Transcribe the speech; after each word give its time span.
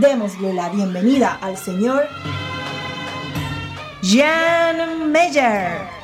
Démosle 0.00 0.54
la 0.54 0.70
bienvenida 0.70 1.38
al 1.42 1.58
señor 1.58 2.08
Jan 4.02 5.12
Meyer. 5.12 5.99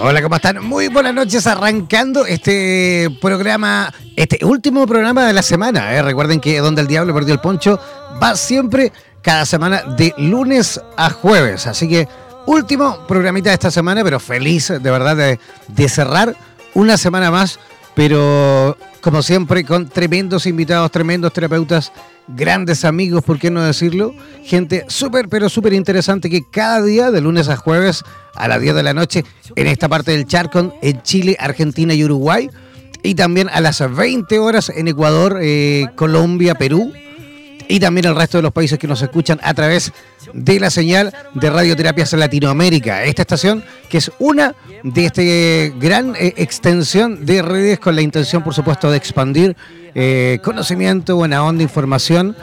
Hola, 0.00 0.22
¿cómo 0.22 0.36
están? 0.36 0.64
Muy 0.64 0.86
buenas 0.86 1.12
noches, 1.12 1.44
arrancando 1.48 2.24
este 2.24 3.10
programa, 3.20 3.92
este 4.14 4.44
último 4.44 4.86
programa 4.86 5.26
de 5.26 5.32
la 5.32 5.42
semana. 5.42 5.92
¿eh? 5.92 6.02
Recuerden 6.02 6.40
que 6.40 6.60
Donde 6.60 6.82
el 6.82 6.86
Diablo 6.86 7.12
perdió 7.12 7.34
el 7.34 7.40
poncho 7.40 7.80
va 8.22 8.36
siempre 8.36 8.92
cada 9.22 9.44
semana 9.44 9.82
de 9.82 10.14
lunes 10.16 10.80
a 10.96 11.10
jueves. 11.10 11.66
Así 11.66 11.88
que 11.88 12.06
último 12.46 13.08
programita 13.08 13.50
de 13.50 13.54
esta 13.54 13.72
semana, 13.72 14.04
pero 14.04 14.20
feliz 14.20 14.68
de 14.68 14.78
verdad 14.78 15.16
de, 15.16 15.40
de 15.66 15.88
cerrar 15.88 16.36
una 16.74 16.96
semana 16.96 17.32
más, 17.32 17.58
pero 17.96 18.78
como 19.00 19.20
siempre 19.20 19.64
con 19.64 19.88
tremendos 19.88 20.46
invitados, 20.46 20.92
tremendos 20.92 21.32
terapeutas 21.32 21.92
grandes 22.28 22.84
amigos, 22.84 23.24
¿por 23.24 23.38
qué 23.38 23.50
no 23.50 23.62
decirlo? 23.62 24.14
Gente 24.44 24.84
súper, 24.88 25.28
pero 25.28 25.48
súper 25.48 25.72
interesante 25.72 26.30
que 26.30 26.42
cada 26.50 26.82
día, 26.82 27.10
de 27.10 27.20
lunes 27.20 27.48
a 27.48 27.56
jueves, 27.56 28.04
a 28.34 28.48
las 28.48 28.60
10 28.60 28.74
de 28.74 28.82
la 28.82 28.94
noche, 28.94 29.24
en 29.56 29.66
esta 29.66 29.88
parte 29.88 30.12
del 30.12 30.26
charco, 30.26 30.74
en 30.82 31.02
Chile, 31.02 31.36
Argentina 31.38 31.94
y 31.94 32.04
Uruguay, 32.04 32.48
y 33.02 33.14
también 33.14 33.48
a 33.52 33.60
las 33.60 33.82
20 33.94 34.38
horas 34.38 34.70
en 34.74 34.88
Ecuador, 34.88 35.38
eh, 35.40 35.86
Colombia, 35.94 36.54
Perú, 36.54 36.92
y 37.68 37.80
también 37.80 38.06
el 38.06 38.16
resto 38.16 38.38
de 38.38 38.42
los 38.42 38.52
países 38.52 38.78
que 38.78 38.88
nos 38.88 39.02
escuchan 39.02 39.38
a 39.42 39.52
través 39.52 39.92
de 40.32 40.58
la 40.58 40.70
señal 40.70 41.14
de 41.34 41.50
Radioterapias 41.50 42.14
Latinoamérica. 42.14 43.04
Esta 43.04 43.22
estación 43.22 43.62
que 43.90 43.98
es 43.98 44.10
una 44.18 44.54
de 44.82 45.04
esta 45.04 45.22
gran 45.78 46.14
eh, 46.16 46.32
extensión 46.36 47.26
de 47.26 47.42
redes 47.42 47.78
con 47.78 47.94
la 47.94 48.00
intención, 48.00 48.42
por 48.42 48.54
supuesto, 48.54 48.90
de 48.90 48.96
expandir 48.96 49.54
eh, 50.00 50.38
conocimiento, 50.44 51.16
buena 51.16 51.42
onda, 51.42 51.64
información 51.64 52.36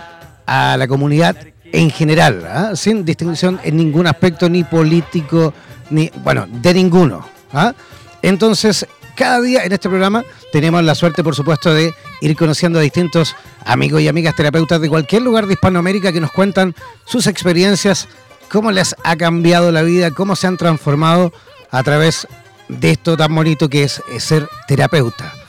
a 0.46 0.76
la 0.76 0.90
comunidad 0.90 1.38
en 1.72 1.90
general, 1.90 2.46
¿ah? 2.46 2.76
sin 2.76 3.06
distinción 3.06 3.62
en 3.64 3.78
ningún 3.78 4.08
aspecto, 4.08 4.50
ni 4.50 4.66
político, 4.66 5.54
ni, 5.90 6.12
bueno, 6.22 6.48
de 6.50 6.74
ninguno. 6.74 7.26
¿ah? 7.54 7.74
Entonces, 8.22 8.86
cada 9.16 9.40
día 9.40 9.64
en 9.64 9.72
este 9.72 9.88
programa 9.88 10.26
tenemos 10.52 10.84
la 10.84 10.96
suerte, 10.96 11.24
por 11.24 11.34
supuesto, 11.34 11.74
de 11.74 11.94
ir 12.20 12.36
conociendo 12.36 12.80
a 12.80 12.82
distintos 12.82 13.38
amigos 13.64 14.02
y 14.02 14.10
amigas 14.10 14.36
terapeutas 14.36 14.82
de 14.82 14.90
cualquier 14.90 15.22
lugar 15.22 15.48
de 15.48 15.54
Hispanoamérica 15.54 16.12
que 16.12 16.20
nos 16.20 16.34
cuentan 16.34 16.76
sus 17.06 17.26
experiencias, 17.26 18.10
cómo 18.52 18.70
les 18.70 18.98
ha 19.02 19.16
cambiado 19.16 19.72
la 19.72 19.82
vida, 19.82 20.12
cómo 20.12 20.36
se 20.36 20.48
han 20.48 20.58
transformado 20.58 21.32
a 21.72 21.84
través 21.84 22.28
de 22.68 22.92
esto 22.92 23.16
tan 23.16 23.34
bonito 23.34 23.70
que 23.70 23.84
es 23.84 24.02
ser 24.18 24.50
terapeuta. 24.68 25.45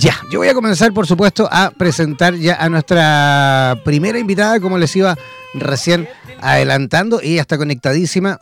Ya, 0.00 0.18
yo 0.30 0.38
voy 0.38 0.48
a 0.48 0.54
comenzar, 0.54 0.94
por 0.94 1.06
supuesto, 1.06 1.46
a 1.50 1.70
presentar 1.70 2.34
ya 2.34 2.56
a 2.56 2.70
nuestra 2.70 3.78
primera 3.84 4.18
invitada, 4.18 4.58
como 4.58 4.78
les 4.78 4.96
iba 4.96 5.16
recién 5.52 6.08
adelantando. 6.40 7.20
Ella 7.20 7.42
está 7.42 7.58
conectadísima 7.58 8.38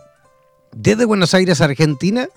desde 0.74 1.04
Buenos 1.04 1.34
Aires, 1.34 1.60
Argentina. 1.60 2.28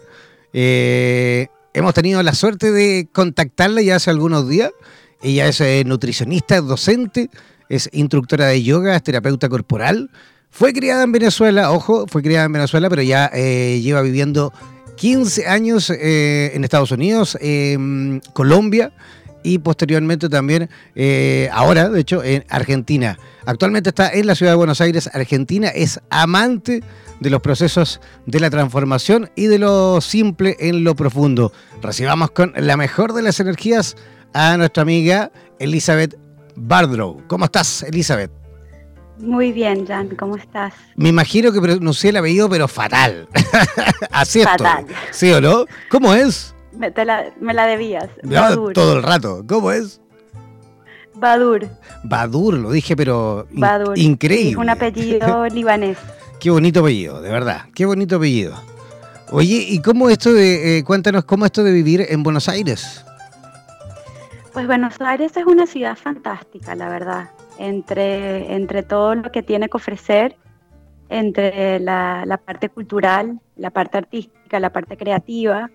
Eh, 0.53 1.47
hemos 1.73 1.93
tenido 1.93 2.21
la 2.23 2.33
suerte 2.33 2.71
de 2.71 3.07
contactarla 3.11 3.81
ya 3.81 3.97
hace 3.97 4.09
algunos 4.09 4.49
días. 4.49 4.71
Ella 5.25 5.47
es 5.47 5.59
eh, 5.59 5.81
nutricionista, 5.87 6.61
docente, 6.61 7.31
es 7.67 7.89
instructora 7.93 8.45
de 8.45 8.61
yoga, 8.61 8.95
es 8.95 9.01
terapeuta 9.01 9.49
corporal. 9.49 10.11
Fue 10.51 10.71
criada 10.71 11.03
en 11.03 11.11
Venezuela, 11.11 11.71
ojo, 11.71 12.05
fue 12.07 12.21
criada 12.21 12.45
en 12.45 12.51
Venezuela, 12.51 12.91
pero 12.91 13.01
ya 13.01 13.31
eh, 13.33 13.81
lleva 13.81 14.03
viviendo 14.03 14.53
15 14.97 15.47
años 15.47 15.89
eh, 15.89 16.51
en 16.53 16.63
Estados 16.63 16.91
Unidos, 16.91 17.39
en 17.41 18.21
Colombia 18.33 18.93
y 19.41 19.57
posteriormente 19.57 20.29
también, 20.29 20.69
ahora, 21.51 21.89
de 21.89 22.01
hecho, 22.01 22.23
en 22.23 22.45
Argentina. 22.49 23.17
Actualmente 23.45 23.89
está 23.89 24.11
en 24.11 24.27
la 24.27 24.35
ciudad 24.35 24.51
de 24.51 24.57
Buenos 24.57 24.81
Aires, 24.81 25.09
Argentina, 25.11 25.69
es 25.69 25.99
amante 26.11 26.83
de 27.19 27.29
los 27.29 27.41
procesos 27.41 27.99
de 28.27 28.39
la 28.39 28.49
transformación 28.51 29.29
y 29.35 29.47
de 29.47 29.59
lo 29.59 30.01
simple 30.01 30.55
en 30.59 30.83
lo 30.83 30.95
profundo. 30.95 31.51
Recibamos 31.81 32.31
con 32.31 32.53
la 32.55 32.77
mejor 32.77 33.13
de 33.13 33.21
las 33.21 33.39
energías 33.39 33.95
a 34.35 34.57
nuestra 34.57 34.83
amiga 34.83 35.31
Elizabeth 35.59 36.19
Bardrow. 36.57 37.23
¿Cómo 37.27 37.45
estás, 37.45 37.83
Elizabeth? 37.83 38.29
Muy 39.17 39.53
bien, 39.53 39.87
Jan, 39.87 40.09
¿cómo 40.09 40.35
estás? 40.35 40.73
Me 40.97 41.07
imagino 41.07 41.53
que 41.53 41.61
pronuncié 41.61 42.09
el 42.09 42.17
apellido, 42.17 42.49
pero 42.49 42.67
fatal. 42.67 43.29
Así 44.11 44.41
es. 44.41 44.45
Fatal. 44.45 44.85
¿Sí 45.11 45.31
o 45.31 45.39
no? 45.39 45.65
¿Cómo 45.89 46.13
es? 46.13 46.53
Me, 46.77 46.91
la, 47.05 47.31
me 47.39 47.53
la 47.53 47.65
debías. 47.65 48.09
todo 48.73 48.97
el 48.97 49.03
rato. 49.03 49.41
¿Cómo 49.47 49.71
es? 49.71 50.01
Badur. 51.13 51.69
Badur, 52.03 52.55
lo 52.55 52.71
dije, 52.71 52.97
pero 52.97 53.47
increíble. 53.95 54.57
un 54.57 54.69
apellido 54.69 55.45
libanés. 55.53 55.97
Qué 56.41 56.49
bonito 56.49 56.81
apellido, 56.81 57.21
de 57.21 57.29
verdad. 57.29 57.61
Qué 57.73 57.85
bonito 57.85 58.17
apellido. 58.17 58.53
Oye, 59.31 59.65
¿y 59.69 59.79
cómo 59.79 60.09
esto 60.09 60.33
de, 60.33 60.79
eh, 60.79 60.83
cuéntanos, 60.83 61.23
cómo 61.23 61.45
esto 61.45 61.63
de 61.63 61.71
vivir 61.71 62.05
en 62.09 62.21
Buenos 62.21 62.49
Aires? 62.49 63.05
Pues 64.55 64.67
Buenos 64.67 65.01
Aires 65.01 65.35
es 65.35 65.45
una 65.45 65.67
ciudad 65.67 65.97
fantástica, 65.97 66.75
la 66.75 66.87
verdad. 66.87 67.29
Entre, 67.57 68.55
entre 68.55 68.83
todo 68.83 69.13
lo 69.13 69.29
que 69.29 69.43
tiene 69.43 69.67
que 69.67 69.75
ofrecer, 69.75 70.37
entre 71.09 71.77
la, 71.81 72.39
parte 72.45 72.69
cultural, 72.69 73.41
la 73.57 73.69
parte 73.71 73.97
artística, 73.97 74.61
la 74.61 74.69
parte 74.69 74.95
creativa, 74.95 75.69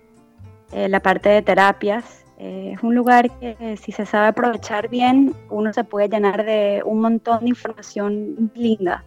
eh, 0.71 0.89
la 0.89 0.99
parte 0.99 1.29
de 1.29 1.43
terapias. 1.43 2.25
Eh, 2.39 2.71
es 2.73 2.81
un 2.81 2.95
lugar 2.95 3.29
que 3.39 3.77
si 3.79 3.91
se 3.91 4.07
sabe 4.07 4.29
aprovechar 4.29 4.89
bien, 4.89 5.35
uno 5.51 5.71
se 5.73 5.83
puede 5.83 6.09
llenar 6.09 6.43
de 6.43 6.81
un 6.83 7.01
montón 7.01 7.41
de 7.41 7.49
información 7.49 8.51
linda. 8.55 9.03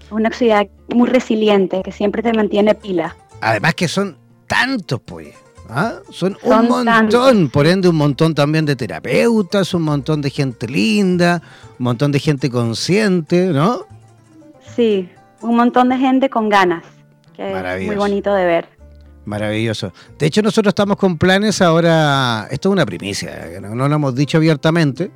Es 0.00 0.12
una 0.12 0.30
ciudad 0.30 0.68
muy 0.94 1.08
resiliente, 1.08 1.82
que 1.82 1.90
siempre 1.90 2.22
te 2.22 2.32
mantiene 2.32 2.76
pila. 2.76 3.16
Además 3.40 3.74
que 3.74 3.88
son 3.88 4.16
tantos, 4.46 5.00
pues. 5.00 5.34
¿Ah? 5.68 5.94
Son, 6.10 6.36
un 6.42 6.68
montón, 6.68 7.50
por 7.50 7.66
ende 7.66 7.88
un 7.88 7.96
montón 7.96 8.34
también 8.34 8.64
de 8.64 8.76
terapeutas, 8.76 9.74
un 9.74 9.82
montón 9.82 10.20
de 10.20 10.30
gente 10.30 10.66
linda, 10.66 11.42
un 11.78 11.84
montón 11.84 12.12
de 12.12 12.20
gente 12.20 12.50
consciente, 12.50 13.46
¿no? 13.46 13.86
Sí, 14.74 15.08
un 15.40 15.56
montón 15.56 15.88
de 15.88 15.98
gente 15.98 16.30
con 16.30 16.48
ganas, 16.48 16.84
que 17.34 17.52
es 17.52 17.86
muy 17.86 17.96
bonito 17.96 18.32
de 18.34 18.44
ver. 18.44 18.68
Maravilloso. 19.24 19.92
De 20.18 20.26
hecho, 20.26 20.40
nosotros 20.40 20.70
estamos 20.70 20.96
con 20.96 21.18
planes 21.18 21.60
ahora, 21.60 22.48
esto 22.50 22.70
es 22.70 22.72
una 22.72 22.86
primicia, 22.86 23.60
no, 23.60 23.74
no 23.74 23.88
lo 23.88 23.94
hemos 23.94 24.14
dicho 24.14 24.38
abiertamente, 24.38 25.10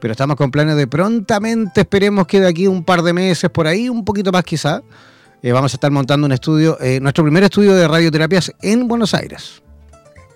pero 0.00 0.12
estamos 0.12 0.36
con 0.36 0.50
planes 0.50 0.76
de 0.76 0.86
prontamente, 0.86 1.80
esperemos 1.80 2.26
que 2.26 2.40
de 2.40 2.48
aquí 2.48 2.66
un 2.66 2.84
par 2.84 3.02
de 3.02 3.12
meses 3.12 3.50
por 3.50 3.66
ahí, 3.66 3.88
un 3.88 4.04
poquito 4.04 4.30
más 4.30 4.44
quizá, 4.44 4.82
eh, 5.42 5.52
vamos 5.52 5.72
a 5.72 5.76
estar 5.76 5.90
montando 5.90 6.26
un 6.26 6.32
estudio, 6.32 6.78
eh, 6.80 7.00
nuestro 7.00 7.24
primer 7.24 7.42
estudio 7.44 7.74
de 7.74 7.86
radioterapias 7.88 8.52
en 8.62 8.86
Buenos 8.88 9.14
Aires. 9.14 9.62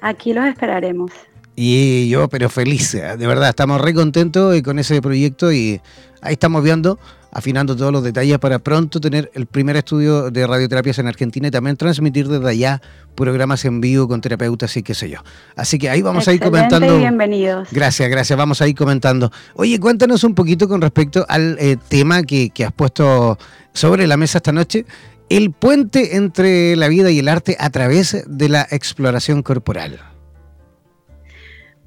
Aquí 0.01 0.33
los 0.33 0.47
esperaremos. 0.47 1.11
Y 1.57 2.09
yo, 2.09 2.29
pero 2.29 2.49
feliz, 2.49 2.95
eh, 2.95 3.17
de 3.19 3.27
verdad, 3.27 3.51
estamos 3.51 3.81
re 3.81 3.93
contentos 3.93 4.61
con 4.63 4.79
ese 4.79 5.03
proyecto 5.03 5.53
y 5.53 5.81
ahí 6.23 6.33
estamos 6.33 6.63
viendo, 6.63 6.99
afinando 7.33 7.77
todos 7.77 7.93
los 7.93 8.03
detalles 8.03 8.39
para 8.39 8.61
pronto 8.61 8.99
tener 8.99 9.31
el 9.35 9.47
primer 9.47 9.77
estudio 9.77 10.31
de 10.31 10.47
radioterapias 10.47 10.99
en 11.01 11.09
Argentina 11.09 11.49
y 11.49 11.51
también 11.51 11.77
transmitir 11.77 12.29
desde 12.29 12.49
allá 12.49 12.81
programas 13.15 13.65
en 13.67 13.81
vivo 13.83 14.09
con 14.09 14.23
terapeutas 14.23 14.75
y 14.77 14.83
qué 14.83 14.95
sé 14.95 15.11
yo. 15.11 15.19
Así 15.55 15.79
que 15.79 15.91
ahí 15.91 16.01
vamos 16.01 16.27
a 16.29 16.33
ir 16.33 16.41
comentando. 16.41 16.97
bienvenidos. 16.97 17.69
Gracias, 17.73 18.09
gracias. 18.09 18.39
Vamos 18.39 18.63
a 18.63 18.69
ir 18.69 18.75
comentando. 18.75 19.31
Oye, 19.55 19.79
cuéntanos 19.79 20.25
un 20.25 20.35
poquito 20.35 20.67
con 20.67 20.81
respecto 20.81 21.27
al 21.29 21.59
tema 21.89 22.23
que, 22.23 22.51
que 22.51 22.65
has 22.65 22.73
puesto 22.73 23.37
sobre 23.75 24.07
la 24.07 24.17
mesa 24.17 24.39
esta 24.39 24.53
noche, 24.53 24.87
el 25.31 25.53
puente 25.53 26.17
entre 26.17 26.77
la 26.77 26.89
vida 26.89 27.11
y 27.11 27.21
el 27.21 27.29
arte 27.29 27.57
a 27.59 27.71
través 27.71 28.25
de 28.29 28.49
la 28.49 28.67
exploración 28.71 29.43
corporal. 29.43 30.01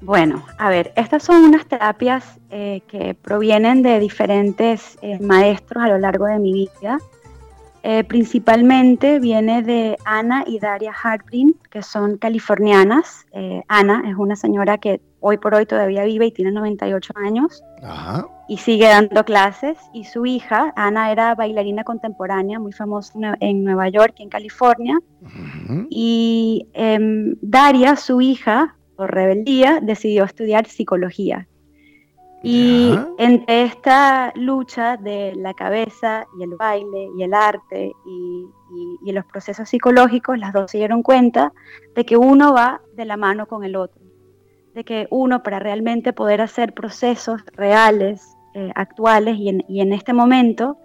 Bueno, 0.00 0.44
a 0.58 0.68
ver, 0.70 0.92
estas 0.96 1.22
son 1.22 1.44
unas 1.44 1.66
terapias 1.66 2.24
eh, 2.50 2.82
que 2.88 3.14
provienen 3.14 3.82
de 3.82 4.00
diferentes 4.00 4.98
eh, 5.02 5.18
maestros 5.20 5.84
a 5.84 5.88
lo 5.88 5.98
largo 5.98 6.26
de 6.26 6.38
mi 6.38 6.52
vida. 6.52 6.98
Eh, 7.86 8.02
principalmente 8.04 9.20
viene 9.20 9.62
de 9.62 9.96
Ana 10.04 10.42
y 10.46 10.58
Daria 10.58 10.92
Harbin, 10.92 11.54
que 11.70 11.82
son 11.82 12.16
californianas. 12.16 13.26
Ana 13.68 14.02
es 14.08 14.16
una 14.16 14.36
señora 14.36 14.78
que 14.78 15.00
hoy 15.20 15.36
por 15.36 15.54
hoy 15.54 15.66
todavía 15.66 16.04
vive 16.04 16.26
y 16.26 16.32
tiene 16.32 16.50
98 16.50 17.12
años. 17.16 17.62
Ajá 17.82 18.26
y 18.48 18.58
sigue 18.58 18.86
dando 18.86 19.24
clases. 19.24 19.78
Y 19.92 20.04
su 20.04 20.26
hija, 20.26 20.72
Ana, 20.76 21.12
era 21.12 21.34
bailarina 21.34 21.84
contemporánea, 21.84 22.58
muy 22.58 22.72
famosa 22.72 23.36
en 23.40 23.64
Nueva 23.64 23.88
York 23.88 24.14
y 24.18 24.24
en 24.24 24.28
California. 24.28 24.98
Y 25.90 26.68
em, 26.74 27.36
Daria, 27.40 27.96
su 27.96 28.20
hija, 28.20 28.76
por 28.96 29.12
rebeldía, 29.12 29.80
decidió 29.82 30.24
estudiar 30.24 30.66
psicología. 30.66 31.48
Y 32.46 32.94
entre 33.16 33.62
esta 33.62 34.30
lucha 34.34 34.98
de 34.98 35.34
la 35.34 35.54
cabeza 35.54 36.26
y 36.38 36.42
el 36.42 36.56
baile 36.56 37.08
y 37.16 37.22
el 37.22 37.32
arte 37.32 37.92
y, 38.04 38.46
y 39.02 39.12
los 39.12 39.24
procesos 39.24 39.68
psicológicos, 39.68 40.38
las 40.38 40.52
dos 40.52 40.70
se 40.70 40.78
dieron 40.78 41.02
cuenta 41.02 41.52
de 41.94 42.04
que 42.04 42.18
uno 42.18 42.52
va 42.52 42.82
de 42.94 43.06
la 43.06 43.16
mano 43.16 43.46
con 43.46 43.64
el 43.64 43.76
otro 43.76 44.04
de 44.74 44.84
que 44.84 45.06
uno 45.10 45.42
para 45.42 45.60
realmente 45.60 46.12
poder 46.12 46.40
hacer 46.40 46.74
procesos 46.74 47.40
reales 47.52 48.36
eh, 48.54 48.70
actuales 48.74 49.36
y 49.38 49.80
en, 49.80 49.92
este 49.92 50.12
momento, 50.12 50.78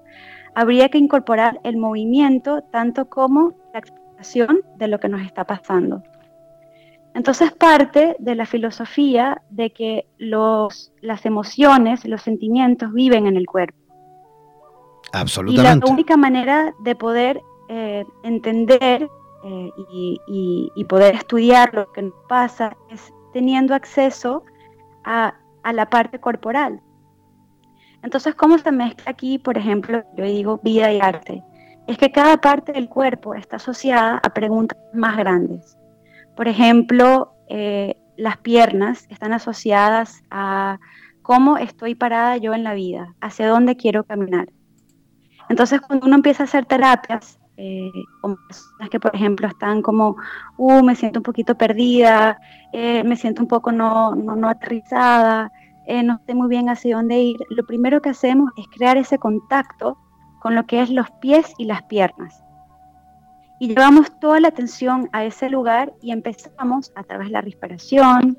habría 0.55 0.89
que 0.89 0.97
incorporar 0.97 1.59
el 1.63 1.77
movimiento 1.77 2.63
tanto 2.71 3.09
como 3.09 3.53
la 3.73 3.79
explicación 3.79 4.61
de 4.77 4.87
lo 4.87 4.99
que 4.99 5.09
nos 5.09 5.21
está 5.21 5.43
pasando. 5.43 6.03
Entonces 7.15 7.51
parte 7.51 8.15
de 8.19 8.35
la 8.35 8.45
filosofía 8.45 9.41
de 9.49 9.71
que 9.71 10.07
los, 10.17 10.93
las 11.01 11.25
emociones, 11.25 12.05
los 12.05 12.21
sentimientos 12.21 12.93
viven 12.93 13.27
en 13.27 13.35
el 13.35 13.45
cuerpo. 13.45 13.77
Absolutamente. 15.11 15.85
Y 15.85 15.89
la 15.89 15.93
única 15.93 16.17
manera 16.17 16.73
de 16.83 16.95
poder 16.95 17.41
eh, 17.67 18.05
entender 18.23 19.09
eh, 19.43 19.69
y, 19.91 20.71
y, 20.75 20.85
poder 20.85 21.15
estudiar 21.15 21.73
lo 21.73 21.91
que 21.93 22.03
nos 22.03 22.13
pasa 22.27 22.75
es 22.89 23.13
teniendo 23.33 23.73
acceso 23.73 24.43
a, 25.05 25.33
a 25.63 25.73
la 25.73 25.89
parte 25.89 26.19
corporal. 26.19 26.81
Entonces, 28.03 28.35
¿cómo 28.35 28.57
se 28.57 28.71
mezcla 28.71 29.11
aquí, 29.11 29.39
por 29.39 29.57
ejemplo, 29.57 30.03
yo 30.15 30.25
digo 30.25 30.59
vida 30.63 30.91
y 30.91 30.99
arte? 30.99 31.43
Es 31.87 31.97
que 31.97 32.11
cada 32.11 32.37
parte 32.37 32.71
del 32.71 32.87
cuerpo 32.87 33.33
está 33.33 33.55
asociada 33.55 34.19
a 34.23 34.33
preguntas 34.33 34.77
más 34.93 35.17
grandes. 35.17 35.78
Por 36.39 36.47
ejemplo, 36.47 37.33
eh, 37.49 37.97
las 38.15 38.37
piernas 38.37 39.07
están 39.09 39.33
asociadas 39.33 40.23
a 40.31 40.79
cómo 41.21 41.57
estoy 41.57 41.95
parada 41.95 42.37
yo 42.37 42.53
en 42.53 42.63
la 42.63 42.73
vida, 42.75 43.13
hacia 43.19 43.49
dónde 43.49 43.75
quiero 43.75 44.05
caminar. 44.05 44.47
Entonces, 45.49 45.81
cuando 45.81 46.07
uno 46.07 46.15
empieza 46.15 46.43
a 46.43 46.45
hacer 46.45 46.65
terapias, 46.65 47.41
eh, 47.57 47.91
con 48.21 48.37
personas 48.47 48.89
que, 48.89 49.01
por 49.01 49.13
ejemplo, 49.13 49.49
están 49.49 49.81
como, 49.81 50.15
uh, 50.55 50.81
me 50.81 50.95
siento 50.95 51.19
un 51.19 51.23
poquito 51.23 51.55
perdida, 51.55 52.39
eh, 52.71 53.03
me 53.03 53.17
siento 53.17 53.41
un 53.41 53.49
poco 53.49 53.73
no, 53.73 54.15
no, 54.15 54.37
no 54.37 54.47
aterrizada, 54.47 55.51
eh, 55.87 56.03
no 56.03 56.21
sé 56.25 56.35
muy 56.35 56.47
bien 56.47 56.69
hacia 56.69 56.95
dónde 56.95 57.19
ir, 57.19 57.37
lo 57.49 57.65
primero 57.65 58.01
que 58.01 58.11
hacemos 58.11 58.49
es 58.55 58.65
crear 58.69 58.95
ese 58.95 59.17
contacto 59.17 59.97
con 60.39 60.55
lo 60.55 60.65
que 60.65 60.81
es 60.81 60.89
los 60.89 61.11
pies 61.19 61.53
y 61.57 61.65
las 61.65 61.83
piernas. 61.83 62.45
Y 63.59 63.67
llevamos 63.67 64.07
toda 64.19 64.39
la 64.39 64.47
atención 64.47 65.09
a 65.11 65.25
ese 65.25 65.49
lugar 65.49 65.93
y 66.01 66.11
empezamos 66.11 66.91
a 66.95 67.03
través 67.03 67.27
de 67.27 67.33
la 67.33 67.41
respiración, 67.41 68.37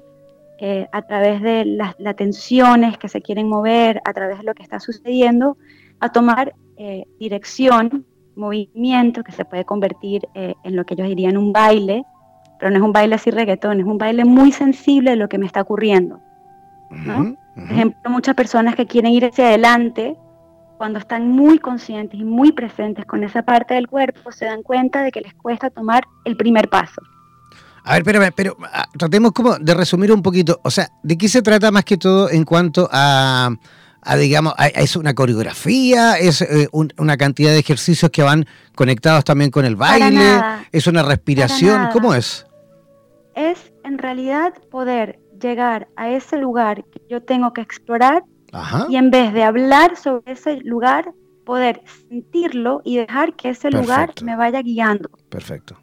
eh, 0.58 0.88
a 0.92 1.02
través 1.02 1.42
de 1.42 1.64
las, 1.64 1.94
tensiones 2.16 2.98
que 2.98 3.08
se 3.08 3.20
quieren 3.20 3.48
mover, 3.48 4.00
a 4.04 4.12
través 4.12 4.38
de 4.38 4.44
lo 4.44 4.54
que 4.54 4.62
está 4.62 4.80
sucediendo, 4.80 5.56
a 6.00 6.10
tomar 6.10 6.54
eh, 6.76 7.04
dirección, 7.18 8.06
movimiento 8.34 9.22
que 9.22 9.32
se 9.32 9.44
puede 9.44 9.64
convertir 9.66 10.26
en 10.34 10.76
lo 10.76 10.86
que 10.86 10.96
yo 10.96 11.04
diría 11.04 11.28
en 11.28 11.36
un 11.36 11.52
baile, 11.52 12.04
pero 12.58 12.70
no 12.70 12.76
es 12.76 12.82
un 12.82 12.92
baile 12.92 13.14
así 13.16 13.30
reggaetón, 13.30 13.80
es 13.80 13.86
un 13.86 13.98
baile 13.98 14.24
muy 14.24 14.52
sensible 14.52 15.10
de 15.10 15.16
lo 15.16 15.28
que 15.28 15.38
me 15.38 15.46
está 15.46 15.62
ocurriendo. 15.62 16.20
Por 16.88 17.72
ejemplo, 17.72 18.10
muchas 18.10 18.34
personas 18.34 18.74
que 18.76 18.86
quieren 18.86 19.12
ir 19.12 19.24
hacia 19.24 19.48
adelante, 19.48 20.16
cuando 20.80 20.98
están 20.98 21.28
muy 21.28 21.58
conscientes 21.58 22.18
y 22.18 22.24
muy 22.24 22.52
presentes 22.52 23.04
con 23.04 23.22
esa 23.22 23.42
parte 23.42 23.74
del 23.74 23.86
cuerpo, 23.86 24.32
se 24.32 24.46
dan 24.46 24.62
cuenta 24.62 25.02
de 25.02 25.12
que 25.12 25.20
les 25.20 25.34
cuesta 25.34 25.68
tomar 25.68 26.04
el 26.24 26.38
primer 26.38 26.70
paso. 26.70 27.02
A 27.84 27.92
ver, 27.92 28.02
pero, 28.02 28.22
pero 28.34 28.56
ah, 28.72 28.86
tratemos 28.96 29.32
como 29.32 29.58
de 29.58 29.74
resumir 29.74 30.10
un 30.10 30.22
poquito. 30.22 30.58
O 30.64 30.70
sea, 30.70 30.88
¿de 31.02 31.18
qué 31.18 31.28
se 31.28 31.42
trata 31.42 31.70
más 31.70 31.84
que 31.84 31.98
todo 31.98 32.30
en 32.30 32.44
cuanto 32.44 32.88
a, 32.90 33.50
digamos, 34.16 34.54
es 34.74 34.96
una 34.96 35.12
coreografía, 35.12 36.14
es 36.14 36.40
eh, 36.40 36.66
una 36.72 37.18
cantidad 37.18 37.50
de 37.50 37.58
ejercicios 37.58 38.10
que 38.10 38.22
van 38.22 38.46
conectados 38.74 39.24
también 39.24 39.50
con 39.50 39.66
el 39.66 39.76
baile, 39.76 40.40
es 40.72 40.86
una 40.86 41.02
respiración, 41.02 41.90
¿cómo 41.92 42.14
es? 42.14 42.46
Es 43.34 43.70
en 43.84 43.98
realidad 43.98 44.54
poder 44.70 45.18
llegar 45.38 45.88
a 45.96 46.08
ese 46.08 46.38
lugar 46.38 46.84
que 46.84 47.02
yo 47.10 47.22
tengo 47.22 47.52
que 47.52 47.60
explorar 47.60 48.22
y 48.88 48.96
en 48.96 49.10
vez 49.10 49.32
de 49.32 49.44
hablar 49.44 49.96
sobre 49.96 50.32
ese 50.32 50.56
lugar, 50.62 51.12
poder 51.44 51.82
sentirlo 52.08 52.80
y 52.84 52.96
dejar 52.96 53.34
que 53.34 53.50
ese 53.50 53.70
lugar 53.70 54.12
me 54.22 54.36
vaya 54.36 54.62
guiando. 54.62 55.10
Perfecto. 55.28 55.78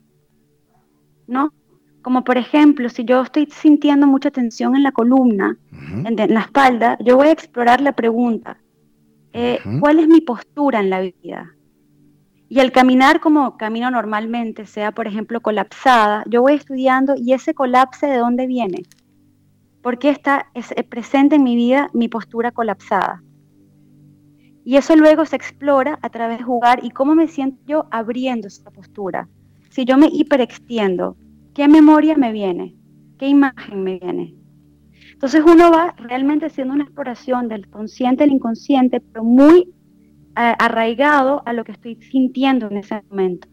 ¿No? 1.28 1.54
Como 2.02 2.24
por 2.24 2.38
ejemplo, 2.38 2.88
si 2.90 3.04
yo 3.04 3.22
estoy 3.22 3.48
sintiendo 3.48 4.08
mucha 4.08 4.32
tensión 4.32 4.76
en 4.76 4.84
la 4.84 4.92
columna, 4.92 5.58
en, 6.06 6.16
la 6.34 6.42
espalda, 6.42 6.98
yo 7.04 7.18
voy 7.18 7.28
a 7.28 7.32
explorar 7.32 7.82
la 7.82 7.92
pregunta, 7.92 8.58
eh, 9.34 9.60
¿cuál 9.82 10.00
es 10.00 10.08
mi 10.08 10.22
postura 10.22 10.80
en 10.80 10.90
la 10.90 11.02
vida? 11.02 11.54
Y 12.50 12.60
el 12.60 12.72
caminar 12.72 13.20
como 13.20 13.58
camino 13.58 13.92
normalmente, 13.92 14.66
sea 14.66 14.94
por 14.94 15.06
ejemplo 15.06 15.42
colapsada, 15.42 16.24
yo 16.28 16.42
voy 16.42 16.54
estudiando 16.54 17.16
y 17.18 17.34
ese 17.34 17.54
colapse 17.54 18.08
de 18.08 18.18
dónde 18.18 18.48
viene. 18.48 18.84
¿Por 19.88 20.00
qué 20.00 20.10
está 20.10 20.48
es, 20.54 20.74
presente 20.90 21.38
en 21.38 21.44
mi 21.44 21.56
vida 21.56 21.90
mi 21.94 22.10
postura 22.10 22.52
colapsada? 22.52 23.24
Y 24.66 24.76
eso 24.76 24.98
luego 24.98 25.24
se 25.24 25.38
explora 25.38 25.98
a 26.02 26.10
través 26.10 26.40
de 26.40 26.44
jugar 26.44 26.84
y 26.84 26.90
cómo 26.90 27.16
me 27.16 27.30
siento 27.30 27.64
yo 27.66 27.88
abriendo 27.90 28.50
esa 28.50 28.70
postura. 28.70 29.30
Si 29.70 29.86
yo 29.86 29.98
me 29.98 30.10
hiperextiendo, 30.12 31.16
¿qué 31.54 31.70
memoria 31.70 32.18
me 32.18 32.34
viene? 32.34 32.76
¿Qué 33.18 33.30
imagen 33.30 33.82
me 33.82 33.98
viene? 33.98 34.36
Entonces 35.14 35.42
uno 35.48 35.72
va 35.72 35.96
realmente 35.98 36.48
haciendo 36.48 36.74
una 36.74 36.84
exploración 36.84 37.48
del 37.48 37.70
consciente, 37.70 38.26
del 38.26 38.34
inconsciente, 38.34 39.00
pero 39.00 39.24
muy 39.24 39.74
arraigado 40.36 41.44
a 41.46 41.54
lo 41.54 41.64
que 41.64 41.72
estoy 41.72 41.96
sintiendo 42.02 42.70
en 42.70 42.76
ese 42.76 43.02
momento. 43.10 43.48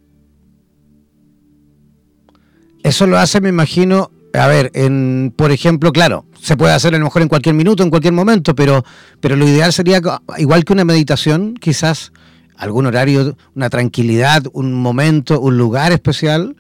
Eso 2.83 3.07
lo 3.07 3.19
hace, 3.19 3.41
me 3.41 3.51
imagino, 3.51 4.11
a 4.35 4.47
ver, 4.47 4.71
en, 4.75 5.33
por 5.37 5.51
ejemplo, 5.53 5.93
claro, 5.93 6.25
se 6.41 6.57
puede 6.57 6.73
hacer 6.73 6.95
a 6.95 6.99
lo 6.99 7.05
mejor 7.05 7.23
en 7.23 7.29
cualquier 7.29 7.55
minuto, 7.55 7.83
en 7.83 7.91
cualquier 7.91 8.13
momento, 8.13 8.55
pero, 8.55 8.85
pero 9.21 9.37
lo 9.37 9.47
ideal 9.47 9.73
sería, 9.73 10.01
igual 10.39 10.65
que 10.65 10.73
una 10.73 10.85
meditación, 10.85 11.55
quizás 11.55 12.13
algún 12.57 12.87
horario, 12.87 13.37
una 13.55 13.71
tranquilidad, 13.71 14.43
un 14.53 14.75
momento, 14.75 15.41
un 15.41 15.57
lugar 15.57 15.93
especial. 15.93 16.57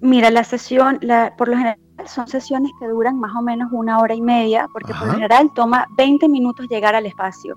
Mira, 0.00 0.30
la 0.30 0.44
sesión, 0.44 0.98
la, 1.02 1.34
por 1.36 1.48
lo 1.48 1.56
general 1.56 1.78
son 2.06 2.26
sesiones 2.28 2.70
que 2.80 2.88
duran 2.88 3.18
más 3.18 3.32
o 3.36 3.42
menos 3.42 3.68
una 3.72 3.98
hora 3.98 4.14
y 4.14 4.22
media, 4.22 4.66
porque 4.72 4.94
por 4.94 5.08
lo 5.08 5.12
general 5.14 5.50
toma 5.54 5.86
20 5.96 6.28
minutos 6.28 6.66
llegar 6.70 6.94
al 6.94 7.06
espacio 7.06 7.54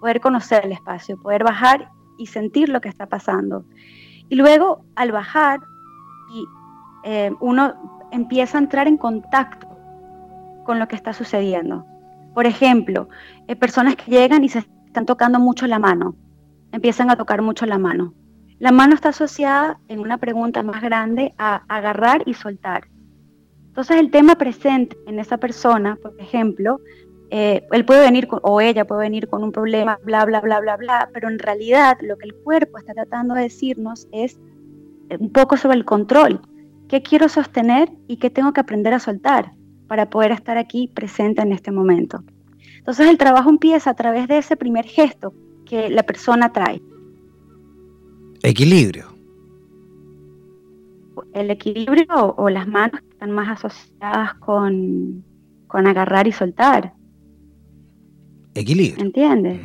poder 0.00 0.20
conocer 0.20 0.64
el 0.64 0.72
espacio, 0.72 1.16
poder 1.16 1.44
bajar 1.44 1.90
y 2.18 2.26
sentir 2.26 2.68
lo 2.68 2.80
que 2.80 2.88
está 2.88 3.06
pasando. 3.06 3.64
Y 4.28 4.36
luego, 4.36 4.84
al 4.94 5.12
bajar, 5.12 5.60
y, 6.32 6.44
eh, 7.04 7.32
uno 7.40 7.74
empieza 8.12 8.58
a 8.58 8.60
entrar 8.60 8.88
en 8.88 8.96
contacto 8.96 9.68
con 10.64 10.78
lo 10.78 10.88
que 10.88 10.96
está 10.96 11.12
sucediendo. 11.12 11.86
Por 12.34 12.46
ejemplo, 12.46 13.08
eh, 13.48 13.56
personas 13.56 13.96
que 13.96 14.10
llegan 14.10 14.44
y 14.44 14.48
se 14.48 14.60
están 14.86 15.06
tocando 15.06 15.38
mucho 15.38 15.66
la 15.66 15.78
mano, 15.78 16.14
empiezan 16.72 17.10
a 17.10 17.16
tocar 17.16 17.42
mucho 17.42 17.66
la 17.66 17.78
mano. 17.78 18.14
La 18.58 18.72
mano 18.72 18.94
está 18.94 19.10
asociada 19.10 19.78
en 19.88 20.00
una 20.00 20.18
pregunta 20.18 20.62
más 20.62 20.82
grande 20.82 21.34
a 21.38 21.62
agarrar 21.68 22.22
y 22.26 22.34
soltar. 22.34 22.88
Entonces 23.68 23.98
el 23.98 24.10
tema 24.10 24.36
presente 24.36 24.96
en 25.06 25.18
esa 25.18 25.36
persona, 25.36 25.98
por 26.00 26.18
ejemplo, 26.18 26.80
eh, 27.30 27.66
él 27.72 27.84
puede 27.84 28.00
venir 28.00 28.28
o 28.30 28.60
ella 28.60 28.86
puede 28.86 29.02
venir 29.02 29.28
con 29.28 29.42
un 29.42 29.52
problema, 29.52 29.98
bla, 30.04 30.24
bla, 30.24 30.40
bla, 30.40 30.60
bla, 30.60 30.76
bla, 30.76 31.10
pero 31.12 31.28
en 31.28 31.38
realidad 31.38 31.98
lo 32.00 32.16
que 32.16 32.26
el 32.26 32.34
cuerpo 32.34 32.78
está 32.78 32.94
tratando 32.94 33.34
de 33.34 33.42
decirnos 33.42 34.08
es 34.12 34.38
eh, 35.10 35.18
un 35.18 35.30
poco 35.30 35.56
sobre 35.56 35.76
el 35.76 35.84
control. 35.84 36.40
¿Qué 36.88 37.02
quiero 37.02 37.28
sostener 37.28 37.90
y 38.06 38.18
qué 38.18 38.30
tengo 38.30 38.52
que 38.52 38.60
aprender 38.60 38.94
a 38.94 38.98
soltar 38.98 39.52
para 39.88 40.10
poder 40.10 40.32
estar 40.32 40.58
aquí 40.58 40.88
presente 40.88 41.42
en 41.42 41.52
este 41.52 41.72
momento? 41.72 42.22
Entonces 42.78 43.08
el 43.08 43.18
trabajo 43.18 43.50
empieza 43.50 43.90
a 43.90 43.94
través 43.94 44.28
de 44.28 44.38
ese 44.38 44.56
primer 44.56 44.84
gesto 44.86 45.34
que 45.64 45.90
la 45.90 46.04
persona 46.04 46.52
trae. 46.52 46.80
Equilibrio. 48.42 49.06
El 51.34 51.50
equilibrio 51.50 52.34
o, 52.36 52.48
las 52.50 52.68
manos 52.68 53.00
están 53.10 53.32
más 53.32 53.48
asociadas 53.48 54.34
con, 54.34 55.24
con 55.66 55.86
agarrar 55.86 56.26
y 56.26 56.32
soltar 56.32 56.94
Equilibrio. 58.56 59.04
¿Entiendes? 59.04 59.60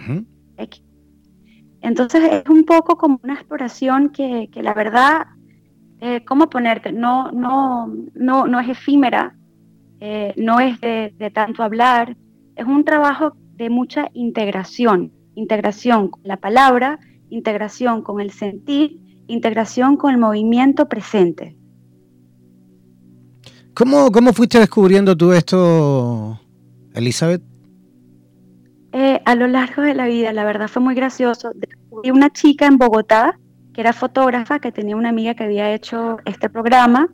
Entonces 1.82 2.24
es 2.32 2.50
un 2.50 2.66
poco 2.66 2.98
como 2.98 3.20
una 3.24 3.34
exploración 3.34 4.10
que, 4.10 4.50
la 4.56 4.74
verdad, 4.74 5.28
eh, 6.02 6.26
¿cómo 6.26 6.50
ponerte? 6.50 6.92
No, 6.92 7.32
no, 7.32 7.94
no, 8.16 8.48
no 8.48 8.60
es 8.60 8.70
efímera, 8.70 9.36
eh, 10.00 10.34
no 10.36 10.60
es 10.60 10.82
de, 10.82 11.32
tanto 11.32 11.62
hablar, 11.62 12.18
es 12.56 12.66
un 12.66 12.84
trabajo 12.84 13.34
de 13.54 13.70
mucha 13.70 14.10
integración, 14.14 15.12
integración 15.36 16.10
con 16.10 16.22
la 16.24 16.38
palabra, 16.38 17.00
integración 17.30 18.02
con 18.02 18.20
el 18.20 18.32
sentir, 18.32 19.00
integración 19.28 19.96
con 19.96 20.12
el 20.12 20.20
movimiento 20.20 20.90
presente. 20.90 21.56
¿Cómo, 23.76 24.12
cómo 24.12 24.34
fuiste 24.34 24.58
descubriendo 24.58 25.16
tú 25.16 25.32
esto, 25.34 26.40
Elizabeth? 26.96 27.44
Eh, 28.92 29.22
a 29.24 29.36
lo 29.36 29.48
largo 29.48 29.84
de 29.84 29.94
la 29.94 30.08
vida, 30.08 30.34
la 30.34 30.46
verdad 30.46 30.68
fue 30.68 30.82
muy 30.82 30.96
gracioso. 30.96 31.52
Descubrí 31.54 32.10
una 32.10 32.32
chica 32.32 32.66
en 32.66 32.78
Bogotá 32.78 33.38
que 33.74 33.82
era 33.82 33.94
fotógrafa, 33.94 34.60
que 34.60 34.72
tenía 34.72 34.96
una 34.96 35.10
amiga 35.10 35.34
que 35.34 35.44
había 35.44 35.74
hecho 35.74 36.18
este 36.26 36.50
programa 36.50 37.10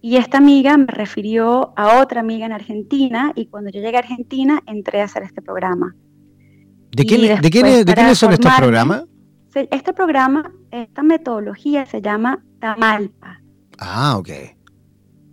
y 0.00 0.16
esta 0.16 0.38
amiga 0.38 0.76
me 0.76 0.86
refirió 0.86 1.72
a 1.76 2.00
otra 2.00 2.20
amiga 2.20 2.46
en 2.46 2.52
Argentina 2.52 3.32
y 3.34 3.46
cuando 3.46 3.70
yo 3.70 3.80
llegué 3.80 3.96
a 3.96 4.00
Argentina 4.00 4.62
entré 4.66 5.00
a 5.00 5.04
hacer 5.04 5.24
este 5.24 5.42
programa. 5.42 5.94
¿De, 6.92 7.04
quién, 7.04 7.40
¿de, 7.40 7.50
quiénes 7.50 8.18
son 8.18 8.32
estos 8.32 8.52
programas? 8.54 9.04
Este 9.54 9.92
programa, 9.92 10.52
esta 10.70 11.02
metodología 11.02 11.84
se 11.86 12.00
llama 12.00 12.42
Tamalpa. 12.60 13.40
Ah, 13.78 14.16
ok. 14.18 14.28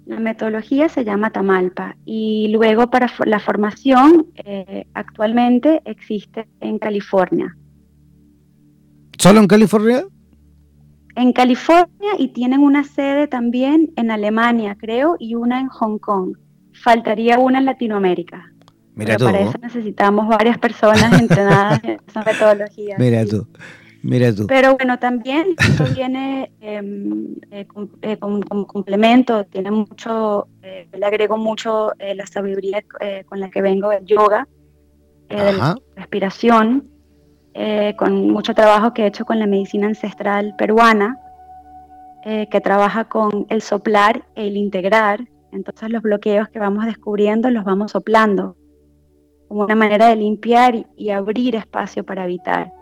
La 0.08 0.20
metodología 0.20 0.90
se 0.90 1.04
llama 1.04 1.32
Tamalpa 1.32 1.96
y 2.06 2.50
luego 2.50 2.90
para 2.90 3.12
la 3.26 3.40
formación 3.40 4.28
eh, 4.36 4.88
actualmente 4.94 5.82
existe 5.86 6.48
en 6.60 6.80
California. 6.80 7.56
¿Solo 9.18 9.40
en 9.40 9.48
California? 9.48 10.06
En 11.16 11.32
California 11.32 12.12
y 12.18 12.30
tienen 12.30 12.60
una 12.60 12.84
sede 12.84 13.28
también 13.28 13.92
en 13.96 14.12
Alemania, 14.12 14.76
creo, 14.78 15.16
y 15.18 15.36
una 15.36 15.62
en 15.62 15.70
Hong 15.70 15.98
Kong. 15.98 16.38
Faltaría 16.74 17.40
una 17.40 17.60
en 17.60 17.66
Latinoamérica. 17.66 18.52
Mira 18.96 19.16
Pero 19.18 19.26
Para 19.26 19.40
eso 19.42 19.58
necesitamos 19.62 20.28
varias 20.28 20.58
personas 20.58 21.20
entrenadas 21.20 21.82
en 21.84 22.00
esa 22.08 22.24
metodología. 22.26 22.96
Mira 23.00 23.26
tú. 23.26 23.48
Mira 24.02 24.34
tú. 24.36 24.46
Pero 24.46 24.76
bueno, 24.76 25.00
también 25.00 25.56
esto 25.58 25.84
viene 25.96 26.52
em, 26.62 27.36
eh, 27.50 27.66
eh, 28.04 28.18
como, 28.18 28.68
complemento, 28.68 29.46
tiene 29.46 29.72
mucho, 29.72 30.48
eh, 30.62 30.88
le 30.94 31.06
agrego 31.06 31.38
mucho 31.38 31.92
la 31.98 32.28
sabiduría 32.28 32.84
con 33.26 33.40
la 33.40 33.50
que 33.50 33.64
vengo 33.64 33.90
del 33.90 34.06
yoga, 34.06 34.48
de 35.28 35.54
la 35.54 35.76
respiración, 35.96 36.88
con 37.98 38.30
mucho 38.32 38.54
trabajo 38.54 38.94
que 38.94 39.04
he 39.04 39.08
hecho 39.08 39.26
con 39.26 39.40
la 39.40 39.48
medicina 39.48 39.88
ancestral 39.88 40.56
peruana, 40.58 41.20
que 42.24 42.62
trabaja 42.62 43.06
con 43.06 43.46
el 43.50 43.62
soplar 43.62 44.26
e 44.36 44.48
el 44.48 44.58
integrar. 44.58 45.28
Entonces 45.52 45.90
los 45.90 46.02
bloqueos 46.02 46.50
que 46.50 46.60
vamos 46.60 46.86
descubriendo 46.86 47.50
los 47.50 47.64
vamos 47.64 47.92
soplando, 47.92 48.58
como 49.48 49.64
una 49.64 49.76
manera 49.76 50.08
de 50.08 50.18
limpiar 50.18 50.86
y 50.98 51.12
abrir 51.12 51.56
espacio 51.56 52.04
para 52.04 52.24
habitar. 52.24 52.74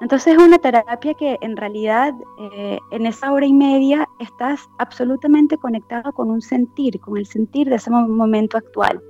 Entonces 0.00 0.34
es 0.34 0.42
una 0.42 0.58
terapia 0.58 1.14
que 1.14 1.38
en 1.40 1.56
realidad 1.56 2.12
eh, 2.38 2.78
en 2.90 3.06
esa 3.06 3.32
hora 3.32 3.46
y 3.46 3.52
media 3.52 4.06
estás 4.18 4.60
absolutamente 4.78 5.56
conectado 5.56 6.12
con 6.12 6.30
un 6.30 6.42
sentir, 6.42 7.00
con 7.00 7.16
el 7.16 7.26
sentir 7.26 7.68
de 7.68 7.76
ese 7.76 7.90
momento 7.90 8.56
actual. 8.58 9.00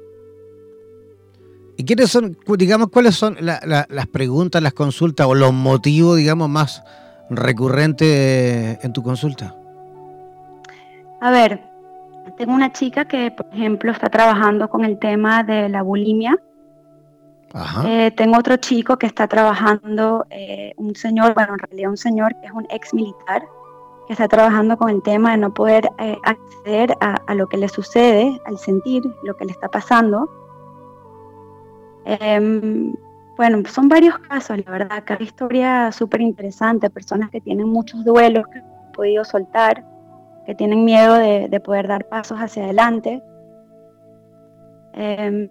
¿Y 1.77 1.85
quiénes 1.85 2.11
son, 2.11 2.37
digamos, 2.57 2.89
cuáles 2.89 3.15
son 3.15 3.37
las 3.41 4.07
preguntas, 4.13 4.63
las 4.63 4.75
consultas 4.75 5.27
o 5.27 5.35
los 5.35 5.53
motivos, 5.53 6.17
digamos, 6.17 6.49
más 6.49 6.83
recurrentes 7.31 8.79
en 8.85 8.93
tu 8.93 9.03
consulta? 9.03 9.55
A 11.21 11.31
ver, 11.31 11.63
tengo 12.37 12.53
una 12.53 12.73
chica 12.73 13.07
que, 13.07 13.31
por 13.31 13.47
ejemplo, 13.53 13.91
está 13.91 14.09
trabajando 14.09 14.69
con 14.69 14.85
el 14.85 14.99
tema 14.99 15.43
de 15.43 15.69
la 15.69 15.83
bulimia 15.83 16.37
eh, 17.87 18.11
tengo 18.17 18.39
otro 18.39 18.57
chico 18.57 18.99
que 18.99 19.07
está 19.07 19.29
trabajando, 19.29 20.27
eh, 20.31 20.73
un 20.77 20.97
señor, 20.97 21.35
bueno, 21.35 21.53
en 21.53 21.61
realidad 21.61 21.91
un 21.91 21.97
señor 21.97 22.35
que 22.41 22.47
es 22.47 22.53
un 22.53 22.67
ex 22.69 22.93
militar, 22.93 23.45
que 24.09 24.13
está 24.13 24.27
trabajando 24.27 24.77
con 24.77 24.91
el 24.91 25.03
tema 25.03 25.31
de 25.31 25.39
no 25.39 25.55
poder 25.55 25.89
eh, 25.99 26.17
acceder 26.25 26.97
a, 27.01 27.35
lo 27.35 27.47
que 27.47 27.57
le 27.57 27.69
sucede, 27.69 28.41
al 28.45 28.59
sentir 28.59 29.03
lo 29.23 29.37
que 29.37 29.45
le 29.45 29.53
está 29.53 29.69
pasando. 29.69 30.29
Em, 32.05 32.93
bueno, 33.37 33.63
son 33.69 33.89
varios 33.89 34.19
casos, 34.19 34.59
la 34.65 34.71
verdad, 34.71 35.03
cada 35.05 35.23
historia 35.23 35.91
súper 35.93 36.21
interesante, 36.21 36.91
personas 36.91 37.31
que 37.31 37.41
tienen 37.41 37.69
muchos 37.69 38.05
duelos 38.05 38.45
que 38.53 38.59
han 38.59 38.93
podido 38.93 39.25
soltar, 39.25 39.85
que 40.47 40.55
tienen 40.55 40.85
miedo 40.85 41.15
de, 41.15 41.49
de 41.49 41.61
poder 41.61 41.89
dar 41.89 42.09
pasos 42.09 42.39
hacia 42.39 42.65
adelante. 42.65 43.23
Em, 44.93 45.49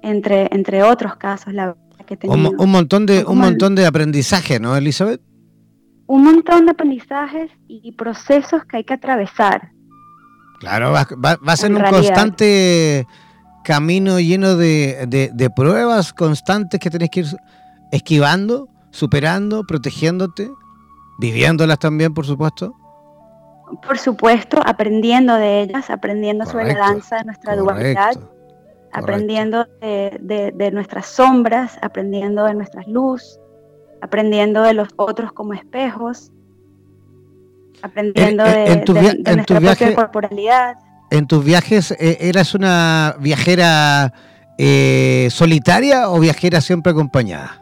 entre, 0.00 0.48
entre 0.52 0.82
otros 0.82 1.16
casos, 1.16 1.52
la 1.52 1.76
que 2.06 2.18
un, 2.26 2.54
un, 2.58 2.70
montón 2.70 3.06
de 3.06 3.24
un 3.24 3.38
montón 3.38 3.74
de 3.74 3.86
aprendizaje, 3.86 4.58
¿no, 4.58 4.76
Elizabeth? 4.76 5.20
Un 6.06 6.24
montón 6.24 6.64
de 6.64 6.72
aprendizajes 6.72 7.50
y 7.68 7.92
procesos 7.92 8.64
que 8.64 8.78
hay 8.78 8.84
que 8.84 8.94
atravesar. 8.94 9.70
Claro, 10.58 10.92
va, 10.92 11.06
va, 11.16 11.52
a 11.52 11.56
ser 11.56 11.72
un 11.72 11.82
constante 11.82 13.06
camino 13.64 14.20
lleno 14.20 14.56
de, 14.56 15.06
de, 15.06 15.50
pruebas 15.50 16.12
constantes 16.12 16.80
que 16.80 16.90
tenés 16.90 17.10
que 17.10 17.20
ir 17.20 17.26
esquivando 17.92 18.68
superando, 18.90 19.64
protegiéndote, 19.64 20.50
viviéndolas 21.18 21.78
también, 21.78 22.12
por 22.12 22.26
supuesto. 22.26 22.74
Por 23.86 23.98
supuesto, 23.98 24.60
aprendiendo 24.64 25.34
de 25.34 25.62
ellas, 25.62 25.90
aprendiendo 25.90 26.44
sobre 26.44 26.72
la 26.72 26.78
danza 26.78 27.18
de 27.18 27.24
nuestra 27.24 27.54
dualidad, 27.54 28.14
aprendiendo 28.92 29.64
de, 29.80 30.52
de, 30.52 30.70
nuestras 30.72 31.06
sombras, 31.06 31.78
aprendiendo 31.80 32.44
de 32.44 32.54
nuestras 32.54 32.88
luz, 32.88 33.38
aprendiendo 34.00 34.62
de 34.62 34.74
los 34.74 34.88
otros 34.96 35.32
como 35.32 35.54
espejos, 35.54 36.32
aprendiendo 37.82 38.42
de, 38.42 38.84
nuestra 39.36 39.60
propia 39.60 39.94
corporalidad. 39.94 40.76
¿En 41.10 41.26
tus 41.26 41.44
viajes 41.44 41.90
eh, 41.92 42.18
eras 42.20 42.54
una 42.54 43.16
viajera 43.18 44.12
eh, 44.58 45.28
solitaria 45.30 46.08
o 46.08 46.20
viajera 46.20 46.60
siempre 46.60 46.92
acompañada? 46.92 47.60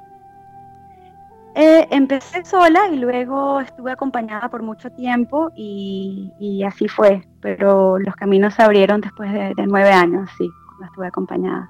Eh, 1.54 1.88
empecé 1.90 2.44
sola 2.44 2.88
y 2.92 2.98
luego 2.98 3.60
estuve 3.60 3.90
acompañada 3.90 4.48
por 4.48 4.62
mucho 4.62 4.90
tiempo 4.90 5.50
y, 5.56 6.62
así 6.64 6.86
fue, 6.86 7.26
pero 7.40 7.98
los 7.98 8.14
caminos 8.14 8.54
se 8.54 8.62
abrieron 8.62 9.00
después 9.00 9.32
de, 9.32 9.54
nueve 9.66 9.90
años, 9.90 10.30
sí, 10.38 10.48
cuando 10.68 10.86
estuve 10.86 11.06
acompañada. 11.08 11.68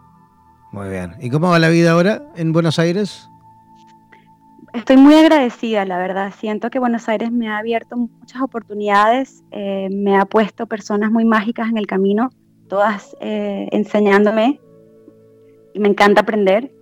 Muy 0.73 0.90
bien. 0.90 1.14
¿Y 1.20 1.30
cómo 1.30 1.49
va 1.49 1.58
la 1.58 1.70
vida 1.70 1.92
ahora 1.92 2.23
en 2.37 2.52
Buenos 2.52 2.78
Aires? 2.78 3.30
Estoy 4.72 4.96
muy 4.96 5.14
agradecida, 5.14 5.84
la 5.84 5.98
verdad. 5.98 6.32
Siento 6.38 6.70
que 6.70 6.78
Buenos 6.78 7.08
Aires 7.08 7.32
me 7.32 7.48
ha 7.48 7.58
abierto 7.58 7.96
muchas 7.96 8.42
oportunidades, 8.42 9.42
eh, 9.50 9.88
me 9.90 10.16
ha 10.16 10.25
puesto 10.25 10.66
personas 10.66 11.10
muy 11.10 11.25
mágicas 11.25 11.68
en 11.68 11.78
el 11.78 11.87
camino, 11.87 12.30
todas 12.68 13.16
eh, 13.20 13.68
enseñándome. 13.72 14.60
Y 15.75 15.80
me 15.80 15.88
encanta 15.88 16.22
aprender 16.22 16.72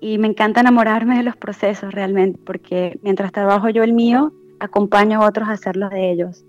y 0.00 0.18
me 0.18 0.26
encanta 0.26 0.60
enamorarme 0.60 1.16
de 1.16 1.22
los 1.22 1.36
procesos 1.36 1.94
realmente, 1.94 2.38
porque 2.44 2.98
mientras 3.02 3.30
trabajo 3.32 3.68
yo 3.68 3.84
el 3.84 3.92
mío, 3.92 4.32
acompaño 4.58 5.22
a 5.22 5.28
otros 5.28 5.48
a 5.48 5.52
hacer 5.52 5.76
los 5.76 5.90
de 5.90 6.10
ellos. 6.10 6.44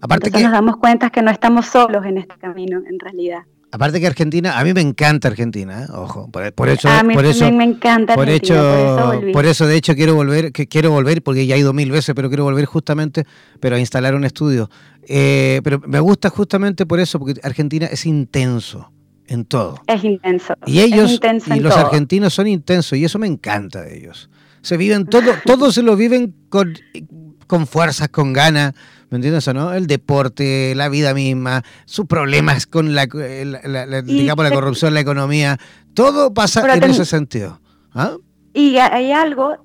Aparte 0.00 0.28
Entonces 0.28 0.42
nos 0.42 0.52
damos 0.52 0.76
cuenta 0.78 1.10
que 1.10 1.22
no 1.22 1.30
estamos 1.30 1.66
solos 1.66 2.04
en 2.06 2.18
este 2.18 2.36
camino, 2.36 2.82
en 2.86 2.98
realidad. 2.98 3.42
Aparte 3.72 4.00
que 4.00 4.06
Argentina, 4.06 4.58
a 4.58 4.64
mí 4.64 4.72
me 4.72 4.80
encanta 4.80 5.28
Argentina, 5.28 5.82
¿eh? 5.82 5.86
ojo, 5.92 6.30
por, 6.30 6.68
eso, 6.68 6.88
a 6.88 7.02
mí 7.02 7.14
por 7.14 7.26
eso, 7.26 7.50
me 7.50 7.64
encanta 7.64 8.14
por, 8.14 8.28
hecho, 8.28 9.20
por 9.32 9.44
eso, 9.44 9.66
de 9.66 9.76
hecho 9.76 9.94
quiero 9.96 10.14
volver, 10.14 10.52
que 10.52 10.68
quiero 10.68 10.92
volver 10.92 11.20
porque 11.22 11.46
ya 11.46 11.56
he 11.56 11.58
ido 11.58 11.72
mil 11.72 11.90
veces, 11.90 12.14
pero 12.14 12.28
quiero 12.28 12.44
volver 12.44 12.64
justamente, 12.64 13.26
pero 13.58 13.76
a 13.76 13.80
instalar 13.80 14.14
un 14.14 14.24
estudio. 14.24 14.70
Eh, 15.08 15.60
pero 15.64 15.80
me 15.80 15.98
gusta 15.98 16.30
justamente 16.30 16.86
por 16.86 17.00
eso, 17.00 17.18
porque 17.18 17.40
Argentina 17.42 17.86
es 17.86 18.06
intenso 18.06 18.92
en 19.26 19.44
todo. 19.44 19.82
Es 19.88 20.04
intenso. 20.04 20.54
Y 20.64 20.80
ellos, 20.80 21.20
y 21.54 21.60
los 21.60 21.76
argentinos 21.76 22.34
son 22.34 22.46
intensos, 22.46 22.96
y 22.96 23.04
eso 23.04 23.18
me 23.18 23.26
encanta 23.26 23.82
de 23.82 23.98
ellos. 23.98 24.30
Se 24.62 24.76
viven 24.76 25.06
todo, 25.06 25.32
todos 25.44 25.74
se 25.74 25.82
lo 25.82 25.96
viven 25.96 26.34
con, 26.48 26.72
con 27.46 27.66
fuerzas, 27.66 28.08
con 28.08 28.32
ganas, 28.32 28.74
¿me 29.10 29.16
entiendes 29.16 29.46
o 29.48 29.54
no? 29.54 29.72
El 29.72 29.86
deporte, 29.86 30.74
la 30.74 30.88
vida 30.88 31.14
misma, 31.14 31.62
sus 31.84 32.06
problemas 32.06 32.66
con 32.66 32.94
la, 32.94 33.06
digamos, 34.04 34.44
la 34.44 34.50
corrupción, 34.50 34.94
la 34.94 35.00
economía, 35.00 35.58
todo 35.94 36.34
pasa 36.34 36.74
en 36.74 36.84
ese 36.84 37.04
sentido. 37.04 37.60
¿ah? 37.94 38.16
Y 38.52 38.76
hay 38.76 39.12
algo 39.12 39.56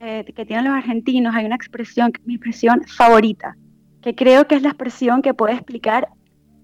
eh, 0.00 0.24
que 0.34 0.44
tienen 0.46 0.66
los 0.66 0.74
argentinos, 0.74 1.34
hay 1.34 1.46
una 1.46 1.56
expresión, 1.56 2.12
mi 2.24 2.34
expresión 2.34 2.82
favorita, 2.86 3.56
que 4.02 4.14
creo 4.14 4.46
que 4.46 4.54
es 4.54 4.62
la 4.62 4.68
expresión 4.68 5.22
que 5.22 5.34
puede 5.34 5.54
explicar 5.54 6.08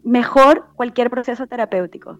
mejor 0.04 0.66
cualquier 0.74 1.10
proceso 1.10 1.46
terapéutico 1.46 2.18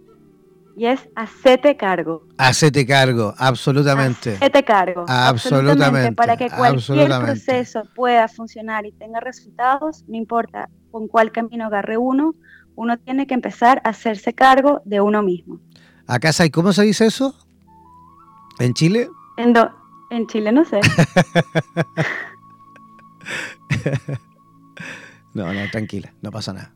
y 0.76 0.86
es 0.86 1.08
hacete 1.14 1.76
cargo. 1.76 2.26
Hacete 2.38 2.86
cargo, 2.86 3.34
absolutamente. 3.36 4.36
Hacete 4.36 4.64
cargo. 4.64 5.04
Absolutamente. 5.08 6.12
Para 6.12 6.36
que 6.36 6.48
cualquier 6.50 7.08
proceso 7.08 7.82
pueda 7.94 8.28
funcionar 8.28 8.86
y 8.86 8.92
tenga 8.92 9.20
resultados, 9.20 10.04
no 10.08 10.16
importa 10.16 10.68
con 10.90 11.08
cuál 11.08 11.32
camino 11.32 11.66
agarre 11.66 11.98
uno, 11.98 12.34
uno 12.74 12.98
tiene 12.98 13.26
que 13.26 13.34
empezar 13.34 13.82
a 13.84 13.90
hacerse 13.90 14.32
cargo 14.32 14.80
de 14.84 15.00
uno 15.00 15.22
mismo. 15.22 15.60
Acá, 16.06 16.30
¿y 16.44 16.50
cómo 16.50 16.72
se 16.72 16.82
dice 16.82 17.06
eso? 17.06 17.34
¿En 18.58 18.74
Chile? 18.74 19.08
En, 19.36 19.54
en 20.10 20.26
Chile 20.26 20.52
no 20.52 20.64
sé. 20.64 20.80
no, 25.34 25.52
no, 25.52 25.70
tranquila, 25.70 26.12
no 26.22 26.30
pasa 26.30 26.52
nada. 26.52 26.72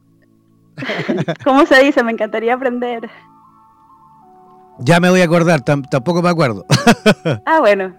¿Cómo 1.44 1.66
se 1.66 1.82
dice? 1.82 2.02
Me 2.02 2.12
encantaría 2.12 2.54
aprender. 2.54 3.10
Ya 4.78 5.00
me 5.00 5.10
voy 5.10 5.20
a 5.20 5.24
acordar, 5.24 5.62
tampoco 5.62 6.22
me 6.22 6.28
acuerdo. 6.28 6.64
ah, 7.46 7.60
bueno. 7.60 7.96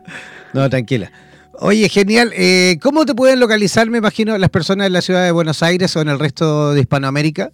No, 0.53 0.69
tranquila. 0.69 1.11
Oye, 1.59 1.89
genial. 1.89 2.31
Eh, 2.35 2.77
¿Cómo 2.81 3.05
te 3.05 3.15
pueden 3.15 3.39
localizar, 3.39 3.89
me 3.89 3.97
imagino, 3.97 4.37
las 4.37 4.49
personas 4.49 4.87
en 4.87 4.93
la 4.93 5.01
ciudad 5.01 5.25
de 5.25 5.31
Buenos 5.31 5.63
Aires 5.63 5.95
o 5.95 6.01
en 6.01 6.09
el 6.09 6.19
resto 6.19 6.73
de 6.73 6.81
Hispanoamérica? 6.81 7.51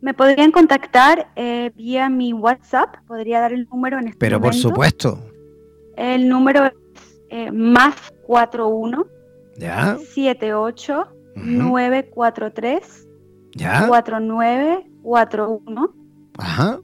Me 0.00 0.14
podrían 0.14 0.50
contactar 0.50 1.30
eh, 1.36 1.72
vía 1.76 2.08
mi 2.08 2.32
WhatsApp. 2.32 2.96
Podría 3.06 3.40
dar 3.40 3.52
el 3.52 3.68
número 3.68 3.98
en 3.98 4.08
este 4.08 4.18
Pero 4.18 4.40
por 4.40 4.54
supuesto. 4.54 5.22
El 5.96 6.28
número 6.28 6.64
es 6.64 6.72
eh, 7.28 7.52
más 7.52 7.94
41 8.26 9.06
¿Ya? 9.58 9.98
78 10.14 11.06
943 11.36 13.06
¿Ya? 13.56 13.86
4941. 13.86 15.94
Ajá 16.38 16.80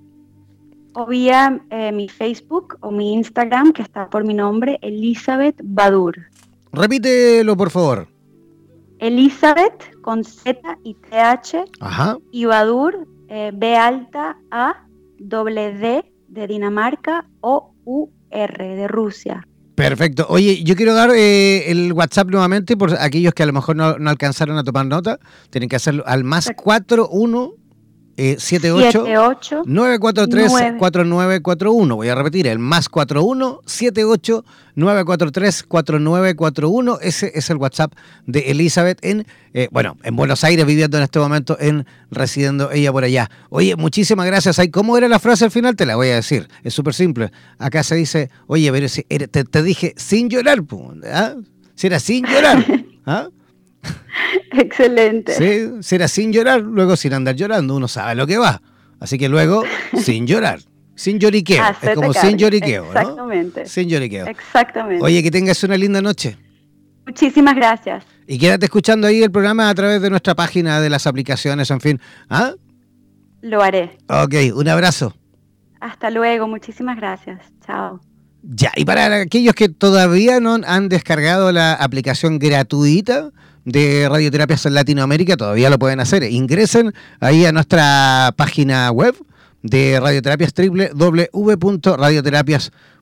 o 0.97 1.07
vía 1.07 1.61
eh, 1.71 1.93
mi 1.93 2.09
Facebook 2.09 2.79
o 2.81 2.91
mi 2.91 3.13
Instagram, 3.13 3.73
que 3.73 3.83
está 3.83 4.09
por 4.09 4.25
mi 4.25 4.33
nombre, 4.33 4.79
Elizabeth 4.81 5.61
Badur. 5.63 6.17
Repítelo, 6.73 7.55
por 7.55 7.71
favor. 7.71 8.09
Elizabeth 8.99 10.01
con 10.01 10.25
Z 10.25 10.59
y 10.85 10.95
TH. 10.95 11.71
Ajá. 11.81 12.17
Y 12.33 12.47
Badur, 12.47 13.07
eh, 13.29 13.53
B 13.55 13.77
alta 13.77 14.39
A, 14.51 14.87
doble 15.19 15.75
D 15.75 16.11
de 16.29 16.47
Dinamarca 16.47 17.27
o 17.43 17.75
U 17.85 18.09
R 18.31 18.77
de 18.77 18.89
Rusia. 18.89 19.47
Perfecto. 19.75 20.25
Oye, 20.31 20.65
yo 20.65 20.77
quiero 20.77 20.95
dar 20.95 21.11
eh, 21.11 21.71
el 21.71 21.93
WhatsApp 21.93 22.31
nuevamente 22.31 22.75
por 22.75 22.95
aquellos 22.99 23.35
que 23.35 23.43
a 23.43 23.47
lo 23.47 23.53
mejor 23.53 23.77
no, 23.77 23.85
alcanzaron 24.09 24.57
a 24.57 24.65
tomar 24.65 24.87
nota. 24.87 25.19
Tienen 25.51 25.69
que 25.69 25.77
hacerlo 25.77 26.03
al 26.07 26.25
más 26.25 26.51
41 26.57 27.53
eh, 28.17 28.37
78, 28.39 29.65
943 29.67 30.79
4941. 30.79 31.97
Voy 31.97 32.09
a 32.09 32.15
repetir, 32.15 32.47
el 32.47 32.59
más 32.59 32.89
41 32.89 33.61
78 33.67 34.45
943 34.75 35.63
4941. 35.65 36.99
Ese 37.03 37.33
es 37.35 37.51
el 37.51 37.59
WhatsApp 37.59 37.93
de 38.27 38.51
Elizabeth 38.51 38.99
en, 39.03 39.27
eh, 39.53 39.69
bueno, 39.71 39.99
en 40.03 40.17
Buenos 40.17 40.45
Aires, 40.45 40.65
viviendo 40.65 40.97
en 40.97 41.03
este 41.03 41.19
momento, 41.19 41.57
en 41.61 41.87
residiendo 42.11 42.71
ella 42.71 42.91
por 42.93 43.05
allá. 43.05 43.31
Oye, 43.51 43.77
muchísimas 43.77 44.27
gracias. 44.27 44.61
¿Cómo 44.73 44.97
era 44.97 45.09
la 45.09 45.19
frase 45.19 45.45
al 45.45 45.51
final? 45.51 45.77
Te 45.77 45.85
la 45.85 45.97
voy 45.97 46.09
a 46.09 46.17
decir. 46.17 46.49
Es 46.65 46.73
súper 46.73 46.95
simple. 46.95 47.31
Acá 47.59 47.83
se 47.83 47.97
dice, 47.97 48.31
oye, 48.47 48.73
pero 48.73 48.89
si, 48.89 49.03
te, 49.03 49.29
te, 49.29 49.63
dije 49.63 49.95
sin 49.97 50.31
llorar, 50.31 50.63
¿ah? 51.13 51.35
Si 51.75 51.87
era 51.87 52.01
sin 52.01 52.25
llorar. 52.25 52.65
¿ah? 53.07 53.29
Excelente. 54.53 55.33
Sí, 55.35 55.83
será 55.83 56.09
sin 56.09 56.33
llorar, 56.33 56.61
luego 56.61 56.97
sin 56.97 57.13
andar 57.13 57.35
llorando, 57.37 57.77
uno 57.77 57.89
sabe 57.89 58.15
lo 58.15 58.27
que 58.27 58.39
va. 58.39 58.61
Así 59.01 59.19
que 59.19 59.29
luego, 59.29 59.63
sin 59.99 60.27
llorar. 60.27 60.61
Sin 60.95 61.19
lloriqueo. 61.19 61.63
es 61.83 61.95
como 61.95 62.15
sin 62.15 62.39
lloriqueo, 62.39 62.87
Exactamente. 62.87 63.67
Sin 63.67 63.89
lloriqueo. 63.89 64.27
Exactamente. 64.27 65.05
Oye, 65.05 65.23
que 65.23 65.31
tengas 65.31 65.63
una 65.63 65.77
linda 65.77 66.01
noche. 66.01 66.39
Muchísimas 67.05 67.55
gracias. 67.55 68.05
Y 68.27 68.39
quédate 68.39 68.65
escuchando 68.65 69.07
ahí 69.07 69.23
el 69.23 69.31
programa 69.31 69.69
a 69.69 69.75
través 69.75 70.01
de 70.01 70.09
nuestra 70.09 70.35
página, 70.35 70.81
de 70.81 70.89
las 70.89 71.07
aplicaciones, 71.07 71.71
en 71.71 71.81
fin. 71.81 72.01
¿Ah? 72.31 72.55
Lo 73.43 73.63
haré. 73.63 73.99
Ok, 74.09 74.35
un 74.55 74.69
abrazo. 74.69 75.15
Hasta 75.81 76.11
luego, 76.11 76.49
muchísimas 76.49 76.97
gracias. 76.97 77.41
Chao. 77.65 78.01
Ya, 78.43 78.73
y 78.75 78.85
para 78.85 79.21
aquellos 79.21 79.55
que 79.55 79.69
todavía 79.69 80.41
no 80.41 80.59
han 80.67 80.89
descargado 80.89 81.53
la 81.53 81.75
aplicación 81.75 82.39
gratuita, 82.39 83.31
de 83.67 84.09
radioterapias 84.09 84.65
en 84.65 84.73
Latinoamérica, 84.75 85.37
todavía 85.37 85.69
lo 85.69 85.79
pueden 85.79 86.01
hacer. 86.01 86.23
Ingresen 86.23 86.95
ahí 87.21 87.45
a 87.45 87.53
nuestra 87.53 88.33
página 88.37 88.91
web 88.91 89.15
de 89.63 90.01
radioterapias 90.01 90.55
www.radioterapias.com. 90.55 92.96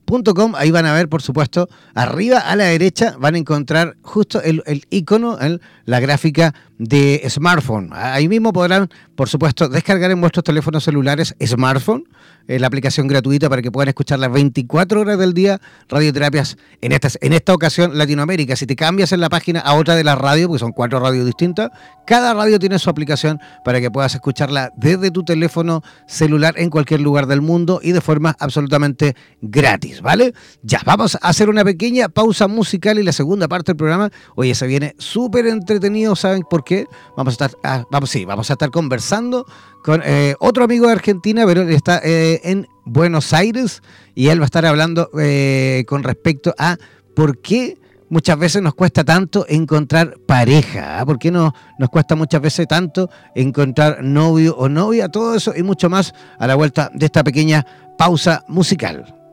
Ahí 0.57 0.71
van 0.71 0.87
a 0.87 0.93
ver, 0.93 1.09
por 1.09 1.23
supuesto, 1.23 1.69
arriba 1.95 2.39
a 2.39 2.57
la 2.57 2.65
derecha 2.65 3.17
van 3.19 3.35
a 3.35 3.39
encontrar 3.39 3.97
justo 4.03 4.43
el, 4.43 4.63
el 4.67 4.85
icono, 4.91 5.39
la 5.85 6.01
gráfica 6.01 6.55
de 6.79 7.23
smartphone. 7.29 7.91
Ahí 7.93 8.29
mismo 8.29 8.53
podrán, 8.53 8.89
por 9.15 9.29
supuesto, 9.29 9.69
descargar 9.69 10.11
en 10.11 10.21
vuestros 10.21 10.45
teléfonos 10.45 10.85
celulares 10.85 11.35
smartphone 11.45 12.05
eh, 12.47 12.59
la 12.59 12.67
aplicación 12.67 13.07
gratuita 13.07 13.49
para 13.49 13.63
que 13.63 13.71
puedan 13.71 13.89
escuchar 13.89 14.19
las 14.19 14.31
24 14.31 15.01
horas 15.01 15.19
del 15.19 15.33
día 15.33 15.61
radioterapias 15.89 16.59
en 16.83 16.93
esta, 16.93 17.09
en 17.21 17.33
esta 17.33 17.55
ocasión 17.55 17.97
Latinoamérica. 17.97 18.57
Si 18.57 18.67
te 18.67 18.77
cambias 18.77 19.13
en 19.13 19.21
la 19.21 19.31
página 19.31 19.61
a 19.61 19.75
otra 19.75 19.95
de 19.95 20.05
las 20.05 20.19
radios, 20.19 20.49
porque 20.49 20.61
son 20.61 20.73
cuatro 20.73 21.01
radios 21.01 21.25
distintas, 21.25 21.71
cada 22.07 22.35
radio 22.35 22.59
tiene 22.59 22.79
su 22.79 22.91
aplicación 22.91 23.39
para 23.65 23.81
que 23.81 23.91
puedas 23.91 24.15
escucharla 24.15 24.73
desde 24.77 25.11
tu 25.11 25.25
teléfono 25.25 25.83
celular 26.07 26.55
en 26.59 26.69
cualquier 26.71 27.01
lugar 27.01 27.27
del 27.27 27.41
mundo 27.41 27.81
y 27.83 27.93
de 27.93 28.01
forma 28.01 28.37
absolutamente 28.39 29.15
gratis. 29.41 29.94
¿Vale? 30.03 30.35
Ya, 30.63 30.81
vamos 30.85 31.17
a 31.17 31.29
hacer 31.29 31.49
una 31.49 31.65
pequeña 31.65 32.09
pausa 32.09 32.49
musical 32.49 32.99
y 32.99 33.03
la 33.03 33.13
segunda 33.13 33.49
parte 33.49 33.73
del 33.73 33.77
programa, 33.77 34.11
oye, 34.35 34.55
se 34.55 34.67
viene 34.67 34.95
súper 34.99 35.47
entretenido, 35.47 36.17
¿saben 36.17 36.43
por 36.49 36.65
qué? 36.65 36.87
Vamos 37.17 37.33
a 37.33 37.47
estar, 37.47 37.59
ah, 37.63 37.85
vamos, 37.91 38.11
sí, 38.11 38.25
vamos 38.25 38.51
a 38.51 38.55
estar 38.55 38.71
conversando 38.71 39.47
con 39.83 40.03
eh, 40.05 40.35
otro 40.41 40.65
amigo 40.65 40.87
de 40.87 40.93
Argentina, 40.93 41.45
pero 41.47 41.63
está 41.63 42.01
eh, 42.03 42.41
en 42.45 42.67
Buenos 42.85 43.33
Aires 43.33 43.83
y 44.15 44.29
él 44.29 44.41
va 44.41 44.45
a 44.45 44.47
estar 44.47 44.65
hablando 44.67 45.11
eh, 45.19 45.85
con 45.87 46.03
respecto 46.03 46.55
a 46.59 46.77
por 47.15 47.41
qué 47.41 47.79
muchas 48.09 48.39
veces 48.39 48.63
nos 48.63 48.75
cuesta 48.75 49.05
tanto 49.05 49.45
encontrar 49.49 50.19
pareja, 50.27 51.01
¿ah? 51.01 51.07
¿por 51.07 51.19
qué 51.19 51.31
no, 51.31 51.53
nos 51.79 51.91
cuesta 51.91 52.15
muchas 52.15 52.41
veces 52.41 52.67
tanto 52.69 53.11
encontrar 53.35 54.03
novio 54.03 54.57
o 54.57 54.69
novia? 54.69 55.09
Todo 55.09 55.35
eso 55.35 55.53
y 55.57 55.63
mucho 55.63 55.91
más 55.91 56.15
a 56.39 56.47
la 56.47 56.55
vuelta 56.55 56.91
de 56.95 57.07
esta 57.07 57.25
pequeña 57.25 57.67
pausa 57.99 58.45
musical. 58.49 59.24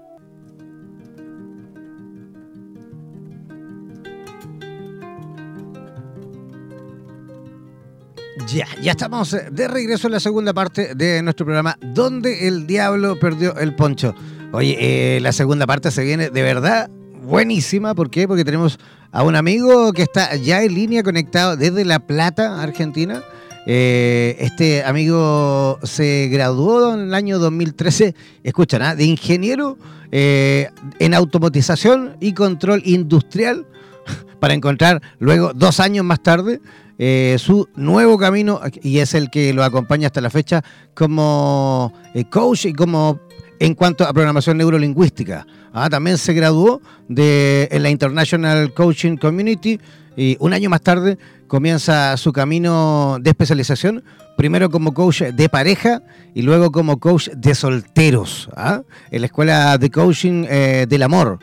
Ya, 8.47 8.65
ya 8.82 8.91
estamos 8.91 9.36
de 9.51 9.67
regreso 9.67 10.08
en 10.08 10.13
la 10.13 10.19
segunda 10.19 10.54
parte 10.54 10.95
de 10.95 11.21
nuestro 11.21 11.45
programa, 11.45 11.77
donde 11.82 12.47
el 12.47 12.67
diablo 12.67 13.19
perdió 13.19 13.56
el 13.58 13.75
poncho. 13.75 14.15
Oye, 14.51 14.77
eh, 14.80 15.19
la 15.21 15.32
segunda 15.32 15.67
parte 15.67 15.91
se 15.91 16.04
viene 16.04 16.30
de 16.30 16.41
verdad 16.41 16.89
buenísima. 17.23 17.93
¿Por 17.93 18.10
qué? 18.10 18.27
Porque 18.27 18.43
tenemos 18.43 18.80
a 19.12 19.23
un 19.23 19.36
amigo 19.36 19.93
que 19.93 20.01
está 20.01 20.36
ya 20.36 20.63
en 20.63 20.73
línea 20.73 21.04
conectado 21.04 21.56
desde 21.56 21.86
La 21.86 21.99
Plata, 21.99 22.62
Argentina. 22.62 23.23
Eh, 23.67 24.38
este 24.39 24.84
amigo 24.84 25.80
se 25.84 26.27
graduó 26.32 26.93
en 26.93 27.01
el 27.01 27.13
año 27.13 27.38
2013, 27.38 28.15
escuchan, 28.43 28.82
¿ah? 28.82 28.95
de 28.95 29.06
ingeniero 29.06 29.77
eh, 30.12 30.69
en 30.99 31.13
automatización 31.13 32.17
y 32.19 32.34
control 32.34 32.82
industrial 32.86 33.67
para 34.39 34.56
encontrar 34.56 35.01
luego, 35.19 35.54
dos 35.54 35.80
años 35.80 36.04
más 36.04 36.23
tarde, 36.23 36.60
eh, 36.97 37.36
su 37.39 37.67
nuevo 37.75 38.17
camino 38.17 38.62
y 38.82 38.99
es 38.99 39.13
el 39.13 39.30
que 39.30 39.54
lo 39.54 39.63
acompaña 39.63 40.08
hasta 40.08 40.21
la 40.21 40.30
fecha 40.30 40.63
como 40.93 41.93
coach 42.30 42.65
y 42.65 42.73
como 42.73 43.19
en 43.60 43.75
cuanto 43.75 44.06
a 44.06 44.13
programación 44.13 44.58
neurolingüística. 44.58 45.45
Ah, 45.71 45.89
también 45.89 46.17
se 46.17 46.34
graduó 46.34 46.82
de, 47.08 47.69
en 47.71 47.84
la 47.84 47.91
International 47.91 48.73
Coaching 48.73 49.17
Community 49.17 49.80
y 50.17 50.36
un 50.39 50.54
año 50.54 50.69
más 50.69 50.82
tarde 50.82 51.17
comienza 51.47 52.17
su 52.17 52.34
camino 52.34 53.17
de 53.21 53.30
especialización, 53.30 54.04
primero 54.36 54.69
como 54.69 54.93
coach 54.93 55.21
de 55.21 55.47
pareja 55.47 56.01
y 56.34 56.41
luego 56.41 56.71
como 56.71 56.99
coach 56.99 57.30
de 57.30 57.54
solteros, 57.54 58.49
¿ah? 58.56 58.82
en 59.12 59.21
la 59.21 59.27
Escuela 59.27 59.77
de 59.77 59.91
Coaching 59.91 60.45
eh, 60.49 60.86
del 60.89 61.04
Amor. 61.04 61.39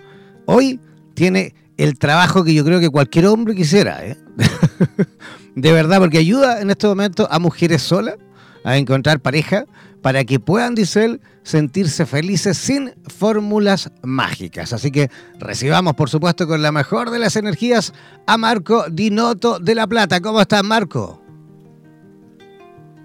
Hoy 0.47 0.81
tiene 1.15 1.55
el 1.77 1.99
trabajo 1.99 2.43
que 2.43 2.53
yo 2.53 2.65
creo 2.65 2.81
que 2.81 2.91
cualquier 2.91 3.27
hombre 3.27 3.55
quisiera, 3.55 4.05
¿eh? 4.05 4.17
de 5.55 5.73
verdad, 5.73 5.99
porque 5.99 6.19
ayuda 6.19 6.61
en 6.61 6.71
este 6.71 6.87
momento 6.87 7.29
a 7.31 7.39
mujeres 7.39 7.83
solas 7.83 8.17
a 8.65 8.77
encontrar 8.77 9.21
pareja 9.21 9.65
para 10.03 10.25
que 10.25 10.39
puedan, 10.39 10.75
dice 10.75 11.05
él, 11.05 11.21
sentirse 11.43 12.07
felices 12.07 12.57
sin 12.57 12.93
fórmulas 13.07 13.91
mágicas. 14.03 14.73
Así 14.73 14.91
que 14.91 15.11
recibamos, 15.39 15.95
por 15.95 16.09
supuesto, 16.09 16.47
con 16.47 16.63
la 16.63 16.73
mejor 16.73 17.11
de 17.11 17.19
las 17.19 17.37
energías 17.37 17.93
a 18.27 18.37
Marco 18.37 18.85
Dinoto 18.91 19.59
de 19.59 19.75
La 19.75 19.87
Plata. 19.87 20.21
¿Cómo 20.21 20.41
estás, 20.41 20.63
Marco? 20.63 21.23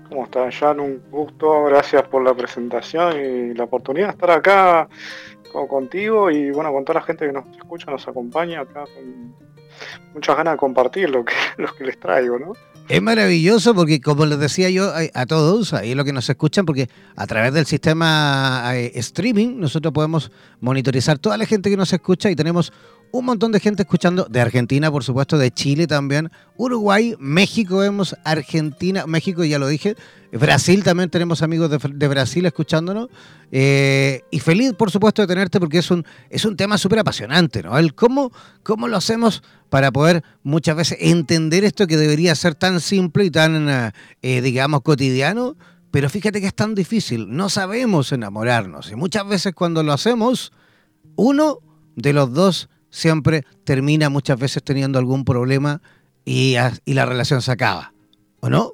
¿Cómo 0.09 0.25
estás, 0.25 0.55
Jan? 0.55 0.79
Un 0.79 1.01
gusto, 1.09 1.63
gracias 1.63 2.03
por 2.03 2.23
la 2.23 2.35
presentación 2.35 3.19
y 3.19 3.53
la 3.55 3.63
oportunidad 3.63 4.07
de 4.07 4.11
estar 4.11 4.31
acá 4.31 4.87
contigo 5.67 6.31
y 6.31 6.51
bueno, 6.51 6.71
con 6.71 6.83
toda 6.83 6.99
la 6.99 7.05
gente 7.05 7.27
que 7.27 7.31
nos 7.31 7.45
escucha, 7.55 7.91
nos 7.91 8.07
acompaña 8.07 8.61
acá 8.61 8.85
con 8.93 9.35
muchas 10.13 10.35
ganas 10.37 10.53
de 10.53 10.57
compartir 10.57 11.09
lo 11.09 11.25
que, 11.25 11.33
lo 11.57 11.73
que 11.75 11.83
les 11.83 11.99
traigo, 11.99 12.39
¿no? 12.39 12.53
Es 12.89 13.01
maravilloso 13.01 13.73
porque, 13.73 14.01
como 14.01 14.25
les 14.25 14.39
decía 14.39 14.69
yo 14.69 14.91
a, 15.13 15.25
todos, 15.25 15.73
ahí 15.73 15.95
lo 15.95 16.03
que 16.03 16.11
nos 16.11 16.29
escuchan, 16.29 16.65
porque 16.65 16.89
a 17.15 17.25
través 17.27 17.53
del 17.53 17.65
sistema 17.65 18.61
eh, 18.75 18.91
streaming 18.95 19.57
nosotros 19.57 19.93
podemos 19.93 20.31
monitorizar 20.59 21.17
toda 21.17 21.37
la 21.37 21.45
gente 21.45 21.69
que 21.69 21.77
nos 21.77 21.93
escucha 21.93 22.29
y 22.29 22.35
tenemos 22.35 22.73
un 23.13 23.25
montón 23.25 23.51
de 23.51 23.59
gente 23.59 23.83
escuchando 23.83 24.25
de 24.27 24.41
Argentina, 24.41 24.91
por 24.91 25.03
supuesto, 25.03 25.37
de 25.37 25.51
Chile 25.51 25.85
también, 25.85 26.31
Uruguay, 26.57 27.15
México 27.19 27.77
vemos, 27.77 28.15
Argentina, 28.23 29.05
México 29.05 29.43
ya 29.43 29.59
lo 29.59 29.67
dije, 29.67 29.95
Brasil 30.31 30.83
también 30.83 31.11
tenemos 31.11 31.43
amigos 31.43 31.69
de, 31.69 32.07
Brasil 32.07 32.43
escuchándonos. 32.47 33.09
Eh, 33.51 34.23
y 34.31 34.39
feliz, 34.39 34.73
por 34.73 34.89
supuesto, 34.89 35.21
de 35.21 35.27
tenerte 35.27 35.59
porque 35.59 35.77
es 35.77 35.91
un, 35.91 36.03
es 36.31 36.43
un 36.43 36.57
tema 36.57 36.79
súper 36.79 36.99
apasionante, 36.99 37.61
¿no? 37.61 37.77
El 37.77 37.93
cómo, 37.93 38.31
cómo 38.63 38.87
lo 38.87 38.97
hacemos 38.97 39.43
para 39.69 39.91
poder 39.91 40.23
muchas 40.41 40.75
veces 40.75 40.97
entender 40.99 41.63
esto 41.65 41.85
que 41.85 41.97
debería 41.97 42.33
ser 42.33 42.55
tan 42.55 42.81
simple 42.81 43.25
y 43.25 43.29
tan, 43.29 43.93
eh, 44.23 44.41
digamos, 44.41 44.81
cotidiano. 44.81 45.55
Pero 45.91 46.09
fíjate 46.09 46.41
que 46.41 46.47
es 46.47 46.55
tan 46.55 46.73
difícil, 46.73 47.27
no 47.29 47.49
sabemos 47.49 48.11
enamorarnos. 48.11 48.91
Y 48.91 48.95
muchas 48.95 49.27
veces 49.27 49.53
cuando 49.53 49.83
lo 49.83 49.93
hacemos, 49.93 50.51
uno 51.15 51.59
de 51.95 52.13
los 52.13 52.33
dos 52.33 52.69
siempre 52.93 53.43
termina 53.65 54.09
muchas 54.09 54.39
veces 54.39 54.63
teniendo 54.63 54.99
algún 54.99 55.25
problema 55.25 55.81
y, 56.23 56.55
y 56.85 56.93
la 56.93 57.05
relación 57.05 57.41
se 57.41 57.51
acaba. 57.51 57.91
¿O 58.39 58.49
no? 58.49 58.73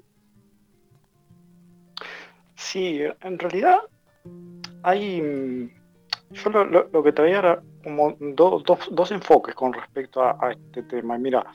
Sí, 2.56 3.02
en 3.22 3.40
realidad 3.40 3.80
hay. 4.84 5.72
Yo 6.32 6.50
lo, 6.50 7.04
que 7.04 7.12
traía 7.14 7.40
era 7.40 7.62
como 7.84 8.16
dos 8.20 9.12
enfoques 9.12 9.56
con 9.56 9.74
respecto 9.74 10.22
a, 10.22 10.52
este 10.52 10.84
tema. 10.84 11.18
Mira, 11.18 11.46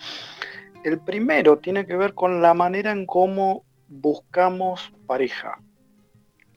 el 0.83 0.99
primero 0.99 1.59
tiene 1.59 1.87
que 1.87 1.97
ver 1.97 2.15
con 2.15 2.41
la 2.41 2.55
manera 2.55 2.91
en 2.91 3.07
cómo 3.07 3.65
buscamos 3.89 4.93
pareja. 5.07 5.61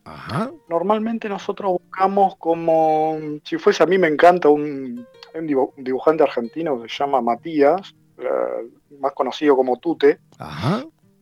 Ajá. 0.06 0.52
Normalmente 0.70 1.28
nosotros 1.28 1.74
buscamos 1.74 2.38
como, 2.38 3.20
si 3.44 3.58
fuese 3.58 3.84
a 3.84 3.86
mí 3.86 3.98
me 3.98 4.08
encanta 4.08 4.48
un, 4.48 5.06
un 5.36 5.84
dibujante 5.84 6.24
argentino 6.24 6.82
que 6.82 6.90
se 6.90 6.98
llama 6.98 7.22
Matías, 7.22 7.96
eh, 8.18 8.70
más 9.00 9.14
conocido 9.14 9.56
como 9.56 9.78
Tute, 9.78 10.20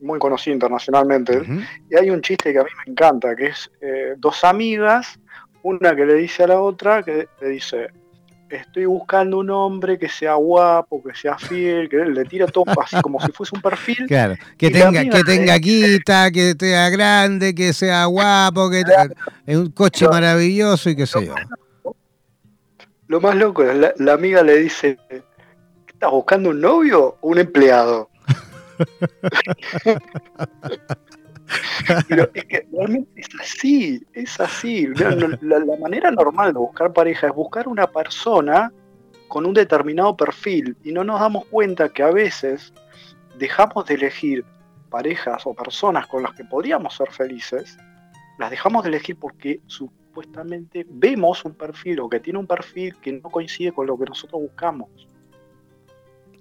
muy 0.00 0.18
conocido 0.18 0.54
internacionalmente. 0.54 1.42
Y 1.90 1.96
hay 1.96 2.10
un 2.10 2.20
chiste 2.20 2.52
que 2.52 2.58
a 2.58 2.64
mí 2.64 2.70
me 2.84 2.92
encanta, 2.92 3.34
que 3.34 3.46
es 3.46 3.70
eh, 3.80 4.14
dos 4.16 4.44
amigas, 4.44 5.18
una 5.62 5.94
que 5.94 6.06
le 6.06 6.14
dice 6.14 6.44
a 6.44 6.48
la 6.48 6.60
otra, 6.60 7.02
que 7.02 7.28
le 7.40 7.48
dice, 7.48 7.88
estoy 8.48 8.84
buscando 8.86 9.38
un 9.38 9.50
hombre 9.50 9.98
que 9.98 10.08
sea 10.08 10.34
guapo, 10.34 11.02
que 11.02 11.14
sea 11.14 11.36
fiel, 11.38 11.88
que 11.88 11.96
le 11.96 12.24
tira 12.24 12.46
todo 12.46 12.64
así 12.80 12.96
como 13.02 13.20
si 13.20 13.32
fuese 13.32 13.54
un 13.54 13.62
perfil. 13.62 14.06
Claro, 14.06 14.36
que 14.56 14.70
tenga, 14.70 15.04
que 15.04 15.24
tenga 15.24 15.56
guita, 15.58 16.30
que 16.30 16.54
sea 16.58 16.88
grande, 16.90 17.54
que 17.54 17.72
sea 17.72 18.04
guapo, 18.06 18.70
que 18.70 18.82
es 19.46 19.56
un 19.56 19.70
coche 19.70 20.06
maravilloso 20.08 20.90
y 20.90 20.96
qué 20.96 21.06
sé 21.06 21.26
yo. 21.26 21.34
Lo 23.08 23.20
más 23.20 23.36
loco 23.36 23.62
es, 23.62 23.94
la, 23.98 24.12
amiga 24.12 24.42
le 24.42 24.58
dice, 24.58 24.98
¿estás 25.86 26.10
buscando 26.10 26.50
un 26.50 26.60
novio 26.60 27.16
o 27.20 27.28
un 27.28 27.38
empleado? 27.38 28.10
Es 32.34 32.44
que 32.46 32.66
realmente 32.72 33.20
es 33.20 33.28
así, 33.40 34.04
es 34.12 34.40
así. 34.40 34.88
La, 34.88 35.10
la, 35.40 35.76
manera 35.80 36.10
normal 36.10 36.52
de 36.52 36.58
buscar 36.58 36.92
pareja 36.92 37.28
es 37.28 37.32
buscar 37.32 37.68
una 37.68 37.86
persona 37.86 38.72
con 39.28 39.46
un 39.46 39.54
determinado 39.54 40.16
perfil 40.16 40.76
y 40.82 40.92
no 40.92 41.04
nos 41.04 41.20
damos 41.20 41.44
cuenta 41.46 41.88
que 41.88 42.02
a 42.02 42.10
veces 42.10 42.72
dejamos 43.38 43.86
de 43.86 43.94
elegir 43.94 44.44
parejas 44.90 45.46
o 45.46 45.54
personas 45.54 46.06
con 46.06 46.22
las 46.22 46.34
que 46.34 46.44
podríamos 46.44 46.94
ser 46.96 47.10
felices, 47.10 47.76
las 48.38 48.50
dejamos 48.50 48.82
de 48.82 48.90
elegir 48.90 49.16
porque 49.18 49.60
su, 49.66 49.90
supuestamente 50.16 50.86
vemos 50.88 51.44
un 51.44 51.52
perfil 51.52 52.00
o 52.00 52.08
que 52.08 52.20
tiene 52.20 52.38
un 52.38 52.46
perfil 52.46 52.96
que 53.02 53.12
no 53.12 53.28
coincide 53.28 53.72
con 53.72 53.86
lo 53.86 53.98
que 53.98 54.06
nosotros 54.06 54.40
buscamos. 54.40 54.88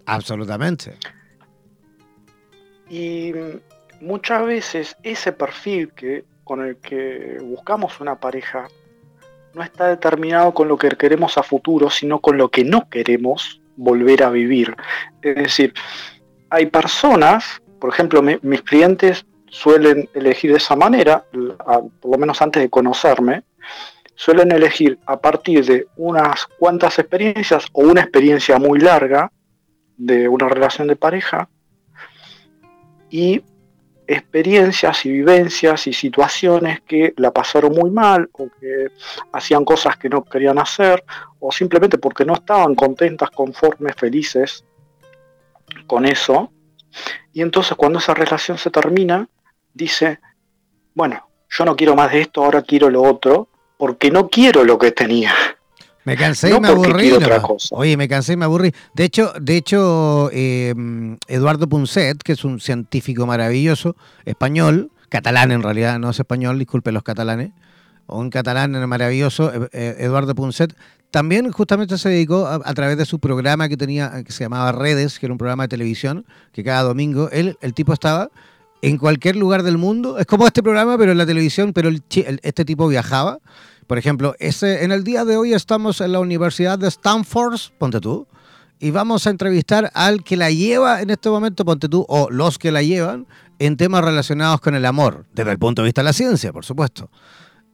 Absolutamente. 0.05 0.93
Y 2.89 3.33
muchas 3.99 4.45
veces 4.45 4.95
ese 5.03 5.33
perfil 5.33 5.91
que, 5.91 6.23
con 6.45 6.65
el 6.65 6.77
que 6.77 7.37
buscamos 7.41 7.99
una 7.99 8.17
pareja 8.17 8.69
no 9.53 9.61
está 9.61 9.87
determinado 9.87 10.53
con 10.53 10.69
lo 10.69 10.77
que 10.77 10.89
queremos 10.91 11.37
a 11.37 11.43
futuro, 11.43 11.89
sino 11.89 12.19
con 12.19 12.37
lo 12.37 12.47
que 12.47 12.63
no 12.63 12.89
queremos 12.89 13.61
volver 13.75 14.23
a 14.23 14.29
vivir. 14.29 14.73
Es 15.21 15.35
decir, 15.35 15.73
hay 16.49 16.67
personas, 16.67 17.61
por 17.81 17.91
ejemplo, 17.91 18.21
mis 18.21 18.61
clientes 18.61 19.25
suelen 19.47 20.09
elegir 20.13 20.51
de 20.51 20.57
esa 20.57 20.77
manera, 20.77 21.25
por 21.31 22.11
lo 22.11 22.17
menos 22.17 22.41
antes 22.41 22.61
de 22.61 22.69
conocerme, 22.69 23.43
suelen 24.15 24.51
elegir 24.51 24.97
a 25.05 25.19
partir 25.19 25.65
de 25.65 25.87
unas 25.97 26.47
cuantas 26.57 26.97
experiencias 26.99 27.65
o 27.73 27.81
una 27.81 28.01
experiencia 28.01 28.57
muy 28.57 28.79
larga 28.79 29.31
de 29.97 30.27
una 30.27 30.47
relación 30.47 30.87
de 30.87 30.95
pareja 30.95 31.49
y 33.09 33.41
experiencias 34.07 35.05
y 35.05 35.11
vivencias 35.11 35.87
y 35.87 35.93
situaciones 35.93 36.81
que 36.81 37.13
la 37.17 37.31
pasaron 37.31 37.73
muy 37.73 37.89
mal 37.89 38.29
o 38.33 38.49
que 38.59 38.87
hacían 39.31 39.65
cosas 39.65 39.97
que 39.97 40.09
no 40.09 40.23
querían 40.23 40.59
hacer 40.59 41.03
o 41.39 41.51
simplemente 41.51 41.97
porque 41.97 42.25
no 42.25 42.33
estaban 42.33 42.75
contentas, 42.75 43.31
conformes, 43.31 43.95
felices 43.95 44.63
con 45.87 46.05
eso. 46.05 46.51
Y 47.33 47.41
entonces 47.41 47.75
cuando 47.75 47.99
esa 47.99 48.13
relación 48.13 48.57
se 48.57 48.69
termina, 48.69 49.27
dice, 49.73 50.19
bueno, 50.93 51.27
yo 51.49 51.65
no 51.65 51.75
quiero 51.75 51.95
más 51.95 52.11
de 52.11 52.21
esto, 52.21 52.43
ahora 52.43 52.61
quiero 52.61 52.89
lo 52.89 53.01
otro, 53.01 53.49
porque 53.77 54.11
no 54.11 54.29
quiero 54.29 54.63
lo 54.63 54.77
que 54.77 54.91
tenía. 54.91 55.33
Me 56.05 56.15
cansé 56.15 56.55
y 56.55 56.59
me 56.59 56.67
aburrí. 56.67 57.11
Oye, 57.71 57.97
me 57.97 58.07
cansé 58.07 58.33
y 58.33 58.37
me 58.37 58.45
aburrí. 58.45 58.71
De 58.93 59.03
hecho, 59.03 59.33
de 59.41 59.57
hecho 59.57 60.29
em, 60.31 61.17
Eduardo 61.27 61.67
Punset, 61.67 62.21
que 62.21 62.33
es 62.33 62.45
un 62.45 62.59
científico 62.59 63.25
maravilloso, 63.25 63.95
español, 64.23 64.91
catalán 65.09 65.51
en 65.51 65.63
realidad, 65.63 65.97
no 65.97 66.11
es 66.11 66.19
español, 66.19 66.59
disculpen 66.59 66.93
los 66.93 67.01
catalanes, 67.01 67.51
un 68.05 68.29
catalán 68.29 68.87
maravilloso, 68.87 69.51
eh, 69.51 69.69
eh, 69.73 69.95
Eduardo 69.99 70.35
Punset, 70.35 70.75
también 71.09 71.51
justamente 71.51 71.97
se 71.97 72.09
dedicó 72.09 72.45
a, 72.45 72.73
través 72.73 72.97
de 72.97 73.05
su 73.05 73.19
programa 73.19 73.69
que 73.69 73.77
tenía, 73.77 74.23
que 74.23 74.31
se 74.31 74.43
llamaba 74.43 74.73
Redes, 74.73 75.17
que 75.17 75.25
era 75.25 75.33
un 75.33 75.37
programa 75.37 75.63
de 75.63 75.69
televisión, 75.69 76.25
que 76.51 76.63
cada 76.63 76.83
domingo 76.83 77.29
él, 77.31 77.57
el 77.61 77.73
tipo 77.73 77.93
estaba 77.93 78.29
en 78.89 78.97
cualquier 78.97 79.35
lugar 79.35 79.63
del 79.63 79.77
mundo. 79.77 80.17
Es 80.19 80.25
como 80.25 80.45
este 80.47 80.61
programa, 80.61 80.97
pero 80.97 81.11
en 81.11 81.17
la 81.17 81.25
televisión, 81.25 81.73
pero 81.73 81.89
este 81.89 82.65
tipo 82.65 82.87
viajaba 82.87 83.39
por 83.87 83.97
ejemplo, 83.97 84.35
ese, 84.39 84.83
en 84.83 84.91
el 84.91 85.03
día 85.03 85.25
de 85.25 85.37
hoy 85.37 85.53
estamos 85.53 86.01
en 86.01 86.11
la 86.11 86.19
Universidad 86.19 86.79
de 86.79 86.87
Stanford, 86.87 87.59
ponte 87.77 87.99
tú, 87.99 88.27
y 88.79 88.91
vamos 88.91 89.27
a 89.27 89.29
entrevistar 89.29 89.91
al 89.93 90.23
que 90.23 90.37
la 90.37 90.49
lleva 90.49 91.01
en 91.01 91.11
este 91.11 91.29
momento, 91.29 91.63
ponte 91.65 91.87
tú, 91.87 92.05
o 92.09 92.29
los 92.31 92.57
que 92.57 92.71
la 92.71 92.81
llevan, 92.81 93.27
en 93.59 93.77
temas 93.77 94.03
relacionados 94.03 94.59
con 94.59 94.75
el 94.75 94.85
amor, 94.85 95.25
desde 95.33 95.51
el 95.51 95.59
punto 95.59 95.81
de 95.81 95.87
vista 95.87 96.01
de 96.01 96.05
la 96.05 96.13
ciencia, 96.13 96.51
por 96.51 96.65
supuesto. 96.65 97.09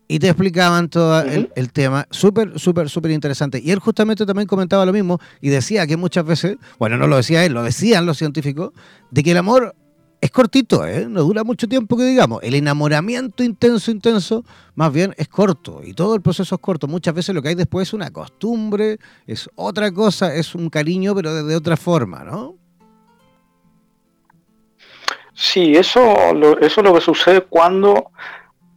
Y 0.08 0.20
te 0.20 0.28
explicaban 0.28 0.90
todo 0.90 1.22
el, 1.22 1.50
el, 1.56 1.72
tema, 1.72 2.06
súper, 2.12 2.60
súper, 2.60 2.90
súper 2.90 3.12
interesante. 3.12 3.62
Y 3.64 3.72
él 3.72 3.80
justamente 3.80 4.26
también 4.26 4.46
comentaba 4.46 4.86
lo 4.86 4.92
mismo 4.92 5.20
y 5.40 5.48
decía 5.48 5.88
que 5.88 5.96
muchas 5.96 6.26
veces, 6.26 6.58
bueno, 6.78 6.98
no 6.98 7.08
lo 7.08 7.16
decía 7.16 7.46
él, 7.46 7.54
lo 7.54 7.64
decían 7.64 8.06
los 8.06 8.18
científicos, 8.18 8.74
de 9.10 9.24
que 9.24 9.32
el 9.32 9.38
amor 9.38 9.74
es 10.22 10.30
cortito, 10.30 10.86
¿eh? 10.86 11.08
no 11.10 11.24
dura 11.24 11.44
mucho 11.44 11.68
tiempo 11.68 11.98
que 11.98 12.04
digamos. 12.04 12.44
El 12.44 12.54
enamoramiento 12.54 13.44
intenso, 13.44 13.90
intenso, 13.90 14.46
más 14.76 14.94
bien 14.94 15.16
es 15.18 15.28
corto 15.28 15.82
y 15.84 15.96
todo 15.96 16.14
el 16.14 16.22
proceso 16.22 16.54
es 16.54 16.62
corto. 16.62 16.88
Muchas 16.88 17.16
veces 17.16 17.34
lo 17.34 17.42
que 17.42 17.50
hay 17.50 17.56
después 17.56 17.88
es 17.88 17.94
una 17.94 18.12
costumbre, 18.12 19.00
es 19.26 19.50
otra 19.56 19.92
cosa, 19.92 20.34
es 20.36 20.54
un 20.54 20.70
cariño, 20.70 21.16
pero 21.16 21.44
de, 21.44 21.56
otra 21.56 21.76
forma, 21.76 22.24
¿no? 22.24 22.56
Sí, 25.34 25.74
eso, 25.74 26.16
eso 26.60 26.82
es 26.82 26.86
lo 26.86 26.94
que 26.94 27.02
sucede 27.02 27.42
cuando 27.42 28.12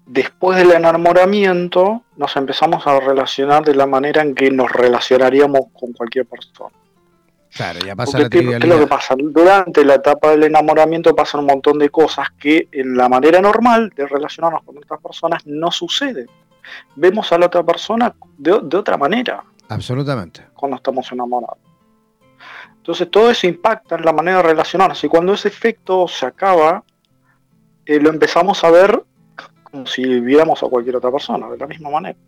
después 0.07 0.57
del 0.57 0.73
enamoramiento 0.73 2.05
nos 2.17 2.37
empezamos 2.37 2.87
a 2.87 3.01
relacionar 3.01 3.65
de 3.65 3.75
la 3.75 3.87
manera 3.87 4.23
en 4.23 4.35
que 4.35 4.51
nos 4.51 4.73
relacionaríamos 4.73 5.61
con 5.79 5.93
cualquier 5.93 6.25
persona. 6.25 6.75
Claro, 7.55 7.79
ya 7.87 7.95
pasa 7.95 8.19
la 8.19 8.29
¿qué, 8.29 8.41
es 8.41 8.65
lo 8.65 8.81
que 8.81 8.87
pasa? 8.89 9.15
Durante 9.17 9.85
la 9.85 9.95
etapa 9.95 10.33
del 10.33 10.43
enamoramiento 10.43 11.15
pasan 11.15 11.41
un 11.41 11.47
montón 11.47 11.79
de 11.79 11.89
cosas 11.89 12.29
que 12.37 12.69
en 12.73 12.97
la 12.97 13.09
manera 13.09 13.41
normal 13.41 13.93
de 13.95 14.09
relacionarnos 14.09 14.65
con 14.65 14.77
otras 14.79 15.01
personas 15.01 15.47
no 15.47 15.71
suceden. 15.71 16.29
Vemos 16.97 17.31
a 17.31 17.39
la 17.39 17.47
otra 17.47 17.63
persona 17.63 18.13
de, 18.39 18.53
otra 18.53 18.97
manera. 18.97 19.45
Absolutamente. 19.69 20.47
Cuando 20.53 20.79
estamos 20.79 21.11
enamorados. 21.13 21.59
Entonces 22.77 23.09
todo 23.09 23.31
eso 23.31 23.47
impacta 23.47 23.95
en 23.95 24.05
la 24.05 24.13
manera 24.13 24.39
de 24.39 24.43
relacionarse 24.43 25.07
y 25.07 25.11
cuando 25.11 25.33
ese 25.33 25.47
efecto 25.47 26.09
se 26.09 26.27
acaba, 26.27 26.83
eh, 27.87 28.01
lo 28.01 28.11
empezamos 28.11 28.65
a 28.65 28.71
ver 28.71 29.01
como 29.63 29.87
si 29.87 30.03
viéramos 30.21 30.63
a 30.63 30.67
cualquier 30.67 30.97
otra 30.97 31.13
persona, 31.13 31.49
de 31.49 31.57
la 31.57 31.67
misma 31.67 31.91
manera. 31.91 32.19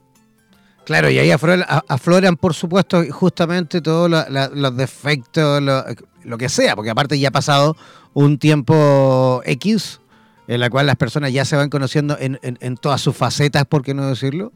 Claro, 0.86 1.10
y 1.10 1.18
ahí 1.18 1.32
afloran, 1.32 2.36
por 2.36 2.54
supuesto, 2.54 3.02
justamente 3.10 3.80
todos 3.80 4.08
los 4.08 4.76
defectos, 4.76 5.60
lo, 5.60 6.38
que 6.38 6.48
sea, 6.48 6.76
porque 6.76 6.90
aparte 6.90 7.18
ya 7.18 7.28
ha 7.28 7.32
pasado 7.32 7.76
un 8.14 8.38
tiempo 8.38 9.42
X 9.44 10.00
en 10.46 10.60
la 10.60 10.70
cual 10.70 10.86
las 10.86 10.94
personas 10.94 11.32
ya 11.32 11.44
se 11.44 11.56
van 11.56 11.70
conociendo 11.70 12.16
en, 12.20 12.76
todas 12.76 13.00
sus 13.00 13.16
facetas, 13.16 13.64
por 13.64 13.82
qué 13.82 13.94
no 13.94 14.06
decirlo. 14.06 14.52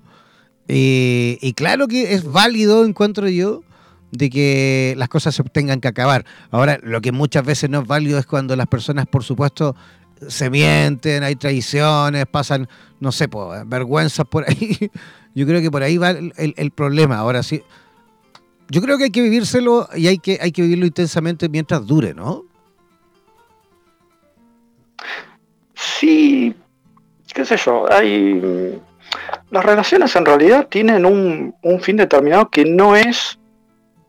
Y, 0.69 1.53
claro 1.57 1.89
que 1.89 2.15
es 2.15 2.23
válido, 2.23 2.85
encuentro 2.85 3.29
yo, 3.29 3.65
de 4.13 4.31
que 4.31 4.95
las 4.99 5.09
cosas 5.09 5.35
se 5.35 5.43
tengan 5.43 5.81
que 5.81 5.89
acabar. 5.89 6.25
Ahora, 6.53 6.79
lo 6.81 7.01
que 7.01 7.11
muchas 7.11 7.45
veces 7.45 7.71
no 7.71 7.81
es 7.81 7.89
válido 7.89 8.21
es 8.21 8.27
cuando 8.27 8.55
las 8.55 8.69
personas, 8.69 9.07
por 9.09 9.25
supuesto, 9.25 9.75
se 10.29 10.51
mienten, 10.51 11.23
hay 11.23 11.37
traiciones, 11.37 12.27
pasan, 12.27 12.69
no 12.99 13.13
sé, 13.13 13.29
pues, 13.29 13.69
vergüenzas 13.69 14.27
por 14.27 14.49
ahí. 14.49 14.91
Yo 15.35 15.47
creo 15.47 15.61
que 15.61 15.71
por 15.71 15.83
ahí 15.83 15.97
va 15.97 16.11
el, 16.11 16.71
problema. 16.73 17.19
Ahora 17.19 17.45
sí, 17.45 17.63
yo 18.69 18.83
creo 18.83 18.99
que 18.99 19.05
hay 19.05 19.11
que 19.11 19.23
vivírselo 19.23 19.89
y 19.95 20.09
hay 20.09 20.19
que, 20.19 20.41
hay 20.41 20.51
que 20.51 20.63
vivirlo 20.63 20.87
intensamente 20.87 21.49
mientras 21.49 21.87
dure, 21.87 22.15
¿no? 22.15 22.45
Sí, 25.75 26.53
qué 27.33 27.45
sé 27.45 27.57
yo, 27.57 27.91
hay... 27.93 28.81
Las 29.53 29.65
relaciones 29.65 30.17
en 30.17 30.27
realidad 30.27 30.67
tienen 30.69 31.07
un, 31.07 31.55
un 31.63 31.81
fin 31.81 31.97
determinado 31.97 32.51
que 32.51 32.65
no 32.65 32.97
es 32.97 33.39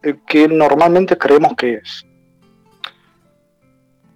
el 0.02 0.20
que 0.26 0.48
normalmente 0.48 1.16
creemos 1.20 1.54
que 1.56 1.76
es. 1.76 2.06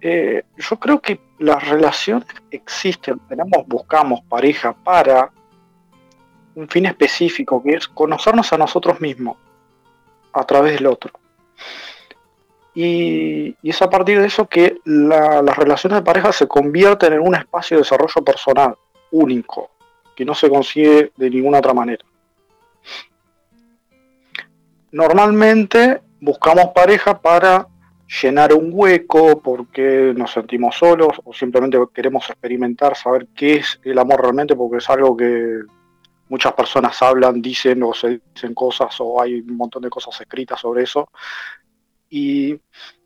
Eh, 0.08 0.44
yo 0.56 0.78
creo 0.78 1.00
que 1.00 1.18
las 1.40 1.68
relaciones 1.68 2.28
existen, 2.52 3.18
tenemos, 3.28 3.66
buscamos 3.66 4.20
pareja 4.28 4.72
para 4.72 5.32
un 6.54 6.68
fin 6.68 6.86
específico, 6.86 7.60
que 7.60 7.70
es 7.70 7.88
conocernos 7.88 8.52
a 8.52 8.56
nosotros 8.56 9.00
mismos 9.00 9.36
a 10.32 10.44
través 10.44 10.74
del 10.74 10.86
otro. 10.86 11.10
Y, 12.72 13.56
es 13.64 13.82
a 13.82 13.90
partir 13.90 14.20
de 14.20 14.28
eso 14.28 14.46
que 14.46 14.78
las 14.84 15.56
relaciones 15.56 15.98
de 15.98 16.04
pareja 16.04 16.30
se 16.30 16.46
convierten 16.46 17.14
en 17.14 17.26
un 17.26 17.34
espacio 17.34 17.76
de 17.76 17.82
desarrollo 17.82 18.24
personal 18.24 18.76
único, 19.10 19.72
que 20.14 20.24
no 20.24 20.36
se 20.36 20.48
consigue 20.48 21.10
de 21.16 21.30
ninguna 21.30 21.58
otra 21.58 21.74
manera. 21.74 22.04
Normalmente 24.92 26.00
buscamos 26.20 26.66
pareja 26.66 27.20
para 27.20 27.66
llenar 28.06 28.54
un 28.54 28.70
hueco 28.72 29.40
porque 29.42 30.12
nos 30.16 30.32
sentimos 30.32 30.76
solos 30.76 31.20
o 31.24 31.32
simplemente 31.32 31.78
queremos 31.92 32.28
experimentar, 32.30 32.96
saber 32.96 33.28
qué 33.34 33.56
es 33.56 33.80
el 33.82 33.98
amor 33.98 34.22
realmente, 34.22 34.54
porque 34.54 34.78
es 34.78 34.88
algo 34.88 35.16
que 35.16 35.60
muchas 36.28 36.52
personas 36.52 37.00
hablan, 37.02 37.42
dicen 37.42 37.82
o 37.82 37.92
se 37.94 38.20
dicen 38.34 38.54
cosas 38.54 38.94
o 39.00 39.20
hay 39.20 39.40
un 39.40 39.56
montón 39.56 39.82
de 39.82 39.90
cosas 39.90 40.20
escritas 40.20 40.60
sobre 40.60 40.84
eso 40.84 41.10
y 42.10 42.58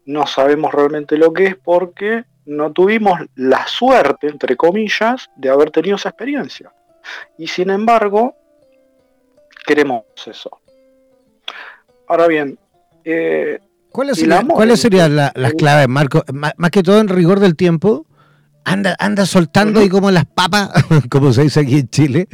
no 0.07 0.27
sabemos 0.27 0.73
realmente 0.73 1.17
lo 1.17 1.33
que 1.33 1.47
es 1.47 1.57
porque 1.57 2.25
no 2.47 2.73
tuvimos 2.73 3.21
la 3.37 3.67
suerte, 3.67 4.27
entre 4.27 4.57
comillas, 4.57 5.31
de 5.37 5.51
haber 5.51 5.71
tenido 5.71 5.97
esa 5.97 6.09
experiencia. 6.09 6.73
Y 7.39 7.47
sin 7.47 7.71
embargo, 7.71 8.35
queremos 9.67 10.05
eso. 10.27 10.61
Ahora 12.09 12.27
bien, 12.27 12.59
eh, 13.05 13.61
¿cuáles, 13.91 14.81
serían 14.81 15.17
las 15.17 15.55
claves, 15.59 15.89
Marco? 15.89 16.25
Más, 16.33 16.71
que 16.71 16.83
todo 16.83 17.01
en 17.01 17.09
rigor 17.09 17.41
del 17.41 17.57
tiempo, 17.57 18.07
anda, 18.65 18.97
anda 18.99 19.27
soltando 19.27 19.83
y 19.83 19.89
como 19.89 20.11
las 20.11 20.27
papas, 20.27 20.71
como 21.11 21.33
se 21.33 21.43
dice 21.43 21.61
aquí 21.61 21.79
en 21.79 21.89
Chile, 21.89 22.29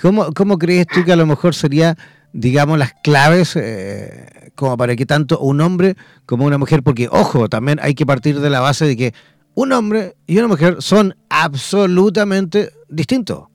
¿Cómo, 0.00 0.32
¿Cómo, 0.32 0.56
crees 0.56 0.86
tú 0.86 1.04
que 1.04 1.12
a 1.12 1.16
lo 1.16 1.26
mejor 1.26 1.54
sería, 1.54 1.96
digamos, 2.32 2.78
las 2.78 2.94
claves 3.02 3.54
eh, 3.56 4.50
como 4.54 4.76
para 4.76 4.96
que 4.96 5.04
tanto 5.04 5.38
un 5.38 5.60
hombre 5.60 5.96
como 6.24 6.46
una 6.46 6.56
mujer, 6.56 6.82
porque 6.82 7.08
ojo, 7.10 7.48
también 7.48 7.78
hay 7.82 7.94
que 7.94 8.06
partir 8.06 8.40
de 8.40 8.50
la 8.50 8.60
base 8.60 8.86
de 8.86 8.96
que 8.96 9.14
un 9.54 9.72
hombre 9.72 10.16
y 10.26 10.38
una 10.38 10.48
mujer 10.48 10.76
son 10.80 11.16
absolutamente 11.28 12.70
distintos. 12.88 13.48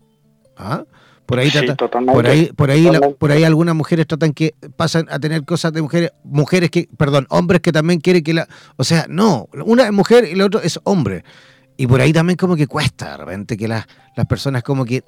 ¿Ah? 0.57 0.83
Por 1.25 1.39
ahí, 1.39 1.49
por 1.49 2.27
ahí, 2.27 2.51
por 2.55 2.69
ahí, 2.69 2.87
por 3.17 3.31
ahí 3.31 3.43
algunas 3.43 3.73
mujeres 3.73 4.05
tratan 4.05 4.33
que 4.33 4.53
pasan 4.75 5.07
a 5.09 5.17
tener 5.17 5.43
cosas 5.43 5.73
de 5.73 5.81
mujeres, 5.81 6.11
mujeres 6.23 6.69
que, 6.69 6.87
perdón, 6.97 7.25
hombres 7.29 7.61
que 7.61 7.71
también 7.71 7.99
quieren 7.99 8.23
que 8.23 8.33
la, 8.33 8.47
o 8.75 8.83
sea, 8.83 9.07
no, 9.09 9.47
una 9.65 9.85
es 9.85 9.91
mujer 9.91 10.27
y 10.31 10.35
la 10.35 10.45
otra 10.45 10.61
es 10.63 10.79
hombre. 10.83 11.23
Y 11.77 11.87
por 11.87 11.99
ahí 11.99 12.13
también 12.13 12.37
como 12.37 12.55
que 12.55 12.67
cuesta 12.67 13.11
de 13.11 13.17
repente 13.17 13.57
que 13.57 13.67
las, 13.67 13.85
las 14.15 14.25
personas 14.27 14.63
como 14.63 14.85
que 14.85 15.03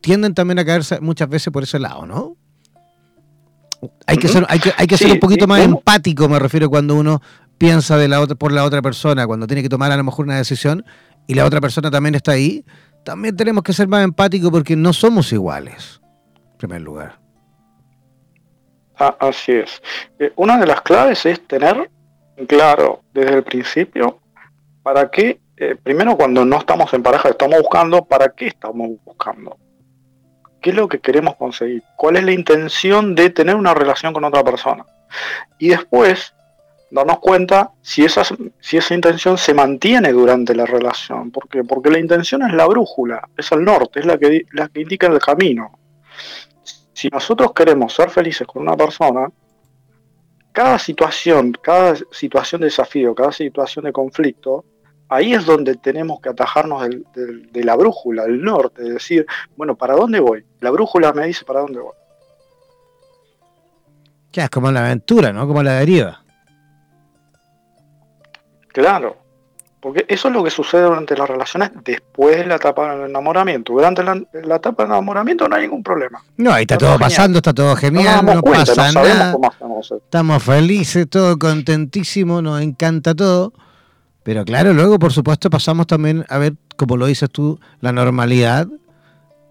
tienden 0.00 0.34
también 0.34 0.60
a 0.60 0.64
caerse 0.64 1.00
muchas 1.00 1.28
veces 1.28 1.52
por 1.52 1.64
ese 1.64 1.78
lado, 1.78 2.06
¿no? 2.06 2.36
Hay 4.06 4.16
que 4.16 4.28
ser, 4.28 4.46
hay 4.48 4.58
que, 4.58 4.72
hay 4.76 4.86
que 4.86 4.96
ser 4.96 5.10
un 5.12 5.20
poquito 5.20 5.46
más 5.46 5.60
empático, 5.60 6.28
me 6.28 6.38
refiero, 6.38 6.68
cuando 6.70 6.94
uno 6.94 7.20
piensa 7.58 7.96
de 7.96 8.08
la 8.08 8.20
otra, 8.20 8.36
por 8.36 8.52
la 8.52 8.64
otra 8.64 8.82
persona, 8.82 9.26
cuando 9.26 9.46
tiene 9.46 9.62
que 9.62 9.68
tomar 9.68 9.92
a 9.92 9.96
lo 9.96 10.04
mejor 10.04 10.26
una 10.26 10.36
decisión 10.36 10.84
y 11.26 11.34
la 11.34 11.44
otra 11.44 11.60
persona 11.60 11.90
también 11.90 12.14
está 12.14 12.32
ahí, 12.32 12.64
también 13.08 13.34
tenemos 13.34 13.64
que 13.64 13.72
ser 13.72 13.88
más 13.88 14.04
empáticos 14.04 14.50
porque 14.50 14.76
no 14.76 14.92
somos 14.92 15.32
iguales, 15.32 15.98
en 16.52 16.58
primer 16.58 16.82
lugar. 16.82 17.18
Ah, 18.98 19.16
así 19.18 19.52
es. 19.52 19.80
Eh, 20.18 20.30
una 20.36 20.58
de 20.58 20.66
las 20.66 20.82
claves 20.82 21.24
es 21.24 21.40
tener 21.46 21.90
claro 22.46 23.00
desde 23.14 23.36
el 23.36 23.44
principio 23.44 24.20
para 24.82 25.10
qué 25.10 25.40
eh, 25.56 25.74
primero 25.82 26.18
cuando 26.18 26.44
no 26.44 26.58
estamos 26.58 26.92
en 26.92 27.02
pareja, 27.02 27.30
estamos 27.30 27.58
buscando, 27.60 28.04
¿para 28.04 28.28
qué 28.28 28.48
estamos 28.48 28.90
buscando? 29.02 29.56
¿Qué 30.60 30.68
es 30.68 30.76
lo 30.76 30.86
que 30.86 31.00
queremos 31.00 31.34
conseguir? 31.36 31.82
¿Cuál 31.96 32.16
es 32.16 32.24
la 32.24 32.32
intención 32.32 33.14
de 33.14 33.30
tener 33.30 33.56
una 33.56 33.72
relación 33.72 34.12
con 34.12 34.24
otra 34.24 34.44
persona? 34.44 34.84
Y 35.58 35.68
después, 35.68 36.34
darnos 36.90 37.18
cuenta 37.18 37.72
si 37.82 38.04
esa, 38.04 38.22
si 38.60 38.76
esa 38.76 38.94
intención 38.94 39.36
se 39.38 39.54
mantiene 39.54 40.12
durante 40.12 40.54
la 40.54 40.66
relación. 40.66 41.30
¿Por 41.30 41.48
qué? 41.48 41.64
Porque 41.64 41.90
la 41.90 41.98
intención 41.98 42.42
es 42.42 42.52
la 42.54 42.66
brújula, 42.66 43.28
es 43.36 43.50
el 43.52 43.64
norte, 43.64 44.00
es 44.00 44.06
la 44.06 44.18
que, 44.18 44.46
la 44.52 44.68
que 44.68 44.80
indica 44.80 45.06
el 45.06 45.18
camino. 45.18 45.78
Si 46.92 47.08
nosotros 47.08 47.52
queremos 47.52 47.94
ser 47.94 48.10
felices 48.10 48.46
con 48.46 48.62
una 48.62 48.76
persona, 48.76 49.28
cada 50.52 50.78
situación, 50.78 51.52
cada 51.62 51.94
situación 52.10 52.60
de 52.60 52.66
desafío, 52.66 53.14
cada 53.14 53.30
situación 53.30 53.84
de 53.84 53.92
conflicto, 53.92 54.64
ahí 55.08 55.32
es 55.32 55.46
donde 55.46 55.76
tenemos 55.76 56.20
que 56.20 56.30
atajarnos 56.30 56.88
de 57.14 57.64
la 57.64 57.76
brújula, 57.76 58.24
del 58.24 58.42
norte, 58.42 58.82
de 58.82 58.94
decir, 58.94 59.26
bueno, 59.56 59.76
¿para 59.76 59.94
dónde 59.94 60.20
voy? 60.20 60.44
La 60.60 60.70
brújula 60.70 61.12
me 61.12 61.26
dice 61.26 61.44
para 61.44 61.60
dónde 61.60 61.80
voy. 61.80 61.94
Ya, 64.32 64.44
es 64.44 64.50
como 64.50 64.70
la 64.70 64.80
aventura, 64.80 65.32
¿no? 65.32 65.46
Como 65.46 65.62
la 65.62 65.74
deriva. 65.74 66.22
Claro, 68.68 69.16
porque 69.80 70.04
eso 70.08 70.28
es 70.28 70.34
lo 70.34 70.42
que 70.42 70.50
sucede 70.50 70.82
durante 70.82 71.16
las 71.16 71.28
relaciones 71.28 71.70
después 71.84 72.36
de 72.36 72.46
la 72.46 72.56
etapa 72.56 72.96
del 72.96 73.08
enamoramiento. 73.08 73.72
Durante 73.72 74.02
la, 74.02 74.16
etapa 74.56 74.82
del 74.82 74.92
enamoramiento 74.92 75.48
no 75.48 75.54
hay 75.54 75.62
ningún 75.62 75.84
problema. 75.84 76.22
No, 76.36 76.52
ahí 76.52 76.62
está, 76.62 76.76
todo, 76.76 76.98
pasando, 76.98 77.38
está 77.38 77.54
todo 77.54 77.76
genial, 77.76 78.24
no, 78.26 78.42
pasa 78.42 78.90
nada. 78.92 79.36
Estamos 79.80 80.42
felices, 80.42 81.08
todo 81.08 81.38
contentísimo, 81.38 82.42
nos 82.42 82.60
encanta 82.60 83.14
todo. 83.14 83.52
Pero 84.24 84.44
claro, 84.44 84.72
luego 84.74 84.98
por 84.98 85.12
supuesto 85.12 85.48
pasamos 85.48 85.86
también 85.86 86.26
a 86.28 86.38
ver, 86.38 86.54
como 86.76 86.96
lo 86.96 87.06
dices 87.06 87.30
tú, 87.30 87.60
la 87.80 87.92
normalidad. 87.92 88.66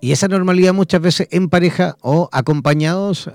Y 0.02 0.12
esa 0.12 0.28
normalidad 0.28 0.74
muchas 0.74 1.02
veces 1.02 1.28
en 1.32 1.50
pareja 1.50 1.96
o 2.02 2.30
acompañados 2.32 3.28
eh, 3.28 3.32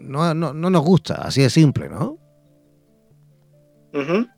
no, 0.00 0.34
no, 0.34 0.52
no 0.52 0.70
nos 0.70 0.82
gusta, 0.82 1.14
así 1.14 1.40
de 1.42 1.50
simple, 1.50 1.88
¿no? 1.88 2.18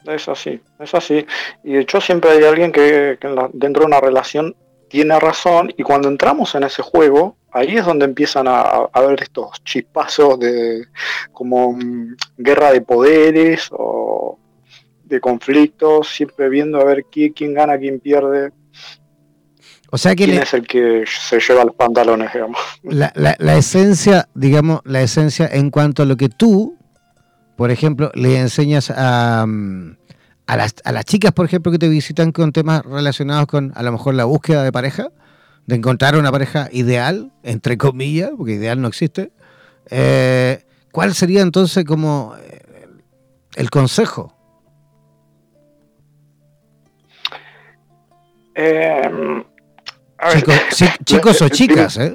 Es 0.07 0.29
así, 0.29 0.61
es 0.79 0.95
así. 0.95 1.27
Y 1.65 1.75
de 1.75 1.81
hecho 1.81 2.01
siempre 2.01 2.31
hay 2.31 2.45
alguien 2.45 2.73
que, 2.73 3.19
dentro 3.53 3.81
de 3.81 3.87
una 3.87 4.01
relación 4.01 4.55
tiene 4.89 5.19
razón 5.19 5.73
y 5.77 5.83
cuando 5.83 6.09
entramos 6.09 6.55
en 6.55 6.63
ese 6.63 6.83
juego, 6.83 7.37
ahí 7.51 7.77
es 7.77 7.85
donde 7.85 8.05
empiezan 8.05 8.47
a, 8.49 8.61
a 8.61 9.01
ver 9.01 9.23
estos 9.23 9.63
chispazos 9.65 10.39
de 10.39 10.87
como 11.33 11.73
mm, 11.73 12.17
guerra 12.37 12.73
de 12.73 12.83
poderes 12.83 13.69
o 13.73 14.39
de 15.07 15.21
conflictos, 15.21 16.09
siempre 16.09 16.49
viendo 16.49 16.81
a 16.81 16.85
ver 16.85 17.05
quién, 17.11 17.33
quién 17.33 17.55
gana, 17.55 17.79
quién 17.79 18.01
pierde. 18.01 18.53
O 19.91 19.99
sea 19.99 20.15
que 20.15 20.25
quién 20.25 20.43
es 20.43 20.53
el 20.53 20.67
que 20.67 21.05
se 21.07 21.39
lleva 21.39 21.65
los 21.65 21.75
pantalones, 21.75 22.33
digamos. 22.33 22.61
La, 22.83 23.13
la, 23.15 23.57
esencia, 23.57 24.29
digamos, 24.35 24.81
la 24.85 25.01
esencia 25.01 25.49
en 25.51 25.71
cuanto 25.71 26.03
a 26.03 26.07
lo 26.07 26.17
que 26.17 26.29
tú, 26.29 26.76
por 27.57 27.71
ejemplo, 27.71 28.11
le 28.15 28.39
enseñas 28.39 28.91
a, 28.91 29.45
mm, 29.47 29.97
a, 30.47 30.57
las, 30.57 30.75
a 30.85 30.93
las 30.93 31.05
chicas, 31.05 31.33
por 31.33 31.47
ejemplo, 31.47 31.73
que 31.73 31.79
te 31.79 31.89
visitan 31.89 32.33
con 32.33 32.53
temas 32.53 32.85
relacionados 32.85 33.47
con 33.47 33.73
a 33.75 33.83
lo 33.83 33.93
mejor 33.93 34.15
la 34.15 34.25
búsqueda 34.25 34.63
de 34.63 34.73
pareja, 34.73 35.09
de 35.67 35.77
encontrar 35.77 36.17
una 36.17 36.31
pareja 36.31 36.69
ideal, 36.71 37.33
entre 37.43 37.77
comillas, 37.79 38.31
porque 38.37 38.53
ideal 38.53 38.81
no 38.81 38.89
existe. 38.89 39.33
Eh, 39.91 40.65
¿Cuál 40.93 41.15
sería 41.15 41.43
entonces 41.43 41.85
como 41.85 42.35
eh, 42.39 42.87
el 43.57 43.71
consejo? 43.71 44.33
Eh, 48.55 49.43
chicos, 51.05 51.43
o 51.43 51.49
chicas, 51.49 51.99
¿eh? 51.99 52.13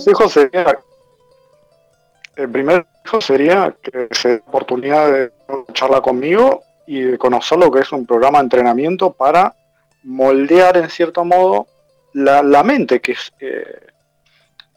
El 2.41 2.49
primer 2.49 2.86
hijo 3.06 3.21
sería 3.21 3.75
que 3.82 4.08
se 4.12 4.30
dé 4.30 4.43
oportunidad 4.45 5.12
de 5.12 5.32
charla 5.73 6.01
conmigo 6.01 6.63
y 6.88 7.01
de 7.01 7.17
conocer 7.17 7.58
lo 7.58 7.71
que 7.71 7.80
es 7.80 7.91
un 7.91 8.06
programa 8.06 8.39
de 8.39 8.45
entrenamiento 8.45 9.13
para 9.13 9.56
moldear 10.04 10.77
en 10.77 10.89
cierto 10.89 11.23
modo 11.23 11.67
la, 12.13 12.63
mente, 12.63 12.99
que 12.99 13.13
es 13.13 13.32
eh, 13.39 13.88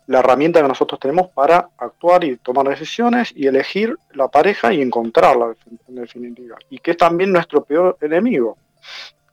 la 0.07 0.21
herramienta 0.21 0.61
que 0.61 0.69
nosotros 0.69 1.01
tenemos 1.01 1.29
para 1.31 1.69
actuar 1.79 2.25
y 2.25 2.37
tomar 2.37 2.69
decisiones 2.69 3.33
y 3.35 3.47
elegir 3.47 3.97
la 4.13 4.29
pareja 4.29 4.73
y 4.73 4.83
encontrarla 4.83 5.55
en 5.89 5.95
definitiva. 5.95 6.57
Y 6.71 6.79
que 6.79 6.93
es 6.93 6.97
también 6.97 7.33
nuestro 7.33 7.65
peor 7.65 7.97
enemigo 8.01 8.57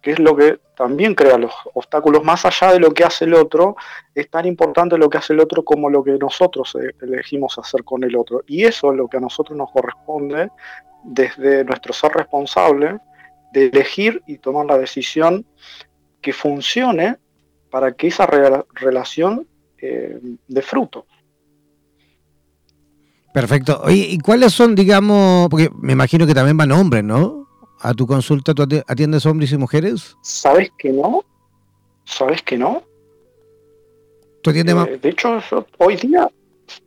que 0.01 0.11
es 0.11 0.19
lo 0.19 0.35
que 0.35 0.59
también 0.75 1.13
crea 1.13 1.37
los 1.37 1.51
obstáculos, 1.73 2.23
más 2.23 2.45
allá 2.45 2.73
de 2.73 2.79
lo 2.79 2.91
que 2.91 3.03
hace 3.03 3.25
el 3.25 3.35
otro, 3.35 3.75
es 4.15 4.29
tan 4.29 4.45
importante 4.45 4.97
lo 4.97 5.09
que 5.09 5.19
hace 5.19 5.33
el 5.33 5.39
otro 5.39 5.63
como 5.63 5.89
lo 5.89 6.03
que 6.03 6.13
nosotros 6.13 6.75
eh, 6.75 6.95
elegimos 7.01 7.57
hacer 7.59 7.83
con 7.83 8.03
el 8.03 8.15
otro. 8.15 8.43
Y 8.47 8.63
eso 8.63 8.91
es 8.91 8.97
lo 8.97 9.07
que 9.07 9.17
a 9.17 9.19
nosotros 9.19 9.57
nos 9.57 9.71
corresponde 9.71 10.49
desde 11.03 11.63
nuestro 11.63 11.93
ser 11.93 12.11
responsable 12.13 12.97
de 13.53 13.67
elegir 13.67 14.23
y 14.25 14.37
tomar 14.37 14.65
la 14.65 14.77
decisión 14.77 15.45
que 16.21 16.33
funcione 16.33 17.17
para 17.69 17.93
que 17.93 18.07
esa 18.07 18.25
relación 18.25 19.47
eh, 19.77 20.19
de 20.47 20.61
fruto. 20.61 21.05
Perfecto. 23.33 23.83
¿y 23.87 24.17
cuáles 24.19 24.51
son, 24.51 24.75
digamos, 24.75 25.47
porque 25.49 25.69
me 25.79 25.93
imagino 25.93 26.27
que 26.27 26.33
también 26.33 26.57
van 26.57 26.71
hombres, 26.71 27.03
¿no? 27.03 27.40
A 27.81 27.93
tu 27.93 28.05
consulta 28.05 28.53
tú 28.53 28.63
atiendes 28.87 29.25
hombres 29.25 29.51
y 29.51 29.57
mujeres? 29.57 30.15
¿Sabes 30.21 30.71
que 30.77 30.91
no? 30.91 31.23
¿Sabes 32.05 32.41
que 32.41 32.57
no? 32.57 32.83
¿Tú 34.43 34.51
atiendes 34.51 34.75
eh, 34.87 34.99
De 35.01 35.09
hecho, 35.09 35.39
hoy 35.77 35.95
día 35.95 36.29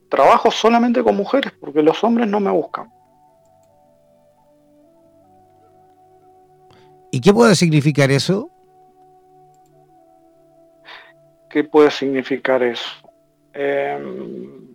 trabajo 0.09 0.51
solamente 0.51 1.03
con 1.03 1.17
mujeres 1.17 1.53
porque 1.59 1.83
los 1.83 2.03
hombres 2.05 2.29
no 2.29 2.41
me 2.41 2.51
buscan. 2.51 2.89
¿Y 7.11 7.21
qué 7.21 7.33
puede 7.33 7.55
significar 7.55 8.11
eso? 8.11 8.51
¿Qué 11.49 11.63
puede 11.63 11.91
significar 11.91 12.63
eso? 12.63 12.91
Em, 13.53 14.75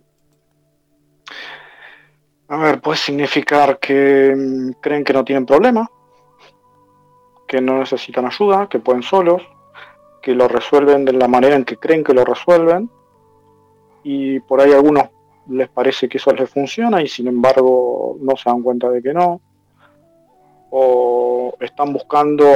a 2.48 2.56
ver, 2.56 2.80
puede 2.80 2.96
significar 2.96 3.78
que 3.78 4.34
mm, 4.34 4.80
creen 4.80 5.04
que 5.04 5.12
no 5.12 5.22
tienen 5.22 5.44
problema, 5.44 5.86
que 7.50 7.60
no 7.60 7.80
necesitan 7.80 8.26
ayuda, 8.26 8.68
que 8.68 8.78
pueden 8.78 9.02
solos, 9.02 9.42
que 10.22 10.36
lo 10.36 10.46
resuelven 10.46 11.04
de 11.04 11.14
la 11.14 11.26
manera 11.26 11.56
en 11.56 11.64
que 11.64 11.78
creen 11.78 12.04
que 12.04 12.14
lo 12.14 12.24
resuelven 12.24 12.88
y 14.04 14.38
por 14.38 14.60
ahí 14.60 14.70
a 14.70 14.76
algunos 14.76 15.08
les 15.48 15.68
parece 15.68 16.08
que 16.08 16.18
eso 16.18 16.30
les 16.30 16.48
funciona 16.48 17.02
y 17.02 17.08
sin 17.08 17.26
embargo 17.26 18.16
no 18.20 18.36
se 18.36 18.48
dan 18.48 18.62
cuenta 18.62 18.88
de 18.88 19.02
que 19.02 19.12
no 19.12 19.40
o 20.70 21.56
están 21.58 21.92
buscando 21.92 22.46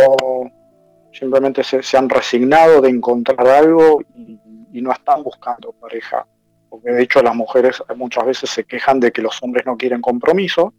simplemente 1.13 1.65
se, 1.65 1.97
han 1.97 2.09
resignado 2.09 2.81
de 2.81 2.91
encontrar 2.91 3.49
algo 3.49 4.01
y, 4.15 4.39
y, 4.73 4.81
no 4.81 4.93
están 4.93 5.25
buscando 5.25 5.73
pareja 5.73 6.25
porque 6.71 6.91
de 6.93 7.03
hecho 7.03 7.21
las 7.21 7.35
mujeres 7.35 7.83
muchas 7.97 8.27
veces 8.27 8.49
se 8.49 8.63
quejan 8.63 9.01
de 9.01 9.11
que 9.11 9.23
los 9.23 9.43
hombres 9.43 9.67
no 9.67 9.77
quieren 9.77 10.01
compromiso. 10.01 10.73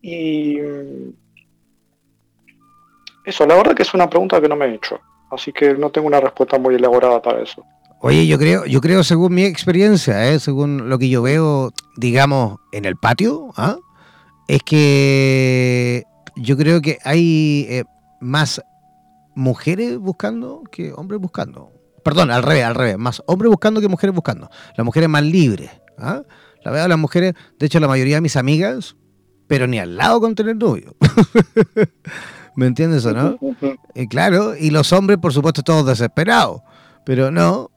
Y 0.00 0.58
eso, 3.26 3.44
la 3.44 3.56
verdad 3.56 3.74
que 3.74 3.82
es 3.82 3.92
una 3.92 4.08
pregunta 4.08 4.40
que 4.40 4.48
no 4.48 4.56
me 4.56 4.66
he 4.66 4.74
hecho, 4.74 5.00
así 5.30 5.52
que 5.52 5.74
no 5.74 5.90
tengo 5.90 6.06
una 6.06 6.20
respuesta 6.20 6.58
muy 6.58 6.76
elaborada 6.76 7.20
para 7.20 7.42
eso. 7.42 7.64
Oye, 8.00 8.26
yo 8.26 8.38
creo, 8.38 8.66
yo 8.66 8.80
creo 8.80 9.02
según 9.02 9.34
mi 9.34 9.44
experiencia, 9.44 10.30
¿eh? 10.30 10.38
según 10.38 10.88
lo 10.88 10.98
que 10.98 11.08
yo 11.08 11.22
veo, 11.22 11.72
digamos, 11.96 12.58
en 12.72 12.84
el 12.84 12.96
patio, 12.96 13.48
¿ah? 13.56 13.78
es 14.46 14.62
que 14.62 16.04
yo 16.36 16.56
creo 16.56 16.80
que 16.80 16.98
hay 17.02 17.66
eh, 17.68 17.84
más 18.20 18.62
mujeres 19.34 19.98
buscando 19.98 20.62
que 20.70 20.92
hombres 20.92 21.20
buscando. 21.20 21.72
Perdón, 22.04 22.30
al 22.30 22.44
revés, 22.44 22.64
al 22.64 22.76
revés, 22.76 22.96
más 22.96 23.22
hombres 23.26 23.50
buscando 23.50 23.80
que 23.80 23.88
mujeres 23.88 24.14
buscando. 24.14 24.48
Las 24.76 24.84
mujeres 24.84 25.08
más 25.08 25.24
libres. 25.24 25.70
¿ah? 25.98 26.22
La 26.62 26.70
veo 26.70 26.84
a 26.84 26.88
las 26.88 26.98
mujeres, 26.98 27.34
de 27.58 27.66
hecho 27.66 27.80
la 27.80 27.88
mayoría 27.88 28.16
de 28.16 28.20
mis 28.20 28.36
amigas, 28.36 28.94
pero 29.48 29.66
ni 29.66 29.78
al 29.78 29.96
lado 29.96 30.20
con 30.20 30.34
tener 30.34 30.56
novio. 30.56 30.94
¿Me 32.56 32.66
entiendes 32.66 33.04
o 33.04 33.12
no? 33.12 33.38
Y 33.94 34.08
claro, 34.08 34.56
y 34.56 34.70
los 34.70 34.92
hombres, 34.92 35.18
por 35.18 35.32
supuesto, 35.32 35.62
todos 35.62 35.86
desesperados. 35.86 36.62
Pero 37.04 37.30
no, 37.30 37.70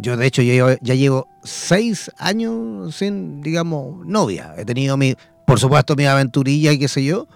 yo 0.00 0.16
de 0.16 0.26
hecho 0.26 0.42
ya 0.42 0.94
llevo 0.94 1.28
seis 1.44 2.10
años 2.18 2.94
sin, 2.94 3.42
digamos, 3.42 4.04
novia. 4.06 4.54
He 4.56 4.64
tenido 4.64 4.96
mi, 4.96 5.14
por 5.46 5.60
supuesto, 5.60 5.94
mi 5.96 6.06
aventurilla 6.06 6.72
y 6.72 6.78
qué 6.78 6.88
sé 6.88 7.04
yo, 7.04 7.28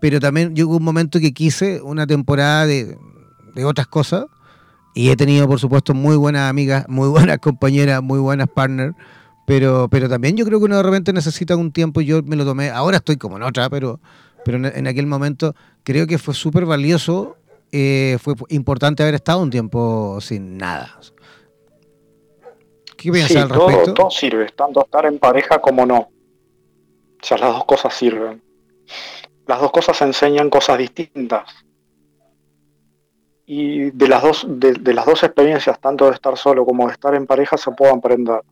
pero 0.00 0.20
también 0.20 0.54
llegó 0.54 0.76
un 0.76 0.84
momento 0.84 1.18
que 1.18 1.32
quise 1.32 1.80
una 1.82 2.06
temporada 2.06 2.66
de, 2.66 2.96
de 3.54 3.64
otras 3.64 3.86
cosas 3.86 4.26
y 4.94 5.10
he 5.10 5.16
tenido, 5.16 5.46
por 5.48 5.58
supuesto, 5.58 5.94
muy 5.94 6.16
buenas 6.16 6.48
amigas, 6.48 6.86
muy 6.88 7.08
buenas 7.08 7.38
compañeras, 7.40 8.02
muy 8.02 8.18
buenas 8.18 8.48
partners, 8.48 8.94
pero, 9.46 9.88
pero 9.90 10.08
también 10.08 10.36
yo 10.36 10.44
creo 10.44 10.58
que 10.58 10.66
uno 10.66 10.76
de 10.76 10.82
repente 10.82 11.12
necesita 11.12 11.56
un 11.56 11.72
tiempo 11.72 12.00
y 12.00 12.06
yo 12.06 12.22
me 12.22 12.36
lo 12.36 12.44
tomé, 12.44 12.70
ahora 12.70 12.98
estoy 12.98 13.16
como 13.16 13.36
en 13.36 13.42
otra, 13.42 13.68
pero 13.68 14.00
pero 14.46 14.58
en, 14.58 14.86
aquel 14.86 15.08
momento 15.08 15.56
creo 15.82 16.06
que 16.06 16.18
fue 16.18 16.32
súper 16.32 16.66
valioso 16.66 17.36
eh, 17.72 18.16
fue 18.22 18.34
importante 18.50 19.02
haber 19.02 19.16
estado 19.16 19.42
un 19.42 19.50
tiempo 19.50 20.20
sin 20.20 20.56
nada. 20.56 21.00
¿Qué 22.96 23.10
piensas 23.10 23.42
al 23.42 23.50
respecto? 23.50 23.92
Todo, 23.92 24.10
sirve, 24.10 24.48
tanto 24.50 24.84
estar 24.84 25.04
en 25.06 25.18
pareja 25.18 25.60
como 25.60 25.84
no. 25.84 25.98
O 25.98 27.26
sea, 27.26 27.38
las 27.38 27.54
dos 27.54 27.64
cosas 27.64 27.92
sirven. 27.92 28.40
Las 29.48 29.60
dos 29.60 29.72
cosas 29.72 30.00
enseñan 30.02 30.48
cosas 30.48 30.78
distintas. 30.78 31.50
Y 33.46 33.90
de 33.90 34.06
las 34.06 34.22
dos, 34.22 34.46
de, 34.48 34.94
las 34.94 35.06
dos 35.06 35.24
experiencias, 35.24 35.80
tanto 35.80 36.06
de 36.06 36.12
estar 36.12 36.36
solo 36.38 36.64
como 36.64 36.86
de 36.86 36.92
estar 36.92 37.16
en 37.16 37.26
pareja, 37.26 37.56
se 37.56 37.72
pueden 37.72 37.98
aprender. 37.98 38.42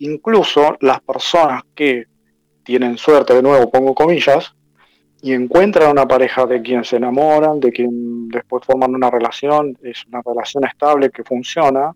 Incluso 0.00 0.76
las 0.80 1.00
personas 1.00 1.62
que 1.76 2.06
tienen 2.64 2.98
suerte, 2.98 3.34
de 3.34 3.42
nuevo 3.42 3.70
pongo 3.70 3.94
comillas, 3.94 4.52
y 5.20 5.32
encuentran 5.32 5.90
una 5.90 6.06
pareja 6.06 6.46
de 6.46 6.62
quien 6.62 6.84
se 6.84 6.96
enamoran, 6.96 7.60
de 7.60 7.72
quien 7.72 8.28
después 8.28 8.64
forman 8.64 8.94
una 8.94 9.10
relación, 9.10 9.76
es 9.82 10.04
una 10.06 10.22
relación 10.24 10.64
estable 10.64 11.10
que 11.10 11.24
funciona, 11.24 11.94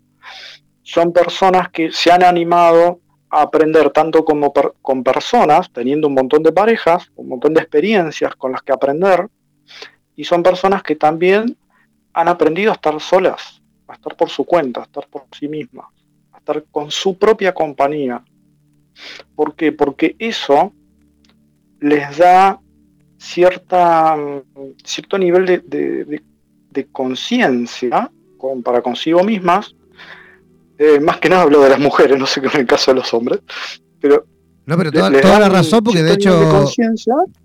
son 0.81 1.13
personas 1.13 1.69
que 1.69 1.91
se 1.91 2.11
han 2.11 2.23
animado 2.23 2.99
a 3.29 3.41
aprender 3.43 3.89
tanto 3.91 4.25
como 4.25 4.53
con 4.81 5.03
personas, 5.03 5.71
teniendo 5.71 6.07
un 6.07 6.13
montón 6.13 6.43
de 6.43 6.51
parejas, 6.51 7.09
un 7.15 7.29
montón 7.29 7.53
de 7.53 7.61
experiencias 7.61 8.35
con 8.35 8.51
las 8.51 8.61
que 8.61 8.73
aprender, 8.73 9.27
y 10.15 10.23
son 10.25 10.43
personas 10.43 10.83
que 10.83 10.95
también 10.95 11.57
han 12.13 12.27
aprendido 12.27 12.71
a 12.71 12.75
estar 12.75 12.99
solas, 12.99 13.61
a 13.87 13.93
estar 13.93 14.15
por 14.15 14.29
su 14.29 14.45
cuenta, 14.45 14.81
a 14.81 14.83
estar 14.83 15.07
por 15.07 15.23
sí 15.31 15.47
mismas, 15.47 15.87
a 16.31 16.37
estar 16.37 16.63
con 16.69 16.91
su 16.91 17.17
propia 17.17 17.53
compañía. 17.53 18.23
¿Por 19.35 19.55
qué? 19.55 19.71
Porque 19.71 20.15
eso 20.19 20.73
les 21.79 22.17
da 22.17 22.59
cierta, 23.23 24.17
cierto 24.83 25.17
nivel 25.17 25.45
de, 25.65 26.21
conciencia 26.91 28.11
para 28.63 28.81
consigo 28.81 29.23
mismas. 29.23 29.73
Eh, 30.77 30.99
más 30.99 31.17
que 31.17 31.29
nada 31.29 31.43
hablo 31.43 31.61
de 31.61 31.69
las 31.69 31.79
mujeres, 31.79 32.19
no 32.19 32.25
sé 32.25 32.41
qué 32.41 32.47
en 32.47 32.61
el 32.61 32.65
caso 32.65 32.91
de 32.91 32.95
los 32.95 33.13
hombres, 33.13 33.39
pero 34.01 34.25
no, 34.65 34.77
pero 34.77 34.91
toda, 34.91 35.39
la 35.39 35.49
razón, 35.49 35.83
porque 35.83 36.03
de 36.03 36.13
hecho. 36.13 36.65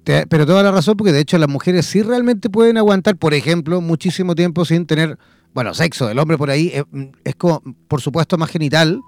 pero 0.04 0.46
toda 0.46 0.62
la 0.62 0.70
razón, 0.70 0.96
porque 0.96 1.12
de 1.12 1.20
hecho 1.20 1.36
las 1.36 1.48
mujeres 1.48 1.86
sí 1.86 2.02
realmente 2.02 2.48
pueden 2.48 2.78
aguantar, 2.78 3.16
por 3.16 3.34
ejemplo, 3.34 3.80
muchísimo 3.80 4.34
tiempo 4.34 4.64
sin 4.64 4.86
tener, 4.86 5.18
bueno, 5.52 5.74
sexo. 5.74 6.08
El 6.08 6.18
hombre 6.20 6.38
por 6.38 6.48
ahí 6.48 6.70
es, 6.72 6.84
es 7.24 7.34
como, 7.34 7.60
por 7.88 8.00
supuesto, 8.00 8.38
más 8.38 8.50
genital, 8.50 9.00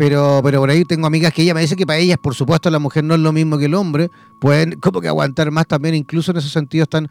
pero, 0.00 0.40
pero 0.42 0.60
por 0.60 0.70
ahí 0.70 0.82
tengo 0.86 1.06
amigas 1.06 1.30
que 1.30 1.42
ella 1.42 1.52
me 1.52 1.60
dice 1.60 1.76
que 1.76 1.84
para 1.84 1.98
ellas, 1.98 2.16
por 2.16 2.34
supuesto, 2.34 2.70
la 2.70 2.78
mujer 2.78 3.04
no 3.04 3.12
es 3.12 3.20
lo 3.20 3.32
mismo 3.32 3.58
que 3.58 3.66
el 3.66 3.74
hombre, 3.74 4.08
pueden 4.40 4.72
como 4.80 4.98
que 5.02 5.08
aguantar 5.08 5.50
más 5.50 5.66
también, 5.66 5.94
incluso 5.94 6.30
en 6.30 6.38
ese 6.38 6.48
sentido 6.48 6.84
están 6.84 7.06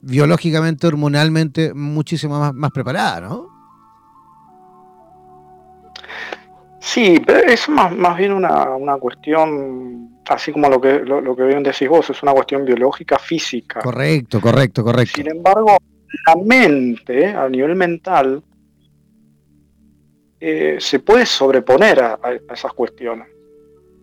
biológicamente, 0.00 0.86
hormonalmente, 0.86 1.74
muchísimo 1.74 2.40
más, 2.40 2.54
más 2.54 2.70
preparadas, 2.70 3.28
¿no? 3.28 3.48
Sí, 6.80 7.20
pero 7.26 7.40
es 7.40 7.68
más, 7.68 7.94
más 7.94 8.16
bien 8.16 8.32
una, 8.32 8.70
una 8.70 8.96
cuestión, 8.96 10.18
así 10.30 10.50
como 10.50 10.70
lo 10.70 10.80
que, 10.80 11.00
lo, 11.00 11.36
que 11.36 11.42
bien 11.42 11.62
decís 11.62 11.90
vos, 11.90 12.08
es 12.08 12.22
una 12.22 12.32
cuestión 12.32 12.64
biológica, 12.64 13.18
física. 13.18 13.80
Correcto, 13.80 14.40
correcto, 14.40 14.82
correcto. 14.82 15.12
Sin 15.14 15.30
embargo, 15.30 15.76
la 16.26 16.36
mente, 16.42 17.26
a 17.26 17.50
nivel 17.50 17.76
mental, 17.76 18.42
eh, 20.40 20.76
se 20.78 21.00
puede 21.00 21.26
sobreponer 21.26 22.00
a, 22.00 22.18
esas 22.52 22.72
cuestiones. 22.72 23.28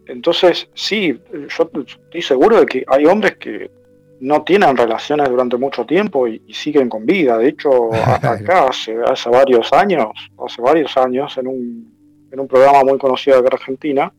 Entonces, 0.05 0.67
sí, 0.73 1.19
yo 1.31 1.69
estoy 1.85 2.21
seguro 2.21 2.59
de 2.59 2.65
que 2.65 2.85
hay 2.87 3.05
hombres 3.05 3.37
que 3.37 3.71
no 4.19 4.43
tienen 4.43 4.77
relaciones 4.77 5.29
durante 5.29 5.57
mucho 5.57 5.85
tiempo 5.85 6.27
y, 6.27 6.41
siguen 6.53 6.89
con 6.89 7.05
vida. 7.05 7.37
De 7.37 7.49
hecho, 7.49 7.93
acá 7.93 8.67
hace, 8.67 8.95
hace, 9.03 9.29
varios 9.29 9.71
años, 9.73 10.07
hace 10.45 10.61
varios 10.61 10.95
años, 10.97 11.37
en 11.37 11.47
un, 11.47 12.27
en 12.31 12.39
un 12.39 12.47
programa 12.47 12.83
muy 12.83 12.97
conocido 12.97 13.41
de 13.41 13.47
Argentina, 13.51 14.11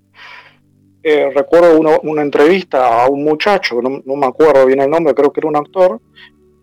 eh, 1.02 1.30
recuerdo 1.32 1.78
una 2.02 2.22
entrevista 2.22 3.04
a 3.04 3.08
un 3.08 3.22
muchacho, 3.22 3.80
no, 3.80 4.02
no, 4.04 4.16
me 4.16 4.26
acuerdo 4.26 4.66
bien 4.66 4.80
el 4.80 4.90
nombre, 4.90 5.14
creo 5.14 5.32
que 5.32 5.38
era 5.38 5.48
un 5.48 5.56
actor, 5.56 6.00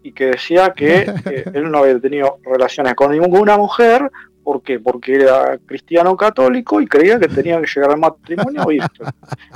y 0.03 0.11
que 0.11 0.25
decía 0.25 0.73
que 0.75 1.05
eh, 1.25 1.45
él 1.53 1.71
no 1.71 1.77
había 1.79 1.97
tenido 1.99 2.39
relaciones 2.43 2.93
con 2.93 3.11
ninguna 3.11 3.57
mujer 3.57 4.11
¿Por 4.43 4.61
qué? 4.61 4.79
Porque 4.79 5.15
era 5.15 5.57
cristiano 5.65 6.15
católico 6.17 6.81
y 6.81 6.87
creía 6.87 7.19
que 7.19 7.27
tenía 7.27 7.61
que 7.61 7.67
llegar 7.73 7.91
al 7.91 7.99
matrimonio 7.99 8.71
y 8.71 8.79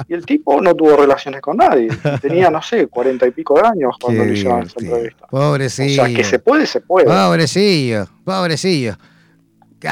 Y 0.07 0.13
el 0.13 0.25
tipo 0.25 0.61
no 0.61 0.73
tuvo 0.75 0.95
relaciones 0.95 1.41
con 1.41 1.57
nadie. 1.57 1.89
Tenía, 2.21 2.49
no 2.49 2.61
sé, 2.61 2.87
cuarenta 2.87 3.27
y 3.27 3.31
pico 3.31 3.59
de 3.59 3.67
años 3.67 3.95
cuando 4.01 4.23
le 4.23 4.33
hicieron 4.33 4.63
esa 4.63 4.79
entrevista. 4.79 5.27
Pobrecillo. 5.27 6.03
O 6.03 6.05
sea, 6.05 6.15
que 6.15 6.23
se 6.23 6.39
puede, 6.39 6.65
se 6.65 6.81
puede. 6.81 7.07
Pobrecillo, 7.07 8.07
pobrecillo. 8.23 8.97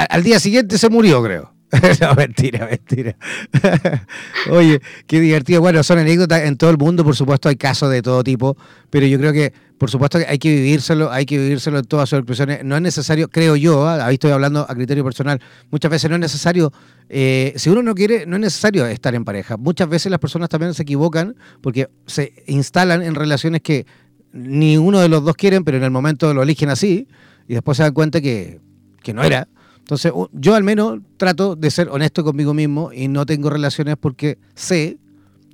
Al 0.09 0.23
día 0.23 0.39
siguiente 0.39 0.77
se 0.77 0.89
murió, 0.89 1.21
creo. 1.23 1.54
no, 2.01 2.15
mentira, 2.15 2.67
mentira. 2.69 3.15
Oye, 4.51 4.81
qué 5.07 5.19
divertido. 5.19 5.61
Bueno, 5.61 5.83
son 5.83 5.99
anécdotas 5.99 6.43
en 6.43 6.57
todo 6.57 6.69
el 6.69 6.77
mundo, 6.77 7.03
por 7.03 7.15
supuesto, 7.15 7.49
hay 7.49 7.55
casos 7.55 7.91
de 7.91 8.01
todo 8.01 8.23
tipo, 8.23 8.57
pero 8.89 9.05
yo 9.05 9.17
creo 9.17 9.33
que, 9.33 9.53
por 9.77 9.89
supuesto, 9.89 10.19
hay 10.27 10.37
que 10.37 10.49
vivírselo, 10.49 11.11
hay 11.11 11.25
que 11.25 11.37
vivírselo 11.37 11.79
en 11.79 11.85
todas 11.85 12.09
sus 12.09 12.19
expresiones. 12.19 12.63
No 12.63 12.75
es 12.75 12.81
necesario, 12.81 13.29
creo 13.29 13.55
yo, 13.55 13.87
¿ah? 13.87 14.05
ahí 14.05 14.15
estoy 14.15 14.31
hablando 14.31 14.65
a 14.67 14.75
criterio 14.75 15.03
personal, 15.03 15.41
muchas 15.71 15.91
veces 15.91 16.09
no 16.09 16.15
es 16.15 16.21
necesario, 16.21 16.71
eh, 17.09 17.53
si 17.55 17.69
uno 17.69 17.81
no 17.81 17.95
quiere, 17.95 18.25
no 18.25 18.35
es 18.35 18.41
necesario 18.41 18.85
estar 18.85 19.15
en 19.15 19.25
pareja. 19.25 19.57
Muchas 19.57 19.89
veces 19.89 20.11
las 20.11 20.19
personas 20.19 20.49
también 20.49 20.73
se 20.73 20.83
equivocan 20.83 21.35
porque 21.61 21.89
se 22.05 22.33
instalan 22.47 23.01
en 23.01 23.15
relaciones 23.15 23.61
que 23.61 23.85
ni 24.31 24.77
uno 24.77 24.99
de 24.99 25.09
los 25.09 25.23
dos 25.23 25.35
quieren, 25.35 25.63
pero 25.63 25.77
en 25.77 25.83
el 25.83 25.91
momento 25.91 26.33
lo 26.33 26.43
eligen 26.43 26.69
así 26.69 27.07
y 27.47 27.53
después 27.53 27.77
se 27.77 27.83
dan 27.83 27.93
cuenta 27.93 28.21
que, 28.21 28.59
que 29.01 29.13
no 29.13 29.23
era 29.23 29.47
entonces, 29.85 30.11
yo 30.31 30.55
al 30.55 30.63
menos 30.63 30.97
trato 31.15 31.55
de 31.55 31.69
ser 31.69 31.89
honesto 31.89 32.23
conmigo 32.23 32.55
mismo 32.55 32.91
y 32.91 33.07
no 33.07 33.23
tengo 33.23 33.51
relaciones 33.51 33.97
porque 33.99 34.39
sé 34.55 34.97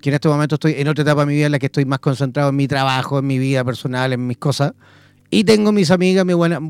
que 0.01 0.07
en 0.07 0.15
este 0.15 0.29
momento 0.29 0.55
estoy 0.55 0.75
en 0.77 0.87
otra 0.87 1.01
etapa 1.01 1.23
de 1.23 1.27
mi 1.27 1.33
vida 1.33 1.47
en 1.47 1.51
la 1.51 1.59
que 1.59 1.65
estoy 1.65 1.83
más 1.83 1.99
concentrado 1.99 2.49
en 2.51 2.55
mi 2.55 2.65
trabajo, 2.65 3.19
en 3.19 3.27
mi 3.27 3.39
vida 3.39 3.65
personal, 3.65 4.13
en 4.13 4.25
mis 4.25 4.37
cosas. 4.37 4.71
Y 5.29 5.43
tengo 5.43 5.73
mis 5.73 5.91
amigas, 5.91 6.25
mi 6.25 6.31
buena, 6.31 6.61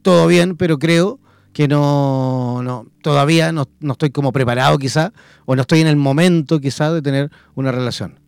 todo 0.00 0.26
bien, 0.28 0.56
pero 0.56 0.78
creo 0.78 1.20
que 1.52 1.68
no, 1.68 2.62
no 2.62 2.86
todavía 3.02 3.52
no, 3.52 3.68
estoy 3.90 4.08
como 4.08 4.32
preparado 4.32 4.78
quizá, 4.78 5.12
o 5.44 5.54
no 5.54 5.60
estoy 5.60 5.82
en 5.82 5.88
el 5.88 5.96
momento 5.96 6.58
quizá 6.58 6.90
de 6.90 7.02
tener 7.02 7.30
una 7.54 7.70
relación. 7.70 8.18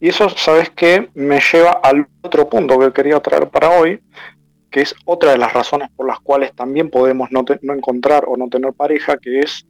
Y 0.00 0.08
eso, 0.08 0.28
¿sabes 0.30 0.70
qué? 0.76 1.10
Me 1.14 1.40
lleva 1.40 1.72
al 1.82 2.06
otro 2.22 2.48
punto 2.48 2.78
que 2.78 2.92
quería 2.92 3.18
traer 3.18 3.48
para 3.48 3.68
hoy, 3.68 4.00
que 4.70 4.80
es 4.82 4.94
otra 5.04 5.32
de 5.32 5.38
las 5.38 5.52
razones 5.52 5.88
por 5.94 6.06
las 6.06 6.20
cuales 6.20 6.54
también 6.54 6.90
podemos 6.90 7.30
no, 7.30 7.44
encontrar 7.72 8.24
o 8.26 8.36
no 8.36 8.48
tener 8.48 8.72
pareja, 8.72 9.16
que 9.16 9.40
es 9.40 9.66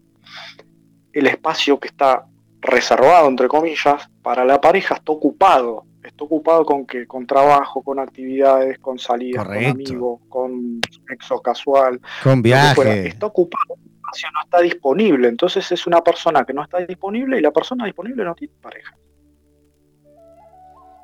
el 1.13 1.27
espacio 1.27 1.79
que 1.79 1.89
está 1.89 2.27
reservado, 2.61 3.29
entre 3.29 3.49
comillas, 3.49 4.09
para 4.23 4.45
la 4.45 4.61
pareja 4.61 4.97
está 4.97 5.13
ocupado. 5.13 5.85
Está 6.03 6.23
ocupado 6.23 6.65
con 6.65 6.87
que 6.87 7.05
con 7.07 7.27
trabajo, 7.27 7.83
con 7.83 7.99
actividades, 7.99 8.79
con 8.79 8.97
salidas, 8.97 9.45
con 9.45 9.57
amigos, 9.57 10.21
con 10.29 10.81
sexo 11.09 11.41
casual. 11.41 12.01
Con 12.23 12.43
viaje. 12.43 13.09
Está 13.09 13.27
ocupado, 13.27 13.75
el 13.75 13.97
espacio 13.97 14.29
no 14.33 14.41
está 14.45 14.61
disponible. 14.61 15.29
Entonces 15.29 15.71
es 15.73 15.85
una 15.87 16.03
persona 16.05 16.45
que 16.45 16.53
no 16.53 16.63
está 16.63 16.79
disponible 16.79 17.39
y 17.39 17.41
la 17.41 17.51
persona 17.51 17.87
disponible 17.87 18.25
no 18.25 18.37
tiene 18.37 18.55
pareja. 18.61 18.95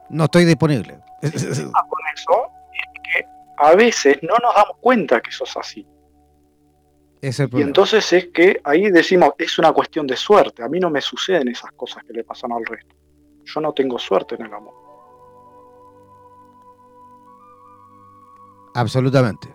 No 0.09 0.25
estoy 0.25 0.45
disponible. 0.45 0.99
Ah, 1.75 1.87
con 1.89 2.01
eso 2.15 2.52
a 3.63 3.75
veces 3.77 4.19
no 4.23 4.35
nos 4.43 4.55
damos 4.55 4.77
cuenta 4.81 5.21
que 5.21 5.31
eso 5.31 5.45
es 5.45 5.57
así. 5.57 5.87
y 7.23 7.63
entonces 7.63 8.13
es 8.13 8.27
que 8.29 8.61
ahí 8.65 8.91
decimos, 8.91 9.31
es 9.39 9.59
una 9.59 9.73
cuestión 9.73 10.07
de 10.07 10.17
suerte. 10.17 10.63
A 10.63 10.69
mí 10.69 10.81
no 10.81 10.91
me 10.91 11.01
suceden 11.01 11.49
esas 11.49 11.71
cosas 11.73 12.03
que 12.05 12.13
le 12.13 12.25
pasan 12.25 12.53
al 12.53 12.65
resto. 12.65 12.95
Yo 13.45 13.61
no 13.61 13.73
tengo 13.73 13.99
suerte 13.99 14.35
en 14.35 14.47
el 14.47 14.53
amor. 14.53 14.75
Absolutamente. 18.75 19.55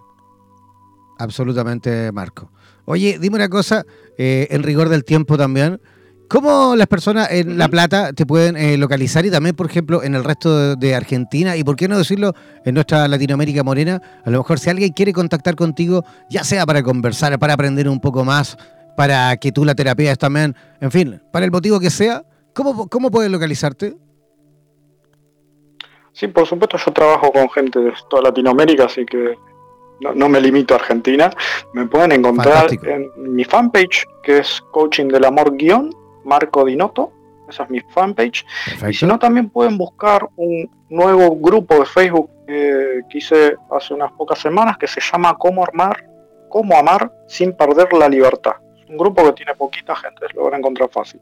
Absolutamente, 1.20 2.12
Marco. 2.12 2.52
Oye, 2.86 3.18
dime 3.20 3.36
una 3.36 3.50
cosa, 3.50 3.86
eh, 4.18 4.48
en 4.52 4.64
rigor 4.64 4.88
del 4.88 5.04
tiempo 5.04 5.38
también. 5.38 5.82
¿Cómo 6.30 6.76
las 6.76 6.88
personas 6.88 7.32
en 7.32 7.58
La 7.58 7.70
Plata 7.70 8.12
te 8.12 8.26
pueden 8.26 8.58
eh, 8.58 8.78
localizar 8.78 9.26
y 9.26 9.32
también, 9.32 9.56
por 9.56 9.68
ejemplo, 9.68 10.04
en 10.04 10.14
el 10.14 10.26
resto 10.26 10.76
de, 10.76 10.94
Argentina 10.94 11.56
y, 11.56 11.64
por 11.64 11.78
qué 11.78 11.88
no 11.88 11.98
decirlo, 11.98 12.34
en 12.66 12.74
nuestra 12.74 13.08
Latinoamérica 13.08 13.64
morena? 13.64 14.02
A 14.26 14.30
lo 14.30 14.40
mejor 14.40 14.60
si 14.60 14.70
alguien 14.70 14.92
quiere 14.92 15.14
contactar 15.14 15.56
contigo, 15.56 16.04
ya 16.30 16.44
sea 16.44 16.66
para 16.66 16.84
conversar, 16.84 17.40
para 17.40 17.54
aprender 17.54 17.88
un 17.88 18.02
poco 18.02 18.26
más, 18.26 18.58
para 18.98 19.38
que 19.38 19.54
tú 19.54 19.64
la 19.64 19.74
terapias 19.74 20.18
también, 20.18 20.54
en 20.82 20.92
fin, 20.92 21.22
para 21.32 21.46
el 21.46 21.52
motivo 21.52 21.80
que 21.80 21.90
sea, 21.90 22.24
¿cómo, 22.54 22.90
cómo 22.90 23.10
puedes 23.10 23.32
localizarte? 23.32 23.96
Sí, 26.12 26.28
por 26.28 26.46
supuesto, 26.46 26.78
yo 26.78 26.92
trabajo 26.92 27.32
con 27.32 27.50
gente 27.52 27.80
de 27.80 27.94
toda 28.10 28.24
Latinoamérica, 28.24 28.86
así 28.86 29.06
que 29.06 29.36
no, 30.02 30.28
me 30.28 30.42
limito 30.42 30.74
a 30.74 30.78
Argentina. 30.78 31.32
Me 31.74 31.86
pueden 31.86 32.12
encontrar 32.12 32.68
en 32.84 33.10
mi 33.18 33.46
fanpage, 33.46 34.06
que 34.24 34.40
es 34.40 34.62
Coaching 34.72 35.08
del 35.08 35.26
Amor 35.26 35.56
Guión 35.56 35.90
Marco 36.28 36.66
Dinotto, 36.66 37.12
esa 37.50 37.64
es 37.64 37.70
mi 37.70 37.80
fanpage. 37.80 38.46
Y 38.90 38.94
si 38.94 39.06
no, 39.06 39.18
también 39.18 39.50
pueden 39.50 39.78
buscar 39.78 40.28
un 40.36 40.70
nuevo 40.90 41.36
grupo 41.38 41.76
de 41.80 41.86
Facebook 41.86 42.30
que, 42.46 43.02
hice 43.14 43.56
hace 43.72 43.94
unas 43.94 44.12
pocas 44.12 44.40
semanas 44.40 44.78
que 44.78 44.88
se 44.88 45.02
llama 45.02 45.36
Cómo 45.38 45.64
Armar, 45.64 46.06
Cómo 46.50 46.78
Amar 46.78 47.12
sin 47.28 47.54
perder 47.54 47.92
la 47.94 48.10
libertad. 48.10 48.54
Es 48.78 48.90
un 48.90 48.98
grupo 48.98 49.24
que 49.24 49.34
tiene 49.34 49.56
poquita 49.56 49.96
gente, 49.96 50.26
lo 50.36 50.44
van 50.44 50.56
a 50.56 50.58
encontrar 50.58 50.90
fácil. 50.90 51.22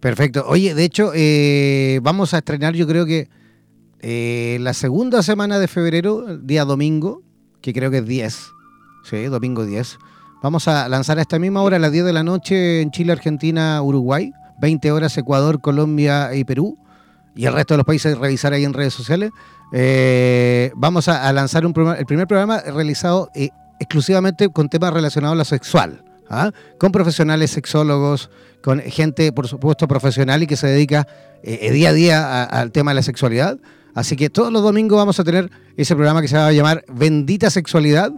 Perfecto. 0.00 0.44
Oye, 0.46 0.74
de 0.74 0.84
hecho, 0.84 1.10
eh, 1.14 1.98
vamos 2.02 2.32
a 2.32 2.38
estrenar, 2.38 2.74
yo 2.74 2.86
creo 2.86 3.04
que 3.04 3.28
eh, 4.00 4.58
la 4.60 4.74
segunda 4.74 5.22
semana 5.22 5.58
de 5.58 5.66
febrero, 5.66 6.38
día 6.38 6.64
domingo, 6.64 7.22
que 7.60 7.72
creo 7.72 7.90
que 7.90 7.98
es 7.98 8.06
10. 8.06 8.50
Sí, 9.04 9.24
domingo 9.24 9.64
10. 9.64 9.98
Vamos 10.42 10.68
a 10.68 10.88
lanzar 10.88 11.18
a 11.18 11.22
esta 11.22 11.38
misma 11.38 11.62
hora, 11.62 11.76
a 11.76 11.80
las 11.80 11.90
10 11.90 12.04
de 12.04 12.12
la 12.12 12.22
noche, 12.22 12.80
en 12.80 12.90
Chile, 12.90 13.12
Argentina, 13.12 13.82
Uruguay. 13.82 14.32
20 14.60 14.92
horas 14.92 15.16
Ecuador, 15.16 15.60
Colombia 15.60 16.34
y 16.34 16.44
Perú. 16.44 16.78
Y 17.34 17.46
el 17.46 17.52
resto 17.52 17.74
de 17.74 17.78
los 17.78 17.86
países 17.86 18.18
revisar 18.18 18.52
ahí 18.52 18.64
en 18.64 18.72
redes 18.72 18.94
sociales. 18.94 19.30
Eh, 19.72 20.72
vamos 20.74 21.08
a, 21.08 21.32
lanzar 21.32 21.66
un 21.66 21.74
el 21.96 22.06
primer 22.06 22.26
programa 22.26 22.60
realizado 22.60 23.30
exclusivamente 23.78 24.48
con 24.48 24.68
temas 24.68 24.92
relacionados 24.92 25.34
a 25.34 25.38
lo 25.38 25.44
sexual. 25.44 26.02
¿ah? 26.28 26.50
Con 26.78 26.90
profesionales 26.90 27.50
sexólogos, 27.50 28.30
con 28.62 28.80
gente, 28.80 29.32
por 29.32 29.46
supuesto, 29.46 29.86
profesional 29.86 30.42
y 30.42 30.46
que 30.46 30.56
se 30.56 30.66
dedica 30.66 31.06
eh, 31.42 31.70
día 31.70 31.90
a 31.90 31.92
día 31.92 32.44
al 32.44 32.72
tema 32.72 32.90
de 32.92 32.96
la 32.96 33.02
sexualidad. 33.02 33.58
Así 33.94 34.16
que 34.16 34.30
todos 34.30 34.52
los 34.52 34.62
domingos 34.62 34.96
vamos 34.96 35.18
a 35.20 35.24
tener 35.24 35.50
ese 35.76 35.94
programa 35.94 36.20
que 36.20 36.28
se 36.28 36.36
va 36.36 36.46
a 36.46 36.52
llamar 36.52 36.84
Bendita 36.88 37.50
Sexualidad 37.50 38.12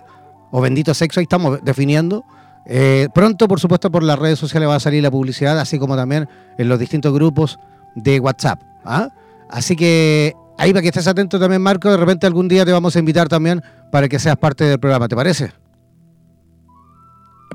o 0.50 0.60
Bendito 0.60 0.94
Sexo, 0.94 1.20
ahí 1.20 1.24
estamos 1.24 1.60
definiendo. 1.62 2.24
Eh, 2.66 3.08
pronto, 3.14 3.48
por 3.48 3.60
supuesto, 3.60 3.90
por 3.90 4.02
las 4.02 4.18
redes 4.18 4.38
sociales 4.38 4.68
va 4.68 4.76
a 4.76 4.80
salir 4.80 5.02
la 5.02 5.10
publicidad, 5.10 5.58
así 5.58 5.78
como 5.78 5.96
también 5.96 6.28
en 6.58 6.68
los 6.68 6.78
distintos 6.78 7.12
grupos 7.12 7.58
de 7.94 8.20
WhatsApp. 8.20 8.60
¿ah? 8.84 9.08
Así 9.48 9.76
que 9.76 10.34
ahí 10.58 10.72
para 10.72 10.82
que 10.82 10.88
estés 10.88 11.06
atento 11.06 11.38
también, 11.38 11.62
Marco, 11.62 11.90
de 11.90 11.96
repente 11.96 12.26
algún 12.26 12.48
día 12.48 12.64
te 12.64 12.72
vamos 12.72 12.94
a 12.96 12.98
invitar 12.98 13.28
también 13.28 13.62
para 13.90 14.08
que 14.08 14.18
seas 14.18 14.36
parte 14.36 14.64
del 14.64 14.78
programa, 14.78 15.08
¿te 15.08 15.16
parece? 15.16 15.52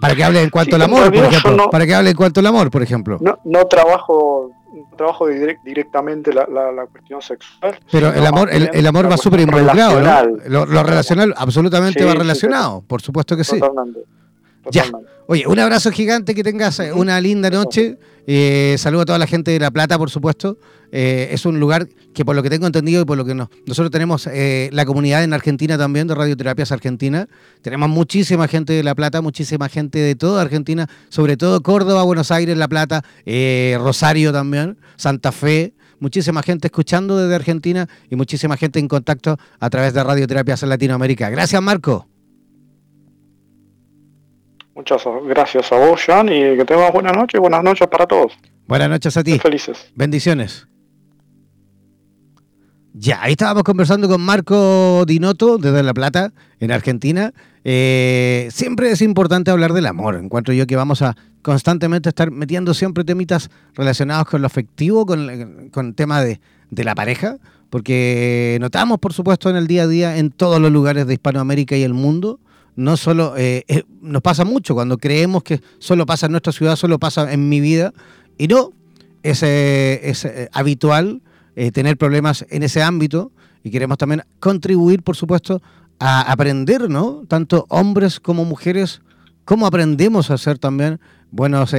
Para 0.02 0.16
que 0.16 0.24
hable 0.24 0.42
en 0.42 0.50
cuanto 0.50 0.76
al 0.76 0.82
amor, 0.82 1.14
por 1.14 1.24
ejemplo. 1.24 1.70
para 1.70 1.86
que 1.86 1.96
hable 1.96 2.10
en 2.10 2.16
cuanto 2.18 2.40
al 2.42 2.48
amor, 2.48 2.70
por 2.70 2.84
ejemplo. 2.84 3.18
No, 3.22 3.40
no 3.46 3.66
trabajo 3.68 4.52
trabajo 4.98 5.28
directamente 5.28 6.34
la, 6.34 6.46
la, 6.48 6.86
cuestión 6.88 7.22
sexual. 7.22 7.80
Pero 7.92 8.14
el 8.14 8.26
amor, 8.26 8.50
el, 8.52 8.88
amor 8.88 9.10
va 9.10 9.18
súper 9.18 9.42
involucrado, 9.42 10.02
¿no? 10.02 10.66
Lo, 10.66 10.84
relacional 10.84 11.34
absolutamente 11.38 12.04
va 12.04 12.14
relacionado, 12.14 12.82
por 12.82 13.02
supuesto 13.02 13.36
que 13.36 13.44
sí. 13.44 13.60
Ya. 14.72 14.86
Oye, 15.28 15.48
un 15.48 15.58
abrazo 15.58 15.92
gigante, 15.92 16.36
que 16.36 16.44
tengas 16.44 16.80
eh, 16.80 16.94
una 16.94 17.20
linda 17.20 17.50
noche. 17.50 17.98
Eh, 18.28 18.76
saludo 18.78 19.02
a 19.02 19.06
toda 19.06 19.20
la 19.20 19.28
gente 19.28 19.52
de 19.52 19.60
La 19.60 19.72
Plata, 19.72 19.98
por 19.98 20.10
supuesto. 20.10 20.58
Eh, 20.92 21.30
es 21.32 21.46
un 21.46 21.60
lugar 21.60 21.88
que 22.14 22.24
por 22.24 22.36
lo 22.36 22.44
que 22.44 22.50
tengo 22.50 22.68
entendido 22.68 23.02
y 23.02 23.06
por 23.06 23.18
lo 23.18 23.26
que 23.26 23.34
no, 23.34 23.50
nosotros 23.66 23.92
tenemos 23.92 24.30
la 24.72 24.86
comunidad 24.86 25.24
en 25.24 25.34
Argentina 25.34 25.78
también 25.78 26.08
de 26.08 26.16
Radioterapias 26.16 26.72
Argentina. 26.72 27.28
Tenemos 27.62 27.90
muchísima 27.90 28.48
gente 28.48 28.74
de 28.74 28.84
La 28.84 28.96
Plata, 28.96 29.22
muchísima 29.22 29.68
gente 29.68 30.00
de 30.00 30.16
toda 30.16 30.42
Argentina, 30.42 30.88
sobre 31.10 31.38
todo 31.38 31.62
Córdoba, 31.62 32.04
Buenos 32.04 32.32
Aires, 32.32 32.56
La 32.56 32.68
Plata, 32.68 33.04
Rosario 33.78 34.32
también, 34.32 34.78
Santa 34.96 35.32
Fe. 35.32 35.74
Muchísima 36.00 36.44
gente 36.44 36.68
escuchando 36.68 37.18
desde 37.18 37.36
Argentina 37.36 37.88
y 38.10 38.16
muchísima 38.16 38.58
gente 38.58 38.80
en 38.80 38.88
contacto 38.88 39.38
a 39.60 39.70
través 39.70 39.94
de 39.94 40.04
Radioterapias 40.04 40.64
en 40.64 40.70
Latinoamérica. 40.70 41.30
Gracias, 41.30 41.62
Marco. 41.62 42.15
Muchas 44.76 45.04
gracias 45.26 45.72
a 45.72 45.78
vos, 45.78 46.02
Jan, 46.02 46.28
y 46.28 46.58
que 46.58 46.66
tengas 46.66 46.92
buenas 46.92 47.14
noches 47.16 47.38
y 47.38 47.40
buenas 47.40 47.64
noches 47.64 47.88
para 47.88 48.06
todos. 48.06 48.34
Buenas 48.68 48.90
noches 48.90 49.16
a 49.16 49.24
ti. 49.24 49.40
felices. 49.40 49.90
Bendiciones. 49.96 50.68
Ya, 52.92 53.22
ahí 53.22 53.32
estábamos 53.32 53.64
conversando 53.64 54.10
con 54.10 54.22
Marco 54.22 55.06
Dinoto 55.06 55.58
desde 55.58 55.82
La 55.82 55.94
Plata, 55.94 56.34
en 56.60 56.72
Argentina. 56.72 57.34
Eh, 57.64 58.50
siempre 58.52 58.92
es 58.92 59.02
importante 59.02 59.50
hablar 59.50 59.72
del 59.72 59.86
amor. 59.86 60.16
Encuentro 60.16 60.54
yo 60.54 60.68
que 60.68 60.76
vamos 60.76 61.02
a 61.02 61.16
constantemente 61.42 62.10
estar 62.10 62.32
metiendo 62.32 62.74
siempre 62.74 63.06
temitas 63.06 63.50
relacionados 63.76 64.28
con 64.28 64.42
lo 64.42 64.48
afectivo, 64.48 65.06
con, 65.06 65.30
el 65.30 65.96
tema 65.96 66.22
de, 66.22 66.42
de 66.70 66.84
la 66.84 66.96
pareja, 66.96 67.38
porque 67.70 68.58
notamos, 68.60 69.00
por 69.00 69.14
supuesto, 69.14 69.50
en 69.50 69.56
el 69.56 69.68
día 69.68 69.84
a 69.84 69.88
día, 69.88 70.18
en 70.18 70.32
todos 70.32 70.60
los 70.60 70.72
lugares 70.72 71.08
de 71.08 71.14
Hispanoamérica 71.14 71.78
y 71.78 71.84
el 71.84 71.94
mundo, 71.94 72.40
no 72.76 72.98
solo, 72.98 73.36
eh, 73.38 73.64
eh, 73.68 73.84
nos 74.02 74.22
pasa 74.22 74.44
mucho 74.44 74.74
cuando 74.74 74.98
creemos 74.98 75.44
que 75.44 75.62
solo 75.80 76.06
pasa 76.06 76.26
en 76.26 76.34
nuestra 76.34 76.52
ciudad, 76.52 76.76
solo 76.76 77.00
pasa 77.00 77.32
en 77.32 77.48
mi 77.48 77.60
vida, 77.60 77.94
y 78.38 78.48
no, 78.48 78.72
es, 79.24 79.42
eh, 79.44 80.50
habitual 80.52 81.22
tener 81.72 81.96
problemas 81.98 82.46
en 82.50 82.64
ese 82.64 82.84
ámbito 82.84 83.32
y 83.64 83.72
queremos 83.72 83.98
también 83.98 84.24
contribuir, 84.42 85.04
por 85.04 85.16
supuesto, 85.16 85.62
a 86.00 86.30
aprender, 86.30 86.90
¿no? 86.90 87.24
Tanto 87.30 87.66
hombres 87.70 88.20
como 88.20 88.44
mujeres, 88.44 89.02
cómo 89.46 89.66
aprendemos 89.66 90.32
a 90.32 90.38
ser 90.38 90.60
también 90.60 91.00
buenos, 91.32 91.74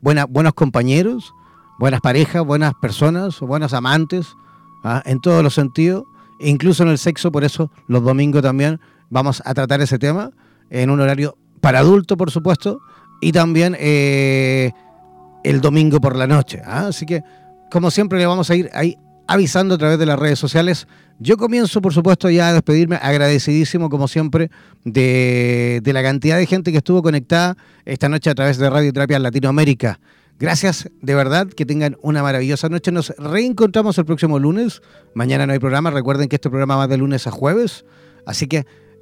buenos 0.00 0.54
compañeros, 0.54 1.32
buenas 1.78 2.02
parejas, 2.02 2.44
buenas 2.44 2.74
personas, 2.74 3.40
buenas 3.40 3.72
amantes, 3.72 4.26
¿ah? 4.84 5.02
en 5.06 5.20
todos 5.20 5.42
los 5.42 5.54
sentidos, 5.54 6.04
e 6.38 6.50
incluso 6.50 6.82
en 6.82 6.90
el 6.90 6.98
sexo, 6.98 7.32
por 7.32 7.42
eso 7.42 7.70
los 7.88 8.04
domingos 8.04 8.42
también 8.42 8.80
vamos 9.10 9.42
a 9.44 9.54
tratar 9.54 9.80
ese 9.80 9.98
tema 9.98 10.30
en 10.70 10.90
un 10.90 11.00
horario 11.00 11.36
para 11.60 11.80
adulto, 11.80 12.16
por 12.16 12.30
supuesto, 12.30 12.80
y 13.20 13.32
también 13.32 13.76
eh, 13.78 14.72
el 15.44 15.60
domingo 15.60 16.00
por 16.00 16.16
la 16.16 16.26
noche. 16.26 16.60
¿ah? 16.64 16.88
Así 16.88 17.06
que, 17.06 17.22
como 17.70 17.90
siempre, 17.90 18.18
le 18.18 18.26
vamos 18.26 18.50
a 18.50 18.56
ir 18.56 18.70
ahí 18.74 18.96
avisando 19.26 19.74
a 19.74 19.78
través 19.78 19.98
de 19.98 20.06
las 20.06 20.18
redes 20.18 20.38
sociales. 20.38 20.86
Yo 21.18 21.36
comienzo, 21.36 21.80
por 21.80 21.92
supuesto, 21.92 22.30
ya 22.30 22.48
a 22.48 22.52
despedirme, 22.52 22.96
agradecidísimo, 22.96 23.88
como 23.88 24.06
siempre, 24.06 24.50
de, 24.84 25.80
de 25.82 25.92
la 25.92 26.02
cantidad 26.02 26.36
de 26.36 26.46
gente 26.46 26.70
que 26.70 26.78
estuvo 26.78 27.02
conectada 27.02 27.56
esta 27.84 28.08
noche 28.08 28.30
a 28.30 28.34
través 28.34 28.58
de 28.58 28.68
Radio 28.68 28.92
Terapia 28.92 29.18
Latinoamérica. 29.18 29.98
Gracias, 30.38 30.90
de 31.00 31.14
verdad, 31.14 31.48
que 31.48 31.64
tengan 31.64 31.96
una 32.02 32.22
maravillosa 32.22 32.68
noche. 32.68 32.92
Nos 32.92 33.08
reencontramos 33.16 33.96
el 33.96 34.04
próximo 34.04 34.38
lunes. 34.38 34.82
Mañana 35.14 35.46
no 35.46 35.54
hay 35.54 35.58
programa. 35.58 35.90
Recuerden 35.90 36.28
que 36.28 36.36
este 36.36 36.50
programa 36.50 36.76
va 36.76 36.86
de 36.86 36.98
lunes 36.98 37.26
a 37.26 37.30
jueves. 37.30 37.86
Así 38.26 38.46
que 38.46 38.66